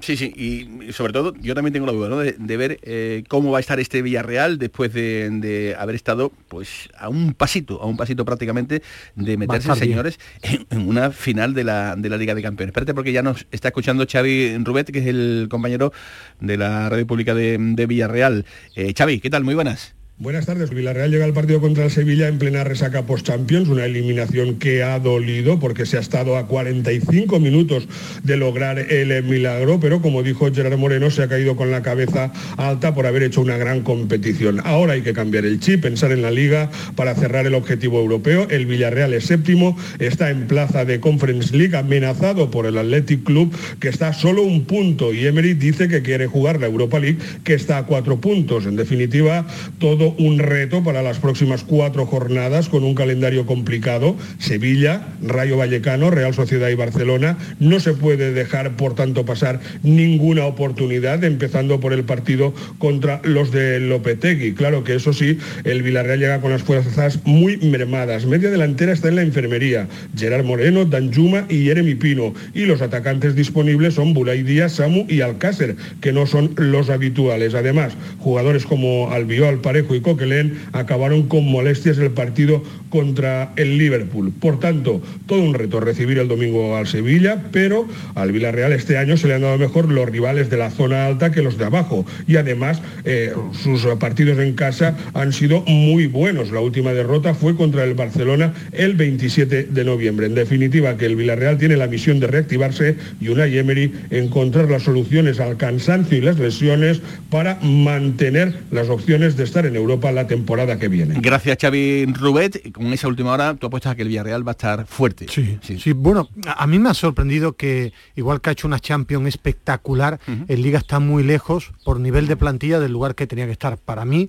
Sí, 0.00 0.16
sí, 0.16 0.32
y 0.36 0.92
sobre 0.92 1.12
todo 1.12 1.34
yo 1.40 1.56
también 1.56 1.72
tengo 1.72 1.86
la 1.86 1.92
duda 1.92 2.08
¿no? 2.08 2.18
de, 2.18 2.36
de 2.38 2.56
ver 2.56 2.78
eh, 2.82 3.24
cómo 3.28 3.50
va 3.50 3.58
a 3.58 3.60
estar 3.60 3.80
este 3.80 4.00
Villarreal 4.00 4.58
después 4.58 4.92
de, 4.92 5.28
de 5.40 5.74
haber 5.76 5.96
estado 5.96 6.30
pues 6.46 6.88
a 6.96 7.08
un 7.08 7.34
pasito, 7.34 7.82
a 7.82 7.86
un 7.86 7.96
pasito 7.96 8.24
prácticamente 8.24 8.84
de 9.16 9.36
meterse, 9.36 9.74
señores, 9.74 10.20
en, 10.42 10.64
en 10.70 10.88
una 10.88 11.10
final 11.10 11.52
de 11.52 11.64
la, 11.64 11.96
de 11.96 12.08
la 12.08 12.18
Liga 12.18 12.32
de 12.36 12.42
Campeones. 12.42 12.70
Espérate 12.70 12.94
porque 12.94 13.10
ya 13.10 13.22
nos 13.22 13.44
está 13.50 13.68
escuchando 13.68 14.06
Xavi 14.08 14.56
Rubet, 14.58 14.92
que 14.92 15.00
es 15.00 15.06
el 15.08 15.48
compañero 15.50 15.92
de 16.38 16.56
la 16.58 16.88
radio 16.88 17.04
pública 17.08 17.34
de, 17.34 17.58
de 17.58 17.86
Villarreal. 17.86 18.46
Eh, 18.76 18.94
Xavi, 18.96 19.18
¿qué 19.18 19.30
tal? 19.30 19.42
Muy 19.42 19.56
buenas. 19.56 19.95
Buenas 20.18 20.46
tardes. 20.46 20.70
Villarreal 20.70 21.10
llega 21.10 21.26
al 21.26 21.34
partido 21.34 21.60
contra 21.60 21.84
el 21.84 21.90
Sevilla 21.90 22.26
en 22.26 22.38
plena 22.38 22.64
resaca 22.64 23.04
post-Champions, 23.04 23.68
una 23.68 23.84
eliminación 23.84 24.54
que 24.54 24.82
ha 24.82 24.98
dolido 24.98 25.60
porque 25.60 25.84
se 25.84 25.98
ha 25.98 26.00
estado 26.00 26.38
a 26.38 26.46
45 26.46 27.38
minutos 27.38 27.86
de 28.22 28.38
lograr 28.38 28.78
el 28.78 29.22
milagro, 29.24 29.78
pero 29.78 30.00
como 30.00 30.22
dijo 30.22 30.50
Gerard 30.50 30.78
Moreno, 30.78 31.10
se 31.10 31.22
ha 31.22 31.28
caído 31.28 31.54
con 31.54 31.70
la 31.70 31.82
cabeza 31.82 32.32
alta 32.56 32.94
por 32.94 33.04
haber 33.04 33.24
hecho 33.24 33.42
una 33.42 33.58
gran 33.58 33.82
competición. 33.82 34.62
Ahora 34.64 34.94
hay 34.94 35.02
que 35.02 35.12
cambiar 35.12 35.44
el 35.44 35.60
chip, 35.60 35.82
pensar 35.82 36.10
en 36.12 36.22
la 36.22 36.30
liga 36.30 36.70
para 36.94 37.14
cerrar 37.14 37.46
el 37.46 37.54
objetivo 37.54 38.00
europeo. 38.00 38.48
El 38.48 38.64
Villarreal 38.64 39.12
es 39.12 39.26
séptimo, 39.26 39.76
está 39.98 40.30
en 40.30 40.46
plaza 40.46 40.86
de 40.86 40.98
Conference 40.98 41.54
League, 41.54 41.76
amenazado 41.76 42.50
por 42.50 42.64
el 42.64 42.78
Athletic 42.78 43.22
Club, 43.22 43.54
que 43.80 43.90
está 43.90 44.08
a 44.08 44.14
solo 44.14 44.44
un 44.44 44.64
punto, 44.64 45.12
y 45.12 45.26
Emery 45.26 45.52
dice 45.52 45.88
que 45.88 46.00
quiere 46.00 46.26
jugar 46.26 46.58
la 46.58 46.68
Europa 46.68 46.98
League, 46.98 47.18
que 47.44 47.52
está 47.52 47.76
a 47.76 47.84
cuatro 47.84 48.18
puntos. 48.18 48.64
En 48.64 48.76
definitiva, 48.76 49.46
todo 49.78 50.05
un 50.18 50.38
reto 50.38 50.82
para 50.84 51.02
las 51.02 51.18
próximas 51.18 51.64
cuatro 51.64 52.06
jornadas 52.06 52.68
con 52.68 52.84
un 52.84 52.94
calendario 52.94 53.46
complicado. 53.46 54.16
Sevilla, 54.38 55.08
Rayo 55.22 55.56
Vallecano, 55.56 56.10
Real 56.10 56.34
Sociedad 56.34 56.68
y 56.68 56.74
Barcelona. 56.74 57.38
No 57.58 57.80
se 57.80 57.92
puede 57.92 58.32
dejar, 58.32 58.76
por 58.76 58.94
tanto, 58.94 59.24
pasar 59.24 59.60
ninguna 59.82 60.46
oportunidad, 60.46 61.24
empezando 61.24 61.80
por 61.80 61.92
el 61.92 62.04
partido 62.04 62.54
contra 62.78 63.20
los 63.24 63.50
de 63.50 63.80
Lopetegui. 63.80 64.52
Claro 64.54 64.84
que 64.84 64.94
eso 64.94 65.12
sí, 65.12 65.38
el 65.64 65.82
Villarreal 65.82 66.20
llega 66.20 66.40
con 66.40 66.52
las 66.52 66.62
fuerzas 66.62 67.20
muy 67.24 67.56
mermadas. 67.58 68.26
Media 68.26 68.50
delantera 68.50 68.92
está 68.92 69.08
en 69.08 69.16
la 69.16 69.22
enfermería. 69.22 69.88
Gerard 70.16 70.44
Moreno, 70.44 70.84
Danjuma 70.84 71.46
y 71.48 71.64
Jeremy 71.64 71.94
Pino. 71.96 72.34
Y 72.54 72.66
los 72.66 72.80
atacantes 72.80 73.34
disponibles 73.34 73.94
son 73.94 74.14
Bulay 74.14 74.42
Díaz, 74.42 74.72
Samu 74.74 75.06
y 75.08 75.20
Alcácer, 75.20 75.76
que 76.00 76.12
no 76.12 76.26
son 76.26 76.52
los 76.56 76.90
habituales. 76.90 77.54
Además, 77.54 77.94
jugadores 78.18 78.64
como 78.64 79.10
Albiol, 79.10 79.60
Parejo 79.60 79.94
y 79.96 80.00
Coquelin 80.00 80.58
acabaron 80.72 81.24
con 81.24 81.44
molestias 81.50 81.98
el 81.98 82.10
partido 82.10 82.62
contra 82.90 83.52
el 83.56 83.78
Liverpool. 83.78 84.32
Por 84.32 84.60
tanto, 84.60 85.02
todo 85.26 85.40
un 85.40 85.54
reto 85.54 85.80
recibir 85.80 86.18
el 86.18 86.28
domingo 86.28 86.76
al 86.76 86.86
Sevilla, 86.86 87.42
pero 87.52 87.86
al 88.14 88.32
Villarreal 88.32 88.72
este 88.72 88.98
año 88.98 89.16
se 89.16 89.28
le 89.28 89.34
han 89.34 89.42
dado 89.42 89.58
mejor 89.58 89.90
los 89.90 90.08
rivales 90.08 90.50
de 90.50 90.56
la 90.56 90.70
zona 90.70 91.06
alta 91.06 91.30
que 91.30 91.42
los 91.42 91.58
de 91.58 91.64
abajo. 91.64 92.06
Y 92.26 92.36
además, 92.36 92.80
eh, 93.04 93.32
sus 93.62 93.86
partidos 93.98 94.38
en 94.38 94.54
casa 94.54 94.96
han 95.14 95.32
sido 95.32 95.62
muy 95.62 96.06
buenos. 96.06 96.50
La 96.50 96.60
última 96.60 96.92
derrota 96.92 97.34
fue 97.34 97.56
contra 97.56 97.84
el 97.84 97.94
Barcelona 97.94 98.54
el 98.72 98.94
27 98.94 99.64
de 99.64 99.84
noviembre. 99.84 100.26
En 100.26 100.34
definitiva, 100.34 100.96
que 100.96 101.06
el 101.06 101.16
Villarreal 101.16 101.58
tiene 101.58 101.76
la 101.76 101.86
misión 101.86 102.20
de 102.20 102.26
reactivarse 102.26 102.96
y 103.20 103.28
una 103.28 103.46
Emery 103.46 103.92
encontrar 104.10 104.70
las 104.70 104.82
soluciones 104.82 105.40
al 105.40 105.56
cansancio 105.56 106.18
y 106.18 106.20
las 106.20 106.38
lesiones 106.38 107.00
para 107.30 107.58
mantener 107.62 108.54
las 108.70 108.88
opciones 108.88 109.36
de 109.36 109.44
estar 109.44 109.66
en 109.66 109.76
Europa 109.76 109.85
la 109.86 110.26
temporada 110.26 110.78
que 110.78 110.88
viene. 110.88 111.18
Gracias 111.20 111.58
Xavi 111.60 112.06
Rubet. 112.06 112.72
Con 112.72 112.86
esa 112.92 113.08
última 113.08 113.32
hora 113.32 113.54
tú 113.54 113.66
apuestas 113.66 113.92
a 113.92 113.96
que 113.96 114.02
el 114.02 114.08
Villarreal 114.08 114.46
va 114.46 114.52
a 114.52 114.58
estar 114.58 114.86
fuerte. 114.86 115.26
Sí, 115.28 115.58
sí. 115.62 115.92
bueno, 115.92 116.28
a 116.44 116.66
mí 116.66 116.78
me 116.78 116.90
ha 116.90 116.94
sorprendido 116.94 117.54
que 117.54 117.92
igual 118.14 118.40
que 118.40 118.50
ha 118.50 118.52
hecho 118.52 118.66
una 118.66 118.80
Champions 118.80 119.28
espectacular, 119.28 120.20
el 120.48 120.62
Liga 120.62 120.78
está 120.78 120.98
muy 121.00 121.22
lejos 121.22 121.72
por 121.84 122.00
nivel 122.00 122.26
de 122.26 122.36
plantilla 122.36 122.80
del 122.80 122.92
lugar 122.92 123.14
que 123.14 123.26
tenía 123.26 123.46
que 123.46 123.52
estar. 123.52 123.78
Para 123.78 124.04
mí, 124.04 124.28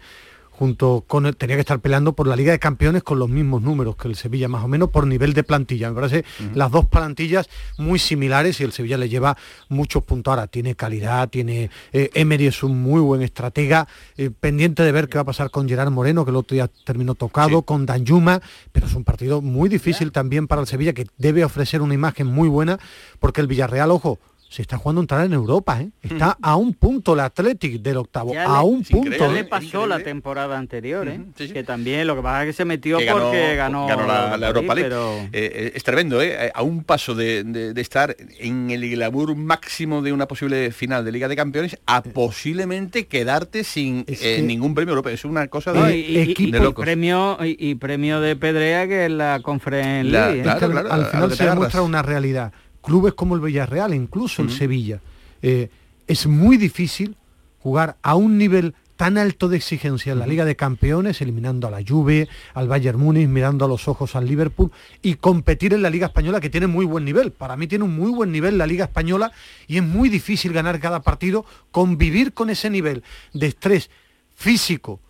junto 0.58 1.04
con 1.06 1.28
él, 1.28 1.38
tenía 1.38 1.56
que 1.56 1.62
estar 1.62 1.80
peleando 1.80 2.14
por 2.14 2.28
la 2.28 2.36
Liga 2.36 2.52
de 2.52 2.60
Campeones 2.60 3.04
con 3.04 3.20
los 3.20 3.30
mismos 3.30 3.62
números 3.62 3.96
que 3.96 4.08
el 4.08 4.16
Sevilla, 4.16 4.48
más 4.48 4.64
o 4.64 4.68
menos 4.68 4.90
por 4.90 5.06
nivel 5.06 5.34
de 5.34 5.44
plantilla. 5.44 5.90
Me 5.90 5.96
parece 5.96 6.26
las 6.56 6.72
dos 6.72 6.86
plantillas 6.86 7.48
muy 7.78 8.00
similares 8.00 8.60
y 8.60 8.64
el 8.64 8.72
Sevilla 8.72 8.98
le 8.98 9.08
lleva 9.08 9.38
muchos 9.70 10.04
puntos. 10.04 10.32
Ahora 10.32 10.48
tiene 10.48 10.76
calidad, 10.76 11.30
tiene 11.30 11.70
eh, 11.94 12.10
Emery 12.16 12.48
es 12.48 12.64
un 12.64 12.82
muy 12.82 13.02
buen 13.02 13.22
estratega, 13.22 13.88
eh, 14.18 14.32
pendiente 14.32 14.82
de 14.82 14.92
ver 14.92 15.10
qué 15.10 15.18
va 15.18 15.22
a 15.22 15.26
pasar 15.26 15.52
con 15.52 15.70
Gerard 15.70 15.92
Moreno, 15.92 16.26
que 16.26 16.32
el 16.32 16.38
otro 16.38 16.56
día 16.56 16.70
terminó 16.86 17.14
tocado, 17.14 17.62
con 17.62 17.86
Danjuma, 17.86 18.42
pero 18.72 18.88
es 18.88 18.96
un 18.96 19.04
partido 19.04 19.42
muy 19.42 19.70
difícil 19.70 20.12
también 20.12 20.48
para 20.48 20.62
el 20.62 20.68
Sevilla, 20.68 20.94
que 20.94 21.06
debe 21.18 21.46
ofrecer 21.46 21.82
una 21.84 21.94
imagen 21.94 22.26
muy 22.26 22.50
buena, 22.50 22.80
porque 23.20 23.42
el 23.42 23.48
Villarreal, 23.48 23.92
ojo, 23.92 24.20
se 24.50 24.62
está 24.62 24.78
jugando 24.78 25.02
entrar 25.02 25.26
en 25.26 25.34
Europa, 25.34 25.82
¿eh? 25.82 25.90
Está 26.02 26.30
mm. 26.40 26.46
a 26.46 26.56
un 26.56 26.74
punto 26.74 27.14
el 27.14 27.20
Athletic 27.20 27.82
del 27.82 27.98
octavo, 27.98 28.34
a 28.38 28.64
un 28.64 28.84
punto. 28.84 29.18
Ya 29.18 29.28
le 29.28 29.44
pasó 29.44 29.86
la 29.86 30.00
temporada 30.00 30.58
anterior, 30.58 31.08
¿eh? 31.10 31.20
Que 31.36 31.64
también 31.64 32.08
lo 32.08 32.16
que 32.16 32.22
pasa 32.22 32.44
es 32.44 32.48
que 32.48 32.54
se 32.54 32.66
metió 32.66 32.98
porque 33.12 33.56
ganó, 33.56 33.88
la, 33.88 34.48
Europa 34.48 34.76
League. 34.76 34.96
Eh, 34.96 35.30
eh, 35.34 35.72
es 35.76 35.84
tremendo, 35.84 36.22
¿eh? 36.22 36.52
A 36.54 36.62
un 36.64 36.84
paso 36.84 37.14
de, 37.14 37.74
estar 37.76 38.16
en 38.40 38.72
el 38.72 38.90
glamour 38.90 39.36
máximo 39.36 40.02
de 40.02 40.14
una 40.14 40.28
posible 40.28 40.72
final 40.72 41.04
de 41.04 41.12
Liga 41.12 41.28
de 41.28 41.36
Campeones 41.36 41.78
a 41.86 42.02
posiblemente 42.02 43.06
quedarte 43.06 43.64
sin 43.64 44.06
ningún 44.44 44.74
premio 44.74 44.92
europeo. 44.92 45.14
Es 45.14 45.26
una 45.26 45.48
cosa 45.48 45.74
de, 45.74 45.98
y, 45.98 46.52
Premio, 46.74 47.38
y, 47.42 47.76
premio 47.76 48.22
de 48.22 48.36
Pedrea 48.36 48.88
que 48.88 49.06
es 49.06 49.12
la 49.12 49.42
conferencia. 49.42 50.28
al 50.28 51.06
final 51.08 51.32
se 51.32 51.46
demuestra 51.46 51.82
una 51.82 52.02
realidad 52.02 52.54
clubes 52.88 53.16
como 53.16 53.36
el 53.36 53.42
Villarreal, 53.42 53.94
incluso 53.94 54.42
el 54.42 54.50
Sevilla, 54.50 55.02
eh, 55.42 55.70
es 56.08 56.26
muy 56.26 56.56
difícil 56.56 57.18
jugar 57.60 57.98
a 58.02 58.16
un 58.16 58.38
nivel 58.38 58.76
tan 58.96 59.18
alto 59.18 59.50
de 59.50 59.58
exigencia 59.58 60.14
en 60.14 60.20
la 60.20 60.26
Liga 60.26 60.46
de 60.46 60.56
Campeones, 60.56 61.22
eliminando 61.22 61.68
a 61.68 61.72
la 61.72 61.84
Juve, 61.86 62.30
al 62.54 62.70
Bayern 62.70 62.98
Múnich, 62.98 63.28
mirando 63.28 63.66
a 63.66 63.68
los 63.68 63.90
ojos 63.90 64.16
al 64.16 64.26
Liverpool 64.26 64.72
y 65.02 65.16
competir 65.16 65.74
en 65.74 65.82
la 65.82 65.90
Liga 65.90 66.08
Española 66.08 66.40
que 66.40 66.50
tiene 66.50 66.68
muy 66.68 66.86
buen 66.86 67.04
nivel. 67.04 67.34
Para 67.34 67.58
mí 67.58 67.68
tiene 67.68 67.84
un 67.84 67.94
muy 67.94 68.10
buen 68.10 68.32
nivel 68.32 68.58
la 68.58 68.66
Liga 68.66 68.86
Española 68.86 69.34
y 69.68 69.76
es 69.76 69.84
muy 69.84 70.08
difícil 70.08 70.54
ganar 70.54 70.80
cada 70.80 71.02
partido, 71.02 71.44
convivir 71.72 72.32
con 72.32 72.50
ese 72.50 72.70
nivel 72.70 73.04
de 73.34 73.48
estrés 73.48 73.90
físico, 74.34 75.02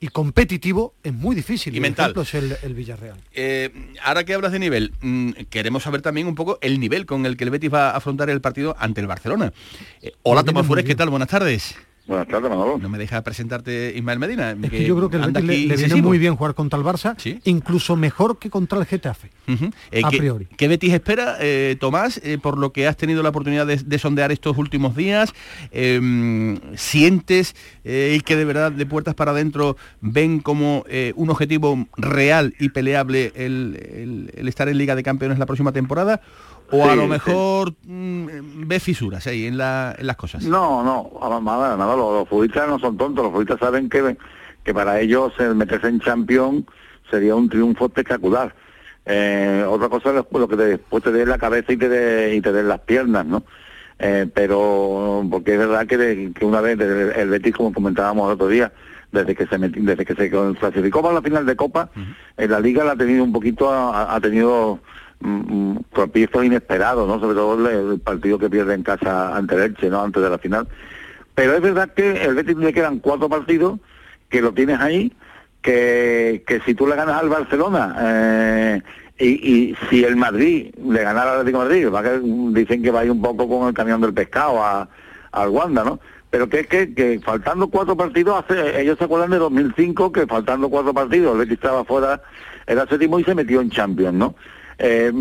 y 0.00 0.08
competitivo 0.08 0.94
es 1.02 1.12
muy 1.12 1.36
difícil. 1.36 1.76
Y 1.76 1.80
mental. 1.80 2.14
es 2.16 2.34
el, 2.34 2.74
Villarreal. 2.74 3.18
Eh, 3.32 3.70
ahora 4.02 4.24
que 4.24 4.32
hablas 4.32 4.52
de 4.52 4.58
nivel, 4.58 4.92
mm, 5.00 5.32
queremos 5.50 5.82
saber 5.82 6.00
también 6.00 6.26
un 6.26 6.34
poco 6.34 6.58
el 6.62 6.80
nivel 6.80 7.04
con 7.04 7.26
el 7.26 7.36
que 7.36 7.44
el 7.44 7.50
Betis 7.50 7.72
va 7.72 7.90
a 7.90 7.96
afrontar 7.96 8.30
el 8.30 8.40
partido 8.40 8.74
ante 8.78 9.02
el 9.02 9.06
Barcelona. 9.06 9.52
Eh, 10.00 10.12
hola 10.22 10.42
Tomás 10.42 10.66
Fures, 10.66 10.86
¿qué 10.86 10.94
tal? 10.94 11.10
Buenas 11.10 11.28
tardes. 11.28 11.76
Buenas 12.06 12.26
tardes, 12.28 12.50
Manolo. 12.50 12.78
No 12.78 12.88
me 12.88 12.98
deja 12.98 13.22
presentarte 13.22 13.92
Ismael 13.94 14.18
Medina. 14.18 14.50
Es 14.50 14.70
que, 14.70 14.84
yo 14.84 14.96
creo 14.96 15.10
que 15.10 15.16
el 15.16 15.30
Betis 15.30 15.68
le, 15.68 15.76
viene 15.76 16.02
muy 16.02 16.18
bien 16.18 16.34
jugar 16.34 16.54
contra 16.54 16.78
el 16.78 16.84
Barça, 16.84 17.14
incluso 17.44 17.94
mejor 17.96 18.38
que 18.38 18.50
contra 18.50 18.78
el 18.78 18.86
Getafe, 18.86 19.30
eh, 19.46 20.02
a 20.02 20.08
priori. 20.08 20.46
¿Qué 20.56 20.66
Betis 20.66 20.92
espera, 20.92 21.36
eh, 21.40 21.76
Tomás, 21.78 22.20
eh, 22.24 22.38
por 22.38 22.58
lo 22.58 22.72
que 22.72 22.88
has 22.88 22.96
tenido 22.96 23.22
la 23.22 23.28
oportunidad 23.28 23.66
de, 23.66 23.98
sondear 23.98 24.32
estos 24.32 24.56
últimos 24.58 24.96
días? 24.96 25.32
Em, 25.70 26.58
¿Sientes 26.74 27.54
que 27.84 28.36
de 28.36 28.44
verdad 28.44 28.72
de 28.72 28.86
puertas 28.86 29.14
para 29.14 29.32
adentro 29.32 29.76
ven 30.00 30.40
como 30.40 30.84
un 31.14 31.30
objetivo 31.30 31.86
real 31.96 32.54
y 32.58 32.70
peleable 32.70 33.32
el 33.36 34.30
estar 34.46 34.68
en 34.68 34.78
Liga 34.78 34.96
de 34.96 35.02
Campeones 35.02 35.38
la 35.38 35.46
próxima 35.46 35.72
temporada? 35.72 36.20
O 36.70 36.88
a 36.88 36.94
lo 36.94 37.06
mejor 37.06 37.74
mm, 37.84 38.66
ve 38.66 38.80
fisuras 38.80 39.26
ahí 39.26 39.46
en, 39.46 39.58
las 39.58 40.16
cosas. 40.16 40.44
No, 40.44 40.82
no, 40.82 41.10
nada, 41.40 41.76
nada, 41.76 41.96
los, 41.96 42.28
futbolistas 42.28 42.68
no 42.68 42.78
son 42.78 42.96
tontos, 42.96 43.24
los 43.24 43.32
futbolistas 43.32 43.60
saben 43.60 43.88
que, 43.88 44.16
que 44.62 44.74
para 44.74 45.00
ellos 45.00 45.32
el 45.38 45.54
meterse 45.54 45.88
en 45.88 45.98
campeón 45.98 46.66
sería 47.10 47.34
un 47.34 47.48
triunfo 47.48 47.86
espectacular. 47.86 48.54
Eh, 49.06 49.64
otra 49.68 49.88
cosa 49.88 50.10
es 50.10 50.24
lo 50.30 50.48
que 50.48 50.56
después 50.56 51.02
te 51.02 51.10
dé 51.10 51.26
la 51.26 51.38
cabeza 51.38 51.72
y 51.72 51.76
te 51.76 51.88
dé 51.88 52.36
y 52.36 52.40
te 52.40 52.52
dé 52.52 52.62
las 52.62 52.80
piernas, 52.80 53.26
¿no? 53.26 53.42
Eh, 53.98 54.26
pero 54.32 55.26
porque 55.30 55.54
es 55.54 55.58
verdad 55.58 55.86
que, 55.86 56.32
que 56.34 56.44
una 56.44 56.60
vez 56.60 56.78
el, 56.80 57.28
Betis, 57.28 57.54
como 57.54 57.72
comentábamos 57.72 58.26
el 58.28 58.34
otro 58.34 58.48
día, 58.48 58.72
desde 59.12 59.34
que 59.34 59.46
se 59.46 59.58
desde 59.58 60.04
que 60.04 60.14
se 60.14 60.30
clasificó 60.30 61.02
para 61.02 61.14
la 61.14 61.22
final 61.22 61.44
de 61.44 61.56
Copa, 61.56 61.90
en 62.36 62.50
la 62.50 62.60
liga 62.60 62.84
la 62.84 62.92
ha 62.92 62.96
tenido 62.96 63.24
un 63.24 63.32
poquito, 63.32 63.70
ha 63.70 64.18
tenido 64.20 64.80
tropiezos 65.92 66.44
inesperados, 66.44 67.06
¿no? 67.06 67.20
Sobre 67.20 67.34
todo 67.34 67.68
el, 67.68 68.00
partido 68.00 68.38
que 68.38 68.48
pierde 68.48 68.74
en 68.74 68.82
casa 68.82 69.36
ante 69.36 69.54
el 69.54 69.62
Elche, 69.62 69.90
¿no? 69.90 70.02
Antes 70.02 70.22
de 70.22 70.30
la 70.30 70.38
final. 70.38 70.66
Pero 71.34 71.54
es 71.54 71.60
verdad 71.60 71.92
que 71.94 72.24
el 72.24 72.34
Betis 72.34 72.56
le 72.56 72.72
quedan 72.72 72.98
cuatro 72.98 73.28
partidos, 73.28 73.80
que 74.28 74.40
lo 74.40 74.52
tienes 74.52 74.80
ahí, 74.80 75.12
que, 75.62 76.42
que 76.46 76.60
si 76.60 76.74
tú 76.74 76.86
le 76.86 76.96
ganas 76.96 77.20
al 77.20 77.28
Barcelona, 77.28 77.96
eh, 78.00 78.82
y, 79.18 79.76
si 79.88 80.02
el 80.04 80.16
Madrid 80.16 80.74
le 80.82 81.02
ganara 81.02 81.32
al 81.32 81.40
Atlético 81.40 81.58
Madrid, 81.58 81.88
va 81.92 82.02
que 82.02 82.20
dicen 82.58 82.82
que 82.82 82.90
va 82.90 83.00
a 83.00 83.04
ir 83.04 83.10
un 83.10 83.20
poco 83.20 83.48
con 83.48 83.68
el 83.68 83.74
camión 83.74 84.00
del 84.00 84.14
pescado 84.14 84.62
a, 84.62 84.88
al 85.32 85.48
Wanda, 85.50 85.84
¿no? 85.84 86.00
Pero 86.30 86.48
que 86.48 86.60
es 86.60 86.66
que, 86.68 86.94
que, 86.94 87.20
faltando 87.20 87.68
cuatro 87.68 87.96
partidos, 87.96 88.42
hace, 88.42 88.80
ellos 88.80 88.96
se 88.96 89.04
acuerdan 89.04 89.30
de 89.30 89.38
2005, 89.38 90.12
que 90.12 90.26
faltando 90.26 90.70
cuatro 90.70 90.94
partidos, 90.94 91.32
el 91.32 91.40
Betis 91.40 91.54
estaba 91.54 91.84
fuera, 91.84 92.22
era 92.66 92.86
séptimo 92.86 93.18
y 93.18 93.24
se 93.24 93.34
metió 93.34 93.60
en 93.60 93.70
Champions, 93.70 94.14
¿no? 94.14 94.34
Eh, 94.82 95.12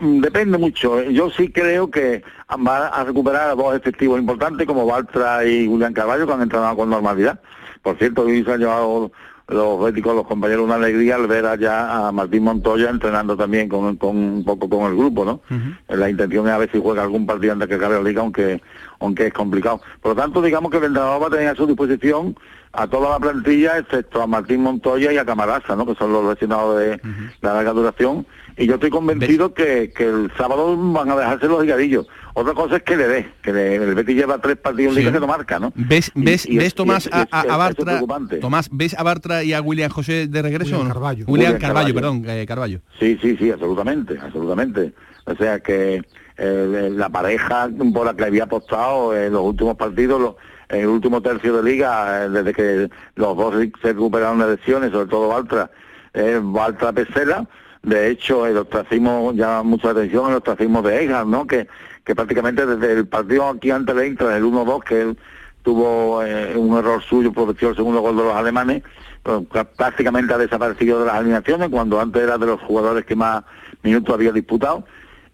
depende 0.00 0.58
mucho. 0.58 1.02
Yo 1.04 1.30
sí 1.30 1.48
creo 1.50 1.90
que 1.90 2.22
va 2.66 2.88
a 2.88 3.04
recuperar 3.04 3.48
a 3.48 3.54
dos 3.54 3.74
efectivos 3.74 4.20
importantes 4.20 4.66
como 4.66 4.84
Baltra 4.84 5.46
y 5.46 5.66
Julián 5.66 5.94
Carballo 5.94 6.26
que 6.26 6.32
han 6.34 6.42
entrado 6.42 6.76
con 6.76 6.90
normalidad. 6.90 7.40
Por 7.82 7.96
cierto, 7.96 8.22
hoy 8.22 8.44
se 8.44 8.52
han 8.52 8.60
llevado 8.60 9.10
los 9.48 9.82
béticos, 9.82 10.14
los 10.14 10.26
compañeros, 10.26 10.66
una 10.66 10.74
alegría 10.74 11.14
al 11.14 11.26
ver 11.26 11.46
allá 11.46 12.08
a 12.08 12.12
Martín 12.12 12.44
Montoya 12.44 12.90
entrenando 12.90 13.34
también 13.34 13.70
con, 13.70 13.98
un 13.98 14.44
poco 14.44 14.68
con 14.68 14.90
el 14.90 14.98
grupo, 14.98 15.24
¿no? 15.24 15.40
La 15.88 16.10
intención 16.10 16.46
es 16.46 16.52
a 16.52 16.58
ver 16.58 16.70
si 16.70 16.78
juega 16.78 17.02
algún 17.02 17.24
partido 17.24 17.54
antes 17.54 17.66
que 17.66 17.76
acabe 17.76 17.94
la 17.94 18.02
liga, 18.02 18.20
aunque, 18.20 18.60
aunque 19.00 19.28
es 19.28 19.32
complicado. 19.32 19.80
Por 20.02 20.14
lo 20.14 20.22
tanto, 20.22 20.42
digamos 20.42 20.70
que 20.70 20.76
el 20.76 20.84
entrenador 20.84 21.22
va 21.22 21.26
a 21.28 21.30
tener 21.30 21.48
a 21.48 21.54
su 21.54 21.66
disposición 21.66 22.36
a 22.72 22.86
toda 22.88 23.08
la 23.08 23.18
plantilla, 23.18 23.78
excepto 23.78 24.20
a 24.20 24.26
Martín 24.26 24.62
Montoya 24.62 25.10
y 25.14 25.16
a 25.16 25.24
Camaraza, 25.24 25.74
¿no? 25.74 25.86
Que 25.86 25.94
son 25.94 26.12
los 26.12 26.26
lesionados 26.26 26.78
de 26.78 27.00
la 27.40 27.54
larga 27.54 27.72
duración 27.72 28.26
y 28.58 28.66
yo 28.66 28.74
estoy 28.74 28.90
convencido 28.90 29.54
que, 29.54 29.92
que, 29.94 30.04
el 30.04 30.30
sábado 30.36 30.76
van 30.76 31.10
a 31.10 31.16
dejarse 31.16 31.46
los 31.46 31.64
higadillos. 31.64 32.06
Otra 32.34 32.54
cosa 32.54 32.76
es 32.76 32.82
que 32.82 32.96
le 32.96 33.08
dé, 33.08 33.32
que 33.42 33.50
el 33.50 33.94
Betis 33.94 34.16
lleva 34.16 34.38
tres 34.38 34.56
partidos 34.56 34.96
en 34.96 35.00
liga 35.00 35.12
que 35.12 35.20
no 35.20 35.26
marca, 35.26 35.58
¿no? 35.58 35.72
¿Ves, 35.74 36.10
ves, 36.14 36.46
ves 36.50 36.74
Tomás, 36.74 37.08
a, 37.12 37.56
Bartra, 37.56 38.00
Tomás, 38.40 38.68
¿ves 38.72 38.94
a 38.98 39.02
Bartra 39.02 39.44
y 39.44 39.52
a 39.52 39.60
William 39.60 39.90
José 39.90 40.26
de 40.26 40.42
regreso? 40.42 40.76
William 40.76 40.88
Carballo. 40.92 41.24
William, 41.26 41.58
Carballo, 41.58 41.94
perdón, 41.94 42.24
eh, 42.26 42.44
Carballo. 42.46 42.80
Sí, 42.98 43.18
sí, 43.22 43.36
sí, 43.38 43.50
absolutamente, 43.50 44.18
absolutamente. 44.20 44.92
O 45.24 45.34
sea 45.36 45.60
que 45.60 46.02
eh, 46.36 46.88
la 46.92 47.08
pareja 47.08 47.68
por 47.92 48.06
la 48.06 48.14
que 48.14 48.24
había 48.24 48.44
apostado 48.44 49.16
en 49.16 49.32
los 49.32 49.42
últimos 49.42 49.76
partidos, 49.76 50.36
en 50.68 50.80
el 50.80 50.86
último 50.86 51.20
tercio 51.20 51.56
de 51.56 51.70
liga, 51.70 52.24
eh, 52.24 52.28
desde 52.30 52.52
que 52.52 52.88
los 53.16 53.36
dos 53.36 53.54
se 53.82 53.92
recuperaron 53.92 54.38
de 54.38 54.56
lesiones, 54.56 54.92
sobre 54.92 55.08
todo 55.08 55.28
Bartra, 55.28 55.70
eh, 56.14 56.40
Bartra 56.42 56.92
Pesela, 56.92 57.46
de 57.82 58.10
hecho, 58.10 58.46
el 58.46 58.56
ostracismo 58.56 59.32
llama 59.32 59.62
mucha 59.62 59.90
atención, 59.90 60.30
el 60.30 60.36
ostracismo 60.36 60.82
de 60.82 61.04
Egan, 61.04 61.30
¿no? 61.30 61.46
Que, 61.46 61.68
que 62.04 62.14
prácticamente 62.14 62.66
desde 62.66 62.92
el 62.92 63.06
partido 63.06 63.48
aquí 63.48 63.70
ante 63.70 63.92
el 63.92 64.06
Inter, 64.06 64.32
el 64.32 64.44
1-2, 64.44 64.82
que 64.84 65.02
él 65.02 65.18
tuvo 65.62 66.22
eh, 66.22 66.56
un 66.56 66.76
error 66.78 67.02
suyo, 67.02 67.32
protección 67.32 67.70
el 67.70 67.76
segundo 67.76 68.00
gol 68.00 68.16
de 68.16 68.24
los 68.24 68.34
alemanes, 68.34 68.82
pues, 69.22 69.42
prácticamente 69.76 70.32
ha 70.32 70.38
desaparecido 70.38 71.00
de 71.00 71.06
las 71.06 71.16
alineaciones, 71.16 71.68
cuando 71.68 72.00
antes 72.00 72.22
era 72.22 72.38
de 72.38 72.46
los 72.46 72.60
jugadores 72.62 73.04
que 73.04 73.14
más 73.14 73.44
minutos 73.82 74.14
había 74.14 74.32
disputado. 74.32 74.84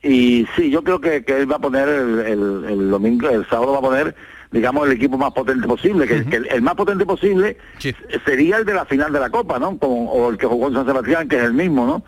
Y 0.02 0.46
sí, 0.54 0.70
yo 0.70 0.82
creo 0.82 1.00
que, 1.00 1.24
que 1.24 1.40
él 1.40 1.50
va 1.50 1.56
a 1.56 1.60
poner 1.60 1.88
el, 1.88 2.64
el, 2.68 2.90
domingo, 2.90 3.28
el 3.30 3.48
sábado 3.48 3.72
va 3.72 3.78
a 3.78 3.82
poner 3.82 4.14
digamos, 4.50 4.86
el 4.86 4.92
equipo 4.92 5.18
más 5.18 5.32
potente 5.32 5.66
posible, 5.66 6.06
que, 6.06 6.24
que 6.26 6.36
el, 6.36 6.46
el 6.48 6.62
más 6.62 6.76
potente 6.76 7.04
posible 7.04 7.56
sería 8.24 8.58
el 8.58 8.64
de 8.64 8.74
la 8.74 8.84
final 8.84 9.12
de 9.12 9.18
la 9.18 9.28
Copa, 9.28 9.58
¿no? 9.58 9.76
Como, 9.78 10.12
o 10.12 10.30
el 10.30 10.38
que 10.38 10.46
jugó 10.46 10.68
en 10.68 10.74
San 10.74 10.86
Sebastián, 10.86 11.28
que 11.28 11.36
es 11.36 11.42
el 11.42 11.54
mismo, 11.54 11.84
¿no? 11.84 12.04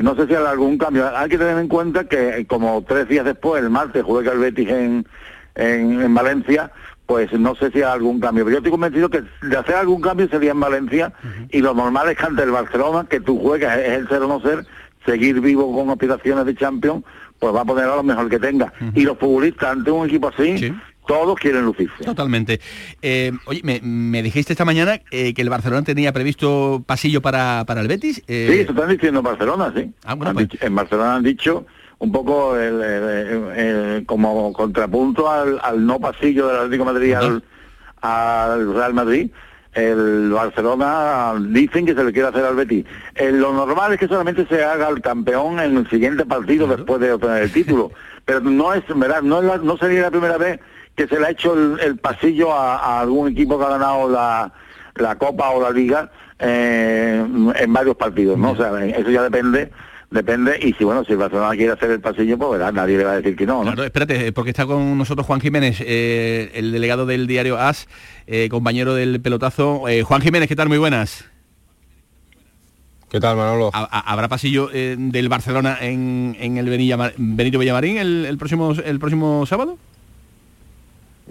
No 0.00 0.14
sé 0.14 0.26
si 0.26 0.34
hay 0.34 0.44
algún 0.44 0.78
cambio. 0.78 1.16
Hay 1.16 1.28
que 1.28 1.38
tener 1.38 1.58
en 1.58 1.68
cuenta 1.68 2.04
que 2.04 2.38
eh, 2.38 2.46
como 2.46 2.82
tres 2.86 3.08
días 3.08 3.24
después, 3.24 3.62
el 3.62 3.70
martes, 3.70 4.02
juega 4.02 4.32
el 4.32 4.38
Betis 4.38 4.68
en, 4.68 5.06
en, 5.54 6.00
en 6.00 6.14
Valencia, 6.14 6.70
pues 7.06 7.32
no 7.32 7.54
sé 7.54 7.70
si 7.70 7.78
hay 7.78 7.90
algún 7.90 8.20
cambio. 8.20 8.44
Pero 8.44 8.52
yo 8.54 8.58
estoy 8.58 8.70
convencido 8.70 9.10
que 9.10 9.22
de 9.42 9.56
hacer 9.56 9.74
algún 9.74 10.00
cambio 10.00 10.28
sería 10.28 10.52
en 10.52 10.60
Valencia 10.60 11.12
y 11.50 11.60
lo 11.60 11.74
normal 11.74 12.08
es 12.08 12.16
que 12.16 12.24
ante 12.24 12.42
el 12.42 12.50
Barcelona, 12.50 13.06
que 13.08 13.20
tú 13.20 13.38
juegas, 13.40 13.78
es 13.78 13.90
el 13.98 14.08
ser 14.08 14.22
o 14.22 14.28
no 14.28 14.40
ser, 14.40 14.64
seguir 15.04 15.40
vivo 15.40 15.74
con 15.74 15.90
aspiraciones 15.90 16.46
de 16.46 16.54
Champions, 16.54 17.04
pues 17.38 17.54
va 17.54 17.62
a 17.62 17.64
poner 17.64 17.84
a 17.86 17.96
lo 17.96 18.02
mejor 18.02 18.28
que 18.28 18.38
tenga. 18.38 18.72
Y 18.94 19.02
los 19.02 19.18
futbolistas 19.18 19.70
ante 19.72 19.90
un 19.90 20.06
equipo 20.06 20.28
así, 20.28 20.72
todos 21.10 21.38
quieren 21.38 21.64
lucirse. 21.64 22.04
Totalmente. 22.04 22.60
Eh, 23.02 23.32
oye, 23.46 23.60
me, 23.64 23.80
me 23.82 24.22
dijiste 24.22 24.52
esta 24.52 24.64
mañana 24.64 25.00
eh, 25.10 25.34
que 25.34 25.42
el 25.42 25.50
Barcelona 25.50 25.82
tenía 25.82 26.12
previsto 26.12 26.82
pasillo 26.86 27.20
para, 27.20 27.64
para 27.66 27.80
el 27.80 27.88
Betis. 27.88 28.22
eh, 28.28 28.48
Sí, 28.52 28.58
eso 28.60 28.72
están 28.72 28.88
diciendo 28.90 29.18
en 29.20 29.24
Barcelona, 29.24 29.72
sí. 29.76 29.90
Han 30.04 30.36
dicho- 30.36 30.58
en 30.60 30.74
Barcelona 30.74 31.16
han 31.16 31.22
dicho 31.24 31.66
un 31.98 32.12
poco 32.12 32.56
el- 32.56 32.80
el- 32.80 33.58
el- 33.58 34.06
como 34.06 34.52
contrapunto 34.52 35.30
al, 35.30 35.58
al 35.62 35.84
no 35.84 35.98
pasillo 35.98 36.46
del 36.46 36.56
Atlético 36.58 36.84
de 36.84 36.92
Madrid 36.92 37.14
al, 37.14 37.42
al 38.00 38.74
Real 38.74 38.94
Madrid. 38.94 39.30
El 39.72 40.30
Barcelona 40.32 41.34
dicen 41.48 41.86
que 41.86 41.94
se 41.94 42.02
le 42.02 42.12
quiere 42.12 42.28
hacer 42.28 42.44
al 42.44 42.56
Betis. 42.56 42.84
Eh, 43.14 43.30
lo 43.30 43.52
normal 43.52 43.92
es 43.92 44.00
que 44.00 44.08
solamente 44.08 44.44
se 44.46 44.64
haga 44.64 44.88
el 44.88 45.00
campeón 45.00 45.60
en 45.60 45.76
el 45.76 45.88
siguiente 45.88 46.24
partido 46.24 46.66
después 46.66 47.00
de 47.00 47.12
obtener 47.12 47.42
el 47.44 47.52
título. 47.52 47.92
Pero 48.24 48.40
no 48.40 48.74
es 48.74 48.82
verdad, 48.96 49.22
no, 49.22 49.38
es 49.38 49.44
la- 49.44 49.58
no 49.58 49.76
sería 49.76 50.02
la 50.02 50.10
primera 50.10 50.38
vez 50.38 50.58
que 50.96 51.06
se 51.08 51.18
le 51.18 51.26
ha 51.26 51.30
hecho 51.30 51.54
el, 51.54 51.80
el 51.80 51.96
pasillo 51.98 52.52
a, 52.52 52.76
a 52.76 53.00
algún 53.00 53.28
equipo 53.32 53.58
que 53.58 53.64
ha 53.64 53.68
ganado 53.70 54.08
la, 54.10 54.52
la 54.96 55.16
Copa 55.16 55.50
o 55.50 55.62
la 55.62 55.70
Liga 55.70 56.10
eh, 56.38 57.24
en 57.56 57.72
varios 57.72 57.96
partidos, 57.96 58.38
¿no? 58.38 58.52
O 58.52 58.56
sea, 58.56 58.70
eso 58.84 59.10
ya 59.10 59.22
depende, 59.22 59.70
depende, 60.10 60.58
y 60.60 60.72
si 60.74 60.84
bueno, 60.84 61.04
si 61.04 61.12
el 61.12 61.18
Barcelona 61.18 61.50
quiere 61.56 61.72
hacer 61.72 61.90
el 61.90 62.00
pasillo, 62.00 62.36
pues 62.38 62.52
verá, 62.58 62.72
nadie 62.72 62.98
le 62.98 63.04
va 63.04 63.12
a 63.12 63.16
decir 63.16 63.36
que 63.36 63.46
no, 63.46 63.58
¿no? 63.58 63.72
Claro, 63.72 63.84
espérate, 63.84 64.26
eh, 64.26 64.32
porque 64.32 64.50
está 64.50 64.66
con 64.66 64.98
nosotros 64.98 65.26
Juan 65.26 65.40
Jiménez, 65.40 65.78
eh, 65.80 66.50
el 66.54 66.72
delegado 66.72 67.06
del 67.06 67.26
diario 67.26 67.58
AS, 67.58 67.88
eh, 68.26 68.48
compañero 68.50 68.94
del 68.94 69.20
pelotazo. 69.20 69.88
Eh, 69.88 70.02
Juan 70.02 70.20
Jiménez, 70.22 70.48
¿qué 70.48 70.56
tal? 70.56 70.68
Muy 70.68 70.78
buenas. 70.78 71.24
¿Qué 73.10 73.18
tal, 73.18 73.36
Manolo? 73.36 73.70
¿Ha- 73.72 73.88
ha- 73.90 74.12
¿Habrá 74.12 74.28
pasillo 74.28 74.70
eh, 74.72 74.94
del 74.96 75.28
Barcelona 75.28 75.78
en, 75.80 76.36
en 76.38 76.58
el 76.58 76.66
Benilla- 76.68 77.12
Benito 77.16 77.58
Villamarín 77.58 77.98
el, 77.98 78.24
el 78.24 78.38
próximo 78.38 78.72
el 78.72 78.98
próximo 79.00 79.44
sábado? 79.46 79.78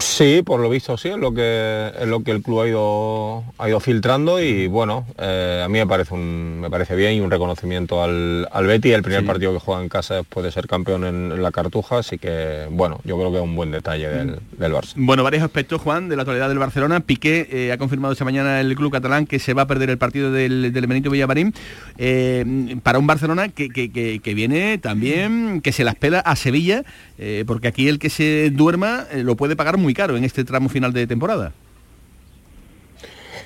Sí, 0.00 0.42
por 0.44 0.60
lo 0.60 0.70
visto 0.70 0.96
sí, 0.96 1.08
es 1.08 1.16
lo 1.18 1.32
que 1.34 1.92
es 2.00 2.08
lo 2.08 2.22
que 2.24 2.30
el 2.30 2.42
club 2.42 2.62
ha 2.62 2.68
ido 2.68 3.44
ha 3.58 3.68
ido 3.68 3.80
filtrando 3.80 4.40
y 4.42 4.66
bueno, 4.66 5.06
eh, 5.18 5.62
a 5.64 5.68
mí 5.68 5.78
me 5.78 5.86
parece 5.86 6.14
un 6.14 6.58
me 6.60 6.70
parece 6.70 6.96
bien 6.96 7.12
y 7.14 7.20
un 7.20 7.30
reconocimiento 7.30 8.02
al, 8.02 8.48
al 8.50 8.66
Betty, 8.66 8.92
el 8.92 9.02
primer 9.02 9.20
Sí. 9.20 9.26
partido 9.26 9.52
que 9.52 9.58
juega 9.58 9.82
en 9.82 9.88
casa 9.90 10.14
después 10.16 10.42
de 10.44 10.52
ser 10.52 10.66
campeón 10.66 11.04
en, 11.04 11.32
en 11.32 11.42
la 11.42 11.50
Cartuja, 11.50 11.98
así 11.98 12.16
que 12.18 12.66
bueno, 12.70 12.98
yo 13.04 13.16
creo 13.18 13.30
que 13.30 13.36
es 13.38 13.42
un 13.42 13.54
buen 13.54 13.70
detalle 13.70 14.08
del, 14.08 14.38
del 14.56 14.72
Barça. 14.72 14.94
Bueno, 14.96 15.22
varios 15.22 15.42
aspectos, 15.42 15.80
Juan, 15.82 16.08
de 16.08 16.16
la 16.16 16.22
actualidad 16.22 16.48
del 16.48 16.58
Barcelona. 16.58 17.00
Piqué 17.00 17.48
eh, 17.50 17.72
ha 17.72 17.76
confirmado 17.78 18.12
esta 18.12 18.24
mañana 18.24 18.60
el 18.60 18.74
club 18.76 18.90
catalán 18.92 19.26
que 19.26 19.38
se 19.38 19.52
va 19.52 19.62
a 19.62 19.66
perder 19.66 19.90
el 19.90 19.98
partido 19.98 20.32
del, 20.32 20.72
del 20.72 20.86
Benito 20.86 21.10
Villamarín 21.10 21.52
eh, 21.98 22.76
para 22.82 22.98
un 22.98 23.06
Barcelona 23.06 23.48
que, 23.50 23.68
que- 23.68 23.92
que- 23.92 24.20
que 24.20 24.34
viene 24.34 24.78
también, 24.78 25.60
que 25.60 25.72
se 25.72 25.84
las 25.84 25.94
pela 25.94 26.20
a 26.20 26.36
Sevilla, 26.36 26.84
eh, 27.22 27.44
porque 27.46 27.68
aquí 27.68 27.86
el 27.86 27.98
que 27.98 28.08
se 28.08 28.48
duerma 28.48 29.06
eh, 29.12 29.22
lo 29.22 29.36
puede 29.36 29.54
pagar 29.54 29.76
muy 29.76 29.92
caro 29.92 30.16
en 30.16 30.24
este 30.24 30.42
tramo 30.42 30.70
final 30.70 30.94
de 30.94 31.06
temporada. 31.06 31.52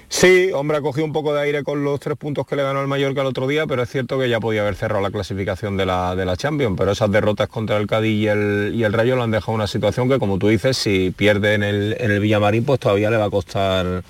Sí, 0.09 0.53
hombre, 0.55 0.77
ha 0.77 0.81
cogido 0.81 1.05
un 1.05 1.12
poco 1.12 1.35
de 1.35 1.43
aire 1.43 1.64
con 1.64 1.83
los 1.83 1.99
tres 1.99 2.16
puntos 2.16 2.47
que 2.47 2.55
le 2.55 2.62
ganó 2.62 2.81
el 2.81 2.87
Mallorca 2.87 3.22
el 3.22 3.27
otro 3.27 3.49
día, 3.49 3.66
pero 3.66 3.83
es 3.83 3.91
cierto 3.91 4.16
que 4.16 4.29
ya 4.29 4.39
podía 4.39 4.61
haber 4.61 4.77
cerrado 4.77 5.03
la 5.03 5.11
clasificación 5.11 5.77
de 5.77 5.87
la, 5.87 6.14
de 6.14 6.25
la 6.25 6.37
Champions, 6.37 6.77
pero 6.79 6.93
esas 6.93 7.11
derrotas 7.11 7.49
contra 7.49 7.77
el 7.79 7.89
Cádiz 7.89 8.22
y 8.22 8.29
el, 8.29 8.93
Rayo 8.93 9.16
le 9.16 9.22
han 9.22 9.33
dejado 9.33 9.57
una 9.57 9.66
situación 9.66 10.09
que, 10.09 10.20
como 10.20 10.39
tú 10.39 10.47
dices, 10.47 10.77
si 10.77 11.11
pierde 11.11 11.55
en 11.55 11.64
el, 11.64 11.97
en 11.99 12.12
el 12.12 12.20
Villamarín, 12.20 12.64
pues 12.64 12.79
todavía 12.79 13.11
le 13.11 13.16
va 13.16 13.25
a 13.25 13.31
costar 13.31 14.05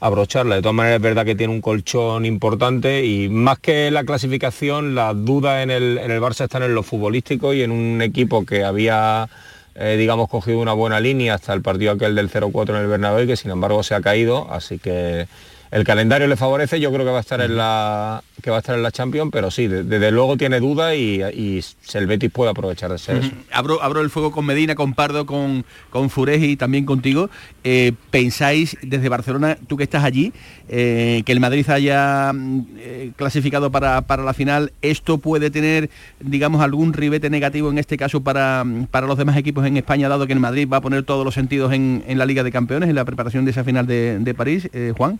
abrocharla. 0.00 0.56
De 0.56 0.62
todas 0.62 0.74
maneras 0.74 0.96
es 0.96 1.02
verdad 1.02 1.24
que 1.24 1.34
tiene 1.34 1.52
un 1.52 1.60
colchón 1.60 2.24
importante 2.24 3.04
y 3.04 3.28
más 3.28 3.58
que 3.58 3.90
la 3.90 4.04
clasificación, 4.04 4.94
las 4.94 5.24
dudas 5.24 5.62
en 5.62 5.70
el, 5.70 5.98
en 5.98 6.10
el 6.10 6.20
Barça 6.20 6.44
están 6.44 6.62
en 6.62 6.74
lo 6.74 6.82
futbolístico 6.82 7.54
y 7.54 7.62
en 7.62 7.70
un 7.70 8.02
equipo 8.02 8.44
que 8.44 8.64
había 8.64 9.28
eh, 9.74 9.96
digamos, 9.98 10.28
cogido 10.28 10.58
una 10.58 10.74
buena 10.74 11.00
línea 11.00 11.34
hasta 11.34 11.54
el 11.54 11.62
partido 11.62 11.92
aquel 11.92 12.14
del 12.14 12.30
0-4 12.30 12.70
en 12.70 12.76
el 12.76 12.86
Bernabéu 12.88 13.26
que 13.26 13.36
sin 13.36 13.50
embargo 13.50 13.82
se 13.82 13.94
ha 13.94 14.02
caído, 14.02 14.52
así 14.52 14.78
que 14.78 15.26
el 15.72 15.84
calendario 15.84 16.28
le 16.28 16.36
favorece, 16.36 16.78
yo 16.78 16.92
creo 16.92 17.04
que 17.04 17.10
va 17.10 17.16
a 17.18 17.20
estar 17.22 17.40
en 17.40 17.56
la 17.56 18.22
que 18.42 18.50
va 18.50 18.56
a 18.56 18.60
estar 18.60 18.74
en 18.76 18.82
la 18.82 18.90
Champions, 18.90 19.30
pero 19.32 19.50
sí, 19.50 19.68
de- 19.68 19.84
desde 19.84 20.10
luego 20.10 20.36
tiene 20.36 20.60
dudas 20.60 20.94
y, 20.94 21.22
y 21.22 21.64
el 21.94 22.06
Betis 22.06 22.30
puede 22.30 22.50
aprovechar 22.50 22.90
de 22.90 22.98
ser 22.98 23.16
eso. 23.18 23.30
Abro, 23.52 23.80
abro 23.82 24.00
el 24.00 24.10
fuego 24.10 24.32
con 24.32 24.44
Medina, 24.44 24.74
con 24.74 24.94
Pardo, 24.94 25.24
con, 25.26 25.64
con 25.90 26.10
Furez 26.10 26.42
y 26.42 26.56
también 26.56 26.84
contigo. 26.84 27.30
Eh, 27.64 27.92
¿Pensáis 28.10 28.76
desde 28.82 29.08
Barcelona, 29.08 29.56
tú 29.68 29.76
que 29.76 29.84
estás 29.84 30.02
allí, 30.04 30.32
eh, 30.68 31.22
que 31.24 31.32
el 31.32 31.40
Madrid 31.40 31.68
haya 31.70 32.32
mm, 32.34 32.66
eh, 32.78 33.10
clasificado 33.16 33.70
para, 33.70 34.00
para 34.02 34.24
la 34.24 34.34
final? 34.34 34.72
¿Esto 34.82 35.18
puede 35.18 35.50
tener, 35.50 35.88
digamos, 36.20 36.60
algún 36.62 36.92
ribete 36.92 37.30
negativo 37.30 37.70
en 37.70 37.78
este 37.78 37.96
caso 37.96 38.20
para, 38.22 38.64
mm, 38.64 38.86
para 38.86 39.06
los 39.06 39.16
demás 39.16 39.36
equipos 39.36 39.64
en 39.66 39.76
España, 39.76 40.08
dado 40.08 40.26
que 40.26 40.32
el 40.32 40.40
Madrid 40.40 40.68
va 40.70 40.78
a 40.78 40.80
poner 40.82 41.04
todos 41.04 41.24
los 41.24 41.32
sentidos 41.34 41.72
en, 41.72 42.02
en 42.06 42.18
la 42.18 42.26
Liga 42.26 42.42
de 42.42 42.50
Campeones, 42.52 42.88
en 42.88 42.94
la 42.96 43.04
preparación 43.04 43.44
de 43.44 43.52
esa 43.52 43.62
final 43.64 43.86
de, 43.86 44.18
de 44.18 44.34
París? 44.34 44.68
Juan. 44.96 45.18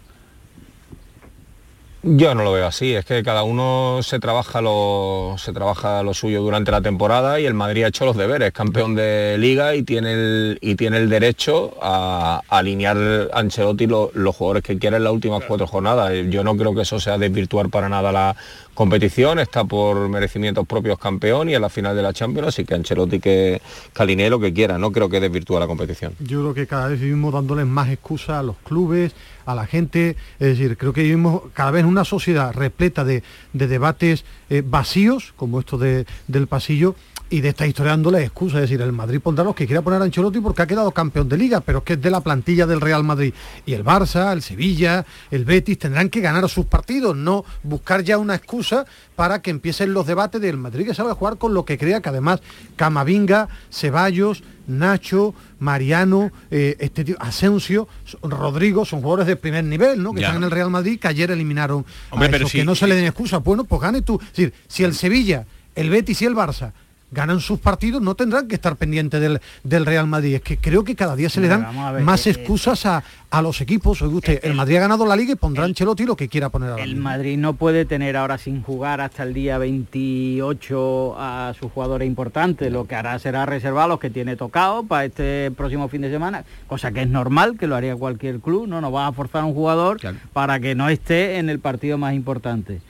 Yo 2.04 2.34
no 2.34 2.42
lo 2.42 2.50
veo 2.50 2.66
así, 2.66 2.94
es 2.94 3.04
que 3.04 3.22
cada 3.22 3.44
uno 3.44 4.00
se 4.02 4.18
trabaja 4.18 4.60
lo, 4.60 5.36
se 5.38 5.52
trabaja 5.52 6.02
lo 6.02 6.14
suyo 6.14 6.42
durante 6.42 6.72
la 6.72 6.80
temporada 6.80 7.38
y 7.38 7.46
el 7.46 7.54
Madrid 7.54 7.84
ha 7.84 7.88
hecho 7.88 8.04
los 8.04 8.16
deberes, 8.16 8.50
campeón 8.52 8.96
de 8.96 9.36
liga 9.38 9.76
y 9.76 9.84
tiene 9.84 10.12
el, 10.14 10.58
y 10.60 10.74
tiene 10.74 10.96
el 10.96 11.08
derecho 11.08 11.76
a, 11.80 12.40
alinear 12.48 13.30
Ancelotti 13.32 13.86
lo- 13.86 14.10
los 14.14 14.34
jugadores 14.34 14.64
que 14.64 14.78
quiera 14.80 14.96
en 14.96 15.04
las 15.04 15.12
últimas 15.12 15.44
cuatro 15.46 15.68
jornadas. 15.68 16.12
Yo 16.28 16.42
no 16.42 16.56
creo 16.56 16.74
que 16.74 16.82
eso 16.82 16.98
sea 16.98 17.18
desvirtuar 17.18 17.68
para 17.68 17.88
nada 17.88 18.10
la 18.10 18.34
competición, 18.74 19.38
está 19.38 19.62
por 19.64 20.08
merecimientos 20.08 20.66
propios 20.66 20.98
campeón 20.98 21.50
y 21.50 21.54
en 21.54 21.62
la 21.62 21.68
final 21.68 21.94
de 21.94 22.02
la 22.02 22.12
Champions, 22.12 22.48
así 22.48 22.64
que 22.64 22.74
Ancelotti 22.74 23.20
que, 23.20 23.62
que 23.94 24.02
alinee 24.02 24.28
lo 24.28 24.40
que 24.40 24.52
quiera, 24.52 24.76
no 24.76 24.90
creo 24.90 25.08
que 25.08 25.20
desvirtúe 25.20 25.60
la 25.60 25.68
competición. 25.68 26.14
Yo 26.18 26.40
creo 26.40 26.54
que 26.54 26.66
cada 26.66 26.88
vez 26.88 26.98
vivimos 26.98 27.32
dándoles 27.32 27.66
más 27.66 27.90
excusas 27.90 28.30
a 28.38 28.42
los 28.42 28.56
clubes, 28.64 29.12
a 29.46 29.54
la 29.54 29.66
gente. 29.66 30.16
Es 30.38 30.58
decir, 30.58 30.76
creo 30.76 30.92
que 30.92 31.02
vivimos 31.02 31.42
cada 31.54 31.70
vez 31.70 31.80
en 31.80 31.86
una 31.86 32.04
sociedad 32.04 32.52
repleta 32.52 33.04
de, 33.04 33.22
de 33.52 33.66
debates 33.66 34.24
eh, 34.50 34.62
vacíos, 34.64 35.32
como 35.36 35.60
esto 35.60 35.78
de- 35.78 36.06
del 36.28 36.46
pasillo, 36.46 36.94
y 37.30 37.40
de 37.40 37.48
esta 37.48 37.66
historia 37.66 37.92
dándoles 37.92 38.24
excusas. 38.24 38.56
Es 38.56 38.68
decir, 38.68 38.82
el 38.82 38.92
Madrid 38.92 39.18
pondrá 39.18 39.42
los 39.42 39.54
que 39.54 39.64
quiera 39.66 39.80
poner 39.80 40.02
a 40.02 40.04
Ancelotti 40.04 40.40
porque 40.40 40.60
ha 40.60 40.66
quedado 40.66 40.90
campeón 40.90 41.30
de 41.30 41.38
liga, 41.38 41.60
pero 41.62 41.78
es 41.78 41.84
que 41.84 41.92
es 41.94 42.02
de 42.02 42.10
la 42.10 42.20
plantilla 42.20 42.66
del 42.66 42.78
Real 42.82 43.04
Madrid. 43.04 43.32
Y 43.64 43.72
el 43.72 43.82
Barça, 43.82 44.34
el 44.34 44.42
Sevilla, 44.42 45.06
el 45.30 45.46
Betis 45.46 45.78
tendrán 45.78 46.10
que 46.10 46.20
ganar 46.20 46.46
sus 46.50 46.66
partidos, 46.66 47.16
no 47.16 47.46
buscar 47.62 48.02
ya 48.04 48.18
una 48.18 48.34
excusa 48.34 48.84
para 49.16 49.40
que 49.40 49.50
empiecen 49.50 49.94
los 49.94 50.06
debates 50.06 50.42
del 50.42 50.58
Madrid 50.58 50.84
que 50.86 50.92
sabe 50.94 51.14
jugar 51.14 51.38
con 51.38 51.54
lo 51.54 51.64
que 51.64 51.78
crea, 51.78 52.02
que 52.02 52.10
además 52.10 52.40
Camavinga, 52.76 53.48
Ceballos, 53.70 54.42
Nacho, 54.66 55.34
Mariano, 55.58 56.30
eh, 56.50 56.76
este 56.80 57.04
tío, 57.04 57.16
Asensio, 57.20 57.88
Rodrigo, 58.22 58.84
son 58.84 59.00
jugadores 59.00 59.26
de 59.26 59.36
primer 59.36 59.64
nivel, 59.64 60.02
¿no? 60.02 60.12
Que 60.12 60.20
Ya. 60.20 60.28
están 60.28 60.38
en 60.42 60.44
el 60.44 60.50
Real 60.50 60.70
Madrid, 60.70 60.98
que 60.98 61.08
ayer 61.08 61.30
eliminaron 61.30 61.84
Hombre, 62.10 62.28
a 62.28 62.30
pero 62.30 62.42
esos, 62.44 62.52
sí, 62.52 62.58
que 62.58 62.64
no 62.64 62.74
se 62.74 62.86
le 62.86 62.94
den 62.94 63.04
excusas. 63.06 63.42
Bueno, 63.42 63.64
pues 63.64 63.80
gane 63.80 64.02
tú. 64.02 64.18
Es 64.22 64.28
decir, 64.28 64.52
si 64.68 64.84
el 64.84 64.94
Sevilla, 64.94 65.46
el 65.74 65.90
Betis 65.90 66.22
y 66.22 66.24
el 66.26 66.34
Barça 66.34 66.72
ganan 67.12 67.40
sus 67.40 67.60
partidos, 67.60 68.02
no 68.02 68.14
tendrán 68.14 68.48
que 68.48 68.54
estar 68.54 68.76
pendientes 68.76 69.20
del, 69.20 69.40
del 69.62 69.86
Real 69.86 70.06
Madrid. 70.06 70.36
Es 70.36 70.42
que 70.42 70.56
creo 70.56 70.82
que 70.82 70.96
cada 70.96 71.14
día 71.14 71.28
se 71.28 71.40
le 71.40 71.48
dan 71.48 71.64
a 71.64 71.92
ver, 71.92 72.02
más 72.02 72.26
eh, 72.26 72.30
excusas 72.30 72.86
a, 72.86 73.04
a 73.30 73.42
los 73.42 73.60
equipos. 73.60 74.00
Oiga 74.02 74.16
usted, 74.16 74.40
el 74.42 74.54
Madrid 74.54 74.76
ha 74.76 74.80
ganado 74.80 75.06
la 75.06 75.14
liga 75.14 75.32
y 75.32 75.36
pondrá 75.36 75.64
Ancelotti 75.64 76.04
lo 76.04 76.16
que 76.16 76.28
quiera 76.28 76.48
poner 76.48 76.70
ahora 76.70 76.82
El. 76.82 76.96
Madrid 76.96 77.36
no 77.38 77.54
puede 77.54 77.84
tener 77.84 78.16
ahora 78.16 78.38
sin 78.38 78.62
jugar 78.62 79.00
hasta 79.00 79.22
el 79.22 79.34
día 79.34 79.58
28 79.58 81.14
a 81.18 81.54
sus 81.58 81.70
jugadores 81.70 82.06
importantes. 82.08 82.72
Lo 82.72 82.86
que 82.86 82.94
hará 82.94 83.18
será 83.18 83.44
reservar 83.46 83.84
a 83.84 83.88
los 83.88 84.00
que 84.00 84.10
tiene 84.10 84.36
tocado 84.36 84.82
para 84.84 85.04
este 85.04 85.50
próximo 85.50 85.88
fin 85.88 86.02
de 86.02 86.10
semana, 86.10 86.44
cosa 86.66 86.92
que 86.92 87.02
es 87.02 87.08
normal, 87.08 87.56
que 87.58 87.66
lo 87.66 87.76
haría 87.76 87.94
cualquier 87.94 88.40
club. 88.40 88.66
No 88.66 88.80
nos 88.80 88.94
va 88.94 89.06
a 89.06 89.12
forzar 89.12 89.42
a 89.42 89.46
un 89.46 89.54
jugador 89.54 89.98
para 90.32 90.60
que 90.60 90.74
no 90.74 90.88
esté 90.88 91.38
en 91.38 91.50
el 91.50 91.58
partido 91.58 91.98
más 91.98 92.14
importante. 92.14 92.80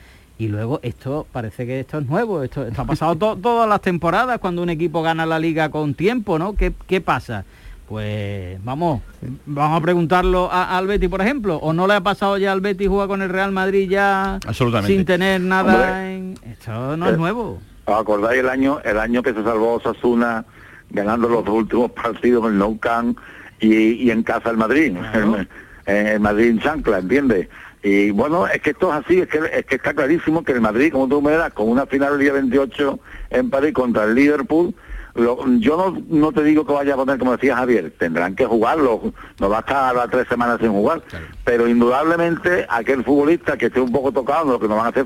Y 0.43 0.49
luego 0.49 0.81
esto 0.83 1.25
parece 1.31 1.65
que 1.67 1.79
esto 1.79 1.99
es 1.99 2.07
nuevo, 2.07 2.43
esto, 2.43 2.67
esto 2.67 2.83
ha 2.83 2.85
pasado 2.85 3.15
to- 3.15 3.37
todas 3.37 3.69
las 3.69 3.81
temporadas 3.81 4.41
cuando 4.41 4.61
un 4.61 4.71
equipo 4.71 5.01
gana 5.01 5.25
la 5.25 5.39
liga 5.39 5.69
con 5.71 5.95
tiempo, 5.95 6.37
¿no? 6.37 6.55
¿Qué, 6.57 6.73
qué 6.89 7.01
pasa? 7.01 7.45
Pues 7.89 8.59
vamos, 8.65 9.03
vamos 9.47 9.79
a 9.81 9.83
preguntarlo 9.85 10.51
a, 10.51 10.77
al 10.77 10.89
Betty, 10.89 11.07
por 11.07 11.21
ejemplo, 11.21 11.59
o 11.59 11.73
no 11.73 11.87
le 11.87 11.95
ha 11.95 12.01
pasado 12.01 12.39
ya 12.39 12.51
al 12.51 12.61
Betty 12.61 12.89
jugar 12.89 13.07
con 13.07 13.23
el 13.23 13.29
Real 13.29 13.53
Madrid 13.53 13.89
ya 13.89 14.41
Absolutamente. 14.45 14.93
sin 14.93 15.05
tener 15.05 15.41
nada 15.43 15.75
Hombre. 15.75 16.15
en... 16.17 16.35
Esto 16.51 16.97
no 16.97 17.07
es 17.07 17.15
Eh, 17.15 17.17
nuevo. 17.19 17.61
¿Os 17.85 18.01
acordáis 18.01 18.41
el 18.41 18.49
año, 18.49 18.81
el 18.85 18.99
año 18.99 19.23
que 19.23 19.33
se 19.35 19.45
salvó 19.45 19.75
Osasuna 19.75 20.45
ganando 20.91 21.29
los 21.29 21.45
dos 21.45 21.55
últimos 21.55 21.93
partidos 21.93 22.47
en 22.47 22.53
el 22.55 22.59
Nou 22.59 22.79
Camp 22.81 23.17
y, 23.61 23.75
y 23.93 24.11
en 24.11 24.25
casa 24.25 24.51
el 24.51 24.57
Madrid, 24.57 24.97
el, 25.15 25.49
el 25.87 26.19
Madrid 26.19 26.49
en 26.51 26.59
chancla, 26.59 26.99
¿entiendes? 26.99 27.49
Y 27.83 28.11
bueno, 28.13 28.47
es 28.47 28.61
que 28.63 28.71
esto 28.71 28.91
es 28.97 29.05
así, 29.05 29.21
es 29.21 29.29
que, 29.29 29.39
es 29.53 29.67
que 29.67 29.75
está 29.77 29.93
clarísimo 29.93 30.45
que 30.45 30.53
el 30.53 30.61
Madrid, 30.61 30.93
como 30.93 31.09
tú 31.09 31.21
me 31.21 31.33
das, 31.33 31.53
con 31.53 31.69
una 31.69 31.85
final 31.87 32.15
el 32.15 32.21
día 32.21 32.33
28 32.33 32.99
en 33.31 33.51
París 33.51 33.73
contra 33.75 34.05
el 34.05 34.15
Liverpool, 34.15 34.73
lo- 35.15 35.45
yo 35.59 35.77
no, 35.77 36.03
no 36.09 36.33
te 36.33 36.43
digo 36.45 36.65
que 36.65 36.73
vaya 36.73 36.95
a 36.95 36.97
poner, 36.97 37.19
como 37.19 37.33
decía 37.33 37.57
Javier, 37.57 37.93
tendrán 37.99 38.35
que 38.37 38.47
jugarlo, 38.47 39.13
no 39.41 39.49
va 39.51 39.59
a 39.59 39.61
estar 39.61 39.99
a 39.99 40.09
tres 40.09 40.29
semanas 40.29 40.59
sin 40.61 40.71
jugar, 40.71 41.03
pero 41.45 41.67
indudablemente 41.69 42.67
aquel 42.71 43.03
futbolista 43.05 43.57
que 43.59 43.67
esté 43.67 43.81
un 43.81 43.91
poco 43.93 44.13
tocado, 44.13 44.53
lo 44.53 44.61
que 44.61 44.69
no 44.69 44.77
van 44.77 44.87
a 44.87 44.89
hacer 44.91 45.05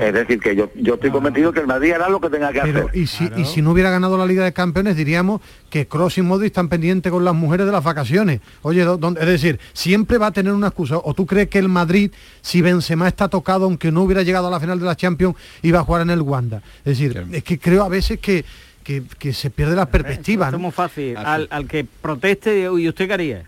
es 0.00 0.14
decir, 0.14 0.40
que 0.40 0.54
yo, 0.56 0.70
yo 0.74 0.94
estoy 0.94 1.10
convencido 1.10 1.52
que 1.52 1.60
el 1.60 1.66
Madrid 1.66 1.92
hará 1.92 2.08
lo 2.08 2.20
que 2.20 2.30
tenga 2.30 2.52
que 2.52 2.60
Pero, 2.62 2.86
hacer. 2.88 2.96
y, 2.96 3.06
si, 3.06 3.28
y 3.36 3.44
si 3.44 3.62
no 3.62 3.72
hubiera 3.72 3.90
ganado 3.90 4.16
la 4.16 4.26
Liga 4.26 4.44
de 4.44 4.52
Campeones, 4.52 4.96
diríamos 4.96 5.40
que 5.70 5.86
Cross 5.86 6.18
y 6.18 6.22
Modric 6.22 6.46
están 6.46 6.68
pendientes 6.68 7.10
con 7.10 7.24
las 7.24 7.34
mujeres 7.34 7.66
de 7.66 7.72
las 7.72 7.82
vacaciones. 7.84 8.40
Oye, 8.62 8.84
¿dó- 8.84 8.96
dónde- 8.96 9.20
es 9.20 9.26
decir, 9.26 9.58
siempre 9.72 10.18
va 10.18 10.28
a 10.28 10.32
tener 10.32 10.52
una 10.52 10.68
excusa. 10.68 10.98
¿O 11.02 11.14
tú 11.14 11.26
crees 11.26 11.48
que 11.48 11.58
el 11.58 11.68
Madrid, 11.68 12.10
si 12.42 12.62
Benzema 12.62 13.08
está 13.08 13.28
tocado, 13.28 13.64
aunque 13.64 13.90
no 13.92 14.02
hubiera 14.02 14.22
llegado 14.22 14.48
a 14.48 14.50
la 14.50 14.60
final 14.60 14.78
de 14.78 14.86
la 14.86 14.96
Champions, 14.96 15.34
iba 15.62 15.80
a 15.80 15.82
jugar 15.84 16.02
en 16.02 16.10
el 16.10 16.20
Wanda? 16.22 16.62
Es 16.84 16.98
decir, 16.98 17.24
es 17.32 17.42
que 17.44 17.58
creo 17.58 17.82
a 17.84 17.88
veces 17.88 18.18
que, 18.20 18.44
que, 18.82 19.02
que 19.18 19.32
se 19.32 19.50
pierde 19.50 19.74
la 19.76 19.86
perspectiva. 19.86 20.46
Es 20.46 20.52
¿no? 20.52 20.58
muy 20.58 20.70
fácil. 20.72 21.16
Al, 21.16 21.48
al 21.50 21.66
que 21.66 21.84
proteste, 21.84 22.60
¿y 22.78 22.88
usted 22.88 23.06
qué 23.08 23.12
haría? 23.14 23.42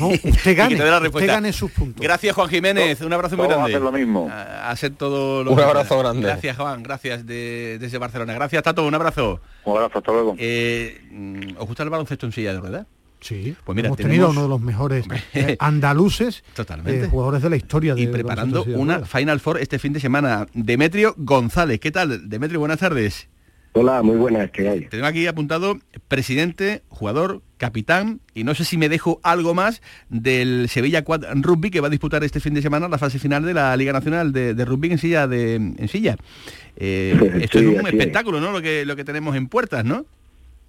No, 0.00 0.08
usted 0.24 0.56
gane, 0.56 0.74
usted 1.08 1.26
gane 1.26 1.52
sus 1.52 1.70
puntos. 1.70 2.02
Gracias 2.02 2.34
Juan 2.34 2.48
Jiménez, 2.48 3.00
un 3.00 3.12
abrazo 3.12 3.36
muy 3.36 3.46
grande. 3.46 3.70
hacen 3.72 3.84
lo 3.84 3.92
mismo. 3.92 4.28
A, 4.30 4.42
a 4.68 4.70
hacer 4.70 4.92
todo 4.92 5.44
lo 5.44 5.52
Un 5.52 5.60
abrazo 5.60 5.98
grande. 5.98 6.22
Gracias 6.22 6.56
Juan, 6.56 6.82
gracias 6.82 7.26
de- 7.26 7.78
desde 7.80 7.98
Barcelona. 7.98 8.32
Gracias 8.34 8.62
Tato, 8.62 8.84
un 8.86 8.94
abrazo. 8.94 9.40
Un 9.64 9.76
abrazo, 9.76 9.98
hasta 9.98 10.12
luego. 10.12 10.34
Eh, 10.38 11.00
mm, 11.10 11.56
¿Os 11.58 11.66
gusta 11.66 11.82
el 11.82 11.90
baloncesto 11.90 12.26
en 12.26 12.32
silla 12.32 12.52
de 12.54 12.60
ruedas? 12.60 12.86
Sí, 13.20 13.54
Pues 13.64 13.76
mira, 13.76 13.86
hemos 13.86 13.96
tenemos- 13.98 14.10
tenido 14.14 14.30
uno 14.30 14.42
de 14.42 14.48
los 14.48 14.60
mejores 14.60 15.06
eh, 15.32 15.56
andaluces 15.60 16.42
Totalmente. 16.54 17.04
eh, 17.04 17.08
jugadores 17.08 17.40
de 17.42 17.50
la 17.50 17.56
historia. 17.56 17.94
y 17.96 18.08
preparando 18.08 18.64
una. 18.64 19.04
Final 19.06 19.38
Four 19.38 19.58
este 19.60 19.78
fin 19.78 19.92
de 19.92 20.00
semana. 20.00 20.46
Demetrio 20.54 21.14
González, 21.16 21.78
¿qué 21.78 21.92
tal? 21.92 22.28
Demetrio, 22.28 22.58
buenas 22.58 22.80
tardes. 22.80 23.28
Hola, 23.74 24.02
muy 24.02 24.16
buenas, 24.16 24.50
¿qué 24.50 24.68
hay? 24.68 24.80
Tengo 24.82 25.06
aquí 25.06 25.26
apuntado 25.26 25.78
presidente, 26.06 26.82
jugador, 26.88 27.40
capitán 27.56 28.20
y 28.34 28.44
no 28.44 28.54
sé 28.54 28.64
si 28.64 28.76
me 28.76 28.90
dejo 28.90 29.18
algo 29.22 29.54
más 29.54 29.80
del 30.10 30.68
Sevilla 30.68 31.04
Quad 31.04 31.24
Rugby 31.36 31.70
que 31.70 31.80
va 31.80 31.86
a 31.86 31.90
disputar 31.90 32.22
este 32.22 32.40
fin 32.40 32.52
de 32.52 32.60
semana 32.60 32.88
la 32.88 32.98
fase 32.98 33.18
final 33.18 33.44
de 33.44 33.54
la 33.54 33.74
Liga 33.76 33.94
Nacional 33.94 34.32
de, 34.32 34.52
de 34.52 34.64
Rugby 34.66 34.92
en 34.92 34.98
silla. 34.98 35.26
De, 35.26 35.54
en 35.54 35.88
silla. 35.88 36.16
Eh, 36.76 37.14
esto 37.40 37.60
es 37.60 37.66
un 37.66 37.86
es. 37.86 37.92
espectáculo, 37.94 38.40
¿no? 38.40 38.52
Lo 38.52 38.60
que, 38.60 38.84
lo 38.84 38.94
que 38.94 39.04
tenemos 39.04 39.36
en 39.36 39.48
puertas, 39.48 39.86
¿no? 39.86 40.04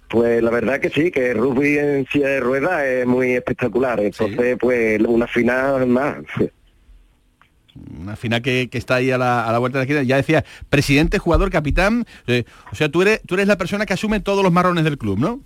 Pues 0.08 0.42
la 0.42 0.50
verdad 0.50 0.80
que 0.80 0.90
sí, 0.90 1.10
que 1.10 1.32
el 1.32 1.38
rugby 1.38 1.76
en 1.78 2.06
silla 2.06 2.28
de 2.28 2.40
ruedas 2.40 2.84
es 2.84 3.06
muy 3.06 3.32
espectacular. 3.32 4.00
Entonces, 4.00 4.56
pues 4.58 5.00
una 5.00 5.26
final 5.26 5.86
más. 5.88 6.18
Una 8.00 8.14
final 8.16 8.40
que, 8.42 8.68
que 8.70 8.78
está 8.78 8.96
ahí 8.96 9.10
a 9.10 9.18
la, 9.18 9.44
a 9.46 9.52
la 9.52 9.58
vuelta 9.58 9.78
de 9.78 9.84
la 9.84 9.90
esquina. 9.92 10.02
Ya 10.08 10.16
decía, 10.16 10.44
presidente, 10.70 11.18
jugador, 11.18 11.50
capitán. 11.50 12.04
eh, 12.26 12.44
o 12.72 12.76
sea, 12.76 12.88
tú 12.88 13.02
eres, 13.02 13.20
tú 13.26 13.34
eres 13.34 13.48
la 13.48 13.58
persona 13.58 13.84
que 13.86 13.92
asume 13.94 14.20
todos 14.20 14.42
los 14.44 14.52
marrones 14.52 14.84
del 14.84 14.98
club, 14.98 15.18
¿no? 15.18 15.40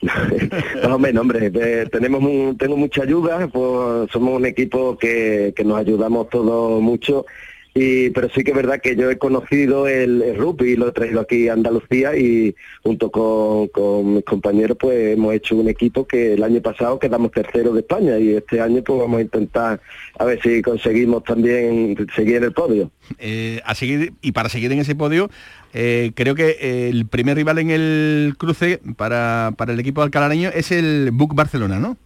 Menos, 0.98 1.20
hombre, 1.20 1.50
eh, 1.54 1.86
tenemos 1.90 2.20
mu- 2.20 2.54
tengo 2.56 2.76
mucha 2.76 3.02
ayuda, 3.02 3.46
pues 3.48 4.10
somos 4.12 4.36
un 4.36 4.44
equipo 4.46 4.98
que, 4.98 5.52
que 5.56 5.64
nos 5.64 5.78
ayudamos 5.78 6.28
todos 6.28 6.82
mucho, 6.82 7.24
y 7.74 8.10
pero 8.10 8.28
sí 8.30 8.44
que 8.44 8.52
es 8.52 8.56
verdad 8.56 8.80
que 8.80 8.94
yo 8.94 9.10
he 9.10 9.18
conocido 9.18 9.88
el, 9.88 10.22
el 10.22 10.36
rugby, 10.36 10.76
lo 10.76 10.88
he 10.88 10.92
traído 10.92 11.20
aquí 11.20 11.48
a 11.48 11.54
Andalucía 11.54 12.16
y 12.16 12.54
junto 12.84 13.10
con, 13.10 13.66
con 13.68 14.14
mis 14.14 14.24
compañeros 14.24 14.76
pues 14.78 15.14
hemos 15.14 15.34
hecho 15.34 15.56
un 15.56 15.68
equipo 15.68 16.06
que 16.06 16.34
el 16.34 16.44
año 16.44 16.62
pasado 16.62 17.00
quedamos 17.00 17.32
tercero 17.32 17.72
de 17.72 17.80
España 17.80 18.16
y 18.18 18.34
este 18.34 18.60
año 18.60 18.82
pues 18.84 19.00
vamos 19.00 19.18
a 19.18 19.22
intentar 19.22 19.80
a 20.16 20.24
ver 20.24 20.40
si 20.40 20.62
conseguimos 20.62 21.24
también 21.24 21.96
seguir 22.14 22.36
en 22.36 22.44
el 22.44 22.52
podio. 22.52 22.92
Eh, 23.18 23.60
seguir 23.74 24.12
y 24.22 24.30
para 24.30 24.48
seguir 24.48 24.70
en 24.70 24.78
ese 24.78 24.94
podio 24.94 25.28
eh, 25.72 26.12
creo 26.14 26.36
que 26.36 26.88
el 26.88 27.06
primer 27.06 27.36
rival 27.36 27.58
en 27.58 27.70
el 27.70 28.34
cruce 28.38 28.80
para, 28.96 29.52
para 29.56 29.72
el 29.72 29.80
equipo 29.80 30.02
alcalareño 30.02 30.50
es 30.54 30.70
el 30.70 31.10
Buc 31.12 31.34
Barcelona, 31.34 31.80
¿no? 31.80 31.96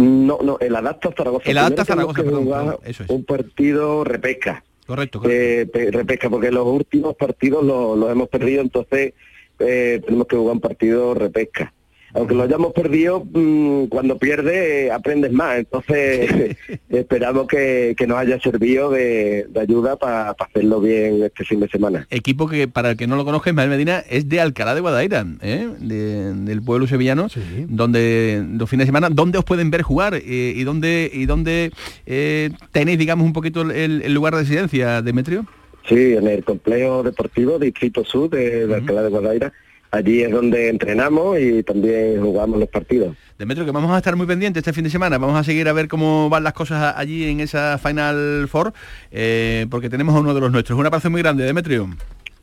No, 0.00 0.38
no, 0.42 0.58
el 0.60 0.74
Adapta 0.74 1.10
Zaragoza. 1.16 1.50
El 1.50 1.58
Adapta 1.58 1.84
Zaragoza, 1.84 2.16
que 2.16 2.24
perdón, 2.24 2.44
jugar 2.44 2.64
perdón, 2.64 2.80
eso 2.84 3.02
es. 3.04 3.10
Un 3.10 3.24
partido 3.24 4.04
repesca. 4.04 4.64
Correcto, 4.86 5.20
Eh, 5.28 5.68
pe- 5.72 5.90
repesca, 5.90 6.28
porque 6.30 6.50
los 6.50 6.66
últimos 6.66 7.14
partidos 7.16 7.62
los, 7.64 7.96
los 7.98 8.10
hemos 8.10 8.28
perdido, 8.28 8.62
entonces 8.62 9.12
eh, 9.58 10.00
tenemos 10.04 10.26
que 10.26 10.36
jugar 10.36 10.54
un 10.54 10.60
partido 10.60 11.14
repesca. 11.14 11.72
Aunque 12.14 12.34
lo 12.34 12.42
hayamos 12.42 12.72
perdido, 12.72 13.24
mm, 13.32 13.84
cuando 13.86 14.18
pierdes 14.18 14.54
eh, 14.86 14.90
aprendes 14.92 15.32
más, 15.32 15.58
entonces 15.58 16.56
esperamos 16.88 17.46
que, 17.46 17.94
que 17.96 18.06
nos 18.06 18.18
haya 18.18 18.40
servido 18.40 18.90
de, 18.90 19.46
de 19.48 19.60
ayuda 19.60 19.96
para 19.96 20.30
hacerlo 20.30 20.80
bien 20.80 21.22
este 21.22 21.44
fin 21.44 21.60
de 21.60 21.68
semana. 21.68 22.06
Equipo 22.10 22.48
que, 22.48 22.66
para 22.68 22.90
el 22.90 22.96
que 22.96 23.06
no 23.06 23.16
lo 23.16 23.24
conozca, 23.24 23.50
Ismael 23.50 23.70
Medina 23.70 24.02
es 24.10 24.28
de 24.28 24.40
Alcalá 24.40 24.74
de 24.74 24.80
Guadaira, 24.80 25.24
¿eh? 25.40 25.68
De- 25.78 26.34
del 26.34 26.62
pueblo 26.62 26.86
sevillano, 26.86 27.28
donde 27.68 28.44
los 28.58 28.68
fines 28.68 28.84
de 28.86 28.88
semana, 28.88 29.08
¿dónde 29.10 29.38
os 29.38 29.44
pueden 29.44 29.70
ver 29.70 29.82
jugar? 29.82 30.14
Eh, 30.14 30.52
¿Y 30.56 30.64
dónde, 30.64 31.10
y 31.12 31.26
dónde 31.26 31.70
eh, 32.06 32.50
tenéis, 32.72 32.98
digamos, 32.98 33.24
un 33.26 33.32
poquito 33.32 33.62
el, 33.62 34.02
el 34.02 34.12
lugar 34.14 34.34
de 34.34 34.40
residencia, 34.40 35.02
Demetrio? 35.02 35.46
Sí, 35.88 36.14
en 36.14 36.26
el 36.26 36.44
complejo 36.44 37.02
deportivo 37.02 37.58
Distrito 37.58 38.04
Sur 38.04 38.30
de, 38.30 38.66
de 38.66 38.74
Alcalá 38.74 39.02
de 39.02 39.08
Guadaira. 39.08 39.52
Allí 39.92 40.22
es 40.22 40.30
donde 40.30 40.68
entrenamos 40.68 41.38
y 41.40 41.62
también 41.64 42.22
jugamos 42.22 42.60
los 42.60 42.68
partidos. 42.68 43.16
Demetrio, 43.38 43.66
que 43.66 43.72
vamos 43.72 43.90
a 43.90 43.96
estar 43.98 44.14
muy 44.14 44.26
pendientes 44.26 44.60
este 44.60 44.72
fin 44.72 44.84
de 44.84 44.90
semana, 44.90 45.18
vamos 45.18 45.36
a 45.36 45.42
seguir 45.42 45.68
a 45.68 45.72
ver 45.72 45.88
cómo 45.88 46.28
van 46.30 46.44
las 46.44 46.52
cosas 46.52 46.94
allí 46.96 47.28
en 47.28 47.40
esa 47.40 47.76
Final 47.78 48.46
Four, 48.48 48.72
eh, 49.10 49.66
porque 49.70 49.88
tenemos 49.90 50.14
a 50.14 50.20
uno 50.20 50.32
de 50.34 50.40
los 50.40 50.52
nuestros. 50.52 50.78
Un 50.78 50.86
abrazo 50.86 51.10
muy 51.10 51.22
grande, 51.22 51.44
Demetrio. 51.44 51.88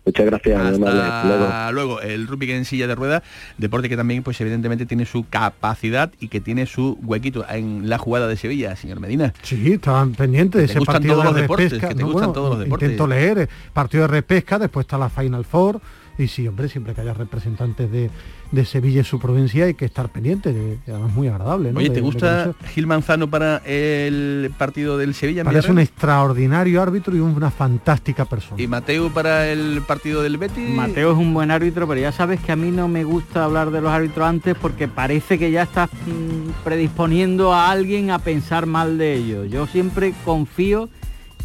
Muchas 0.05 0.25
gracias. 0.25 0.61
Hasta 0.61 1.71
luego. 1.71 1.71
luego. 1.73 2.01
El 2.01 2.27
rugby 2.27 2.49
en 2.51 2.63
silla 2.63 2.87
de 2.87 2.95
rueda, 2.95 3.23
deporte 3.57 3.89
que 3.89 3.97
también, 3.97 4.23
pues 4.23 4.39
evidentemente 4.39 4.85
tiene 4.85 5.05
su 5.05 5.25
capacidad 5.29 6.11
y 6.21 6.29
que 6.29 6.39
tiene 6.39 6.65
su 6.65 6.97
huequito 7.03 7.45
en 7.49 7.89
la 7.89 7.97
jugada 7.97 8.27
de 8.27 8.37
Sevilla, 8.37 8.73
señor 8.77 9.01
Medina. 9.01 9.33
Sí, 9.43 9.73
estaban 9.73 10.13
pendientes 10.13 10.59
de 10.59 10.65
ese 10.65 10.79
gustan 10.79 10.95
partido 10.95 11.13
todos 11.15 11.25
de 11.25 11.31
los 11.31 11.41
deportes, 11.41 11.71
repesca. 11.71 11.89
que 11.89 11.95
te 11.95 12.01
No, 12.01 12.07
gustan 12.07 12.19
bueno, 12.27 12.33
todos 12.33 12.49
los 12.51 12.59
deportes. 12.59 12.85
Intento 12.89 13.07
leer, 13.07 13.37
eh, 13.39 13.47
partido 13.73 14.03
de 14.03 14.07
repesca, 14.07 14.57
después 14.59 14.85
está 14.85 14.97
la 14.97 15.09
Final 15.09 15.43
Four, 15.43 15.81
y 16.17 16.27
sí, 16.27 16.47
hombre, 16.47 16.67
siempre 16.69 16.93
que 16.93 17.01
haya 17.01 17.13
representantes 17.13 17.91
de, 17.91 18.09
de 18.51 18.65
Sevilla 18.65 19.01
y 19.01 19.03
su 19.03 19.19
provincia 19.19 19.65
hay 19.65 19.73
que 19.75 19.85
estar 19.85 20.09
pendiente, 20.09 20.51
de- 20.53 20.77
además 20.87 21.13
muy 21.13 21.27
agradable. 21.27 21.71
¿no? 21.71 21.79
Oye, 21.79 21.89
¿te 21.89 21.95
de 21.95 22.01
gusta. 22.01 22.53
Gil 22.73 22.87
Manzano 22.87 23.29
para 23.29 23.57
el 23.65 24.51
partido 24.57 24.97
del 24.97 25.13
Sevilla? 25.13 25.43
Parece 25.43 25.71
un 25.71 25.79
extraordinario 25.79 26.81
árbitro 26.81 27.15
y 27.15 27.19
una 27.19 27.51
fantástica 27.51 28.25
persona. 28.25 28.61
¿Y 28.61 28.67
Mateo 28.67 29.09
para 29.13 29.47
el 29.49 29.81
partido 29.87 30.23
del 30.23 30.37
Betis? 30.37 30.69
Mateo 30.69 31.11
es 31.11 31.17
un 31.17 31.33
buen 31.33 31.51
árbitro, 31.51 31.87
pero 31.87 32.01
ya 32.01 32.11
sabes 32.11 32.39
que 32.39 32.51
a 32.51 32.55
mí 32.55 32.71
no 32.71 32.87
me 32.87 33.03
gusta 33.03 33.43
hablar 33.43 33.71
de 33.71 33.81
los 33.81 33.91
árbitros 33.91 34.27
antes 34.27 34.55
porque 34.59 34.87
parece 34.87 35.37
que 35.37 35.51
ya 35.51 35.63
estás 35.63 35.89
mm, 35.91 36.63
predisponiendo 36.63 37.53
a 37.53 37.69
alguien 37.69 38.11
a 38.11 38.19
pensar 38.19 38.65
mal 38.65 38.97
de 38.97 39.13
ellos. 39.15 39.49
Yo 39.51 39.67
siempre 39.67 40.13
confío 40.25 40.89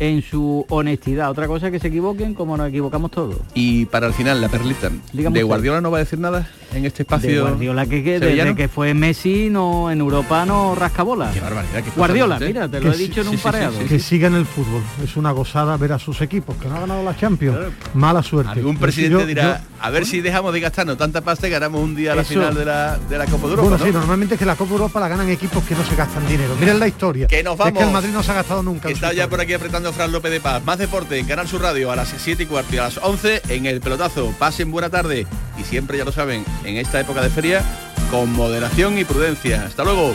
en 0.02 0.20
su 0.22 0.66
honestidad. 0.68 1.30
Otra 1.30 1.46
cosa 1.46 1.66
es 1.66 1.72
que 1.72 1.78
se 1.78 1.86
equivoquen 1.88 2.34
como 2.34 2.56
nos 2.56 2.68
equivocamos 2.68 3.10
todos. 3.12 3.36
Y 3.54 3.86
para 3.86 4.08
el 4.08 4.12
final, 4.14 4.40
la 4.40 4.48
perlita. 4.48 4.90
Dígame 5.12 5.38
¿De 5.38 5.44
usted. 5.44 5.46
Guardiola 5.46 5.80
no 5.80 5.90
va 5.92 5.98
a 5.98 6.00
decir 6.00 6.18
nada 6.18 6.48
en 6.74 6.84
este 6.86 7.02
espacio? 7.04 7.30
De 7.30 7.40
Guardiola 7.40 7.86
que, 7.86 8.02
que 8.02 8.18
desde 8.18 8.54
que 8.56 8.66
fue 8.68 8.94
Messi 8.94 9.48
no 9.48 9.90
en 9.92 10.00
Europa 10.00 10.44
no 10.44 10.74
rasca 10.74 11.04
bola. 11.04 11.30
Qué 11.32 11.40
barbaridad. 11.40 11.84
qué 11.84 11.90
Guardiola, 11.96 12.38
mira, 12.40 12.68
te 12.68 12.80
lo 12.80 12.90
he 12.90 12.94
sí, 12.94 13.04
dicho 13.08 13.20
en 13.20 13.26
sí, 13.28 13.32
un 13.32 13.36
sí, 13.38 13.42
pareado. 13.44 13.78
que 13.88 13.98
siga 14.00 14.26
en 14.26 14.34
el 14.34 14.44
fútbol. 14.46 14.82
Es 15.04 15.16
una 15.16 15.30
gozada 15.30 15.76
ver 15.76 15.92
a 15.92 15.98
sus 16.00 16.20
equipos, 16.20 16.56
que 16.56 16.66
no 16.68 16.76
ha 16.76 16.80
ganado 16.80 17.04
la 17.04 17.16
Champions. 17.16 17.58
Mala 17.94 18.22
suerte. 18.24 18.52
Algún 18.52 18.76
presidente 18.78 19.20
yo- 19.20 19.26
dirá, 19.26 19.58
yo- 19.58 19.64
a 19.80 19.90
ver 19.90 20.04
si 20.06 20.20
dejamos 20.20 20.52
de 20.52 20.60
gastarnos 20.60 20.96
tanta 20.98 21.20
pasta 21.20 21.46
y 21.46 21.50
ganamos 21.50 21.80
un 21.80 21.94
día 21.94 22.14
la 22.14 22.22
Eso. 22.22 22.34
final 22.34 22.54
de 22.54 22.64
la, 22.64 22.98
de 22.98 23.18
la 23.18 23.26
Copa 23.26 23.44
de 23.44 23.50
Europa, 23.50 23.68
bueno, 23.68 23.78
¿no? 23.78 23.84
sí, 23.84 23.92
normalmente 23.92 24.34
es 24.34 24.38
que 24.38 24.46
la 24.46 24.56
Copa 24.56 24.72
Europa 24.72 24.98
la 25.00 25.08
ganan 25.08 25.28
equipos 25.30 25.62
que 25.64 25.74
no 25.74 25.84
se 25.84 25.94
gastan 25.94 26.26
dinero. 26.26 26.54
Miren 26.58 26.78
la 26.80 26.88
historia. 26.88 27.26
Que 27.28 27.42
nos 27.42 27.54
Es 27.54 27.64
que 27.66 27.70
vamos. 27.72 27.82
el 27.84 27.92
Madrid 27.92 28.10
no 28.12 28.22
se 28.22 28.30
ha 28.30 28.34
gastado 28.34 28.62
nunca. 28.62 28.88
Está 28.88 29.12
ya 29.12 29.28
por 29.28 29.40
aquí 29.40 29.52
apretando 29.52 29.91
Fran 29.92 30.12
López 30.12 30.30
de 30.30 30.40
Paz. 30.40 30.62
Más 30.64 30.78
deporte 30.78 31.18
en 31.18 31.26
Canal 31.26 31.48
Sur 31.48 31.62
Radio 31.62 31.90
a 31.90 31.96
las 31.96 32.14
7 32.16 32.42
y 32.42 32.46
cuarto 32.46 32.74
y 32.74 32.78
a 32.78 32.84
las 32.84 32.98
11 32.98 33.42
en 33.48 33.66
el 33.66 33.80
pelotazo. 33.80 34.34
Pasen 34.38 34.70
buena 34.70 34.90
tarde 34.90 35.26
y 35.58 35.64
siempre, 35.64 35.98
ya 35.98 36.04
lo 36.04 36.12
saben, 36.12 36.44
en 36.64 36.76
esta 36.76 37.00
época 37.00 37.22
de 37.22 37.30
feria, 37.30 37.62
con 38.10 38.32
moderación 38.32 38.98
y 38.98 39.04
prudencia. 39.04 39.64
Hasta 39.64 39.84
luego. 39.84 40.14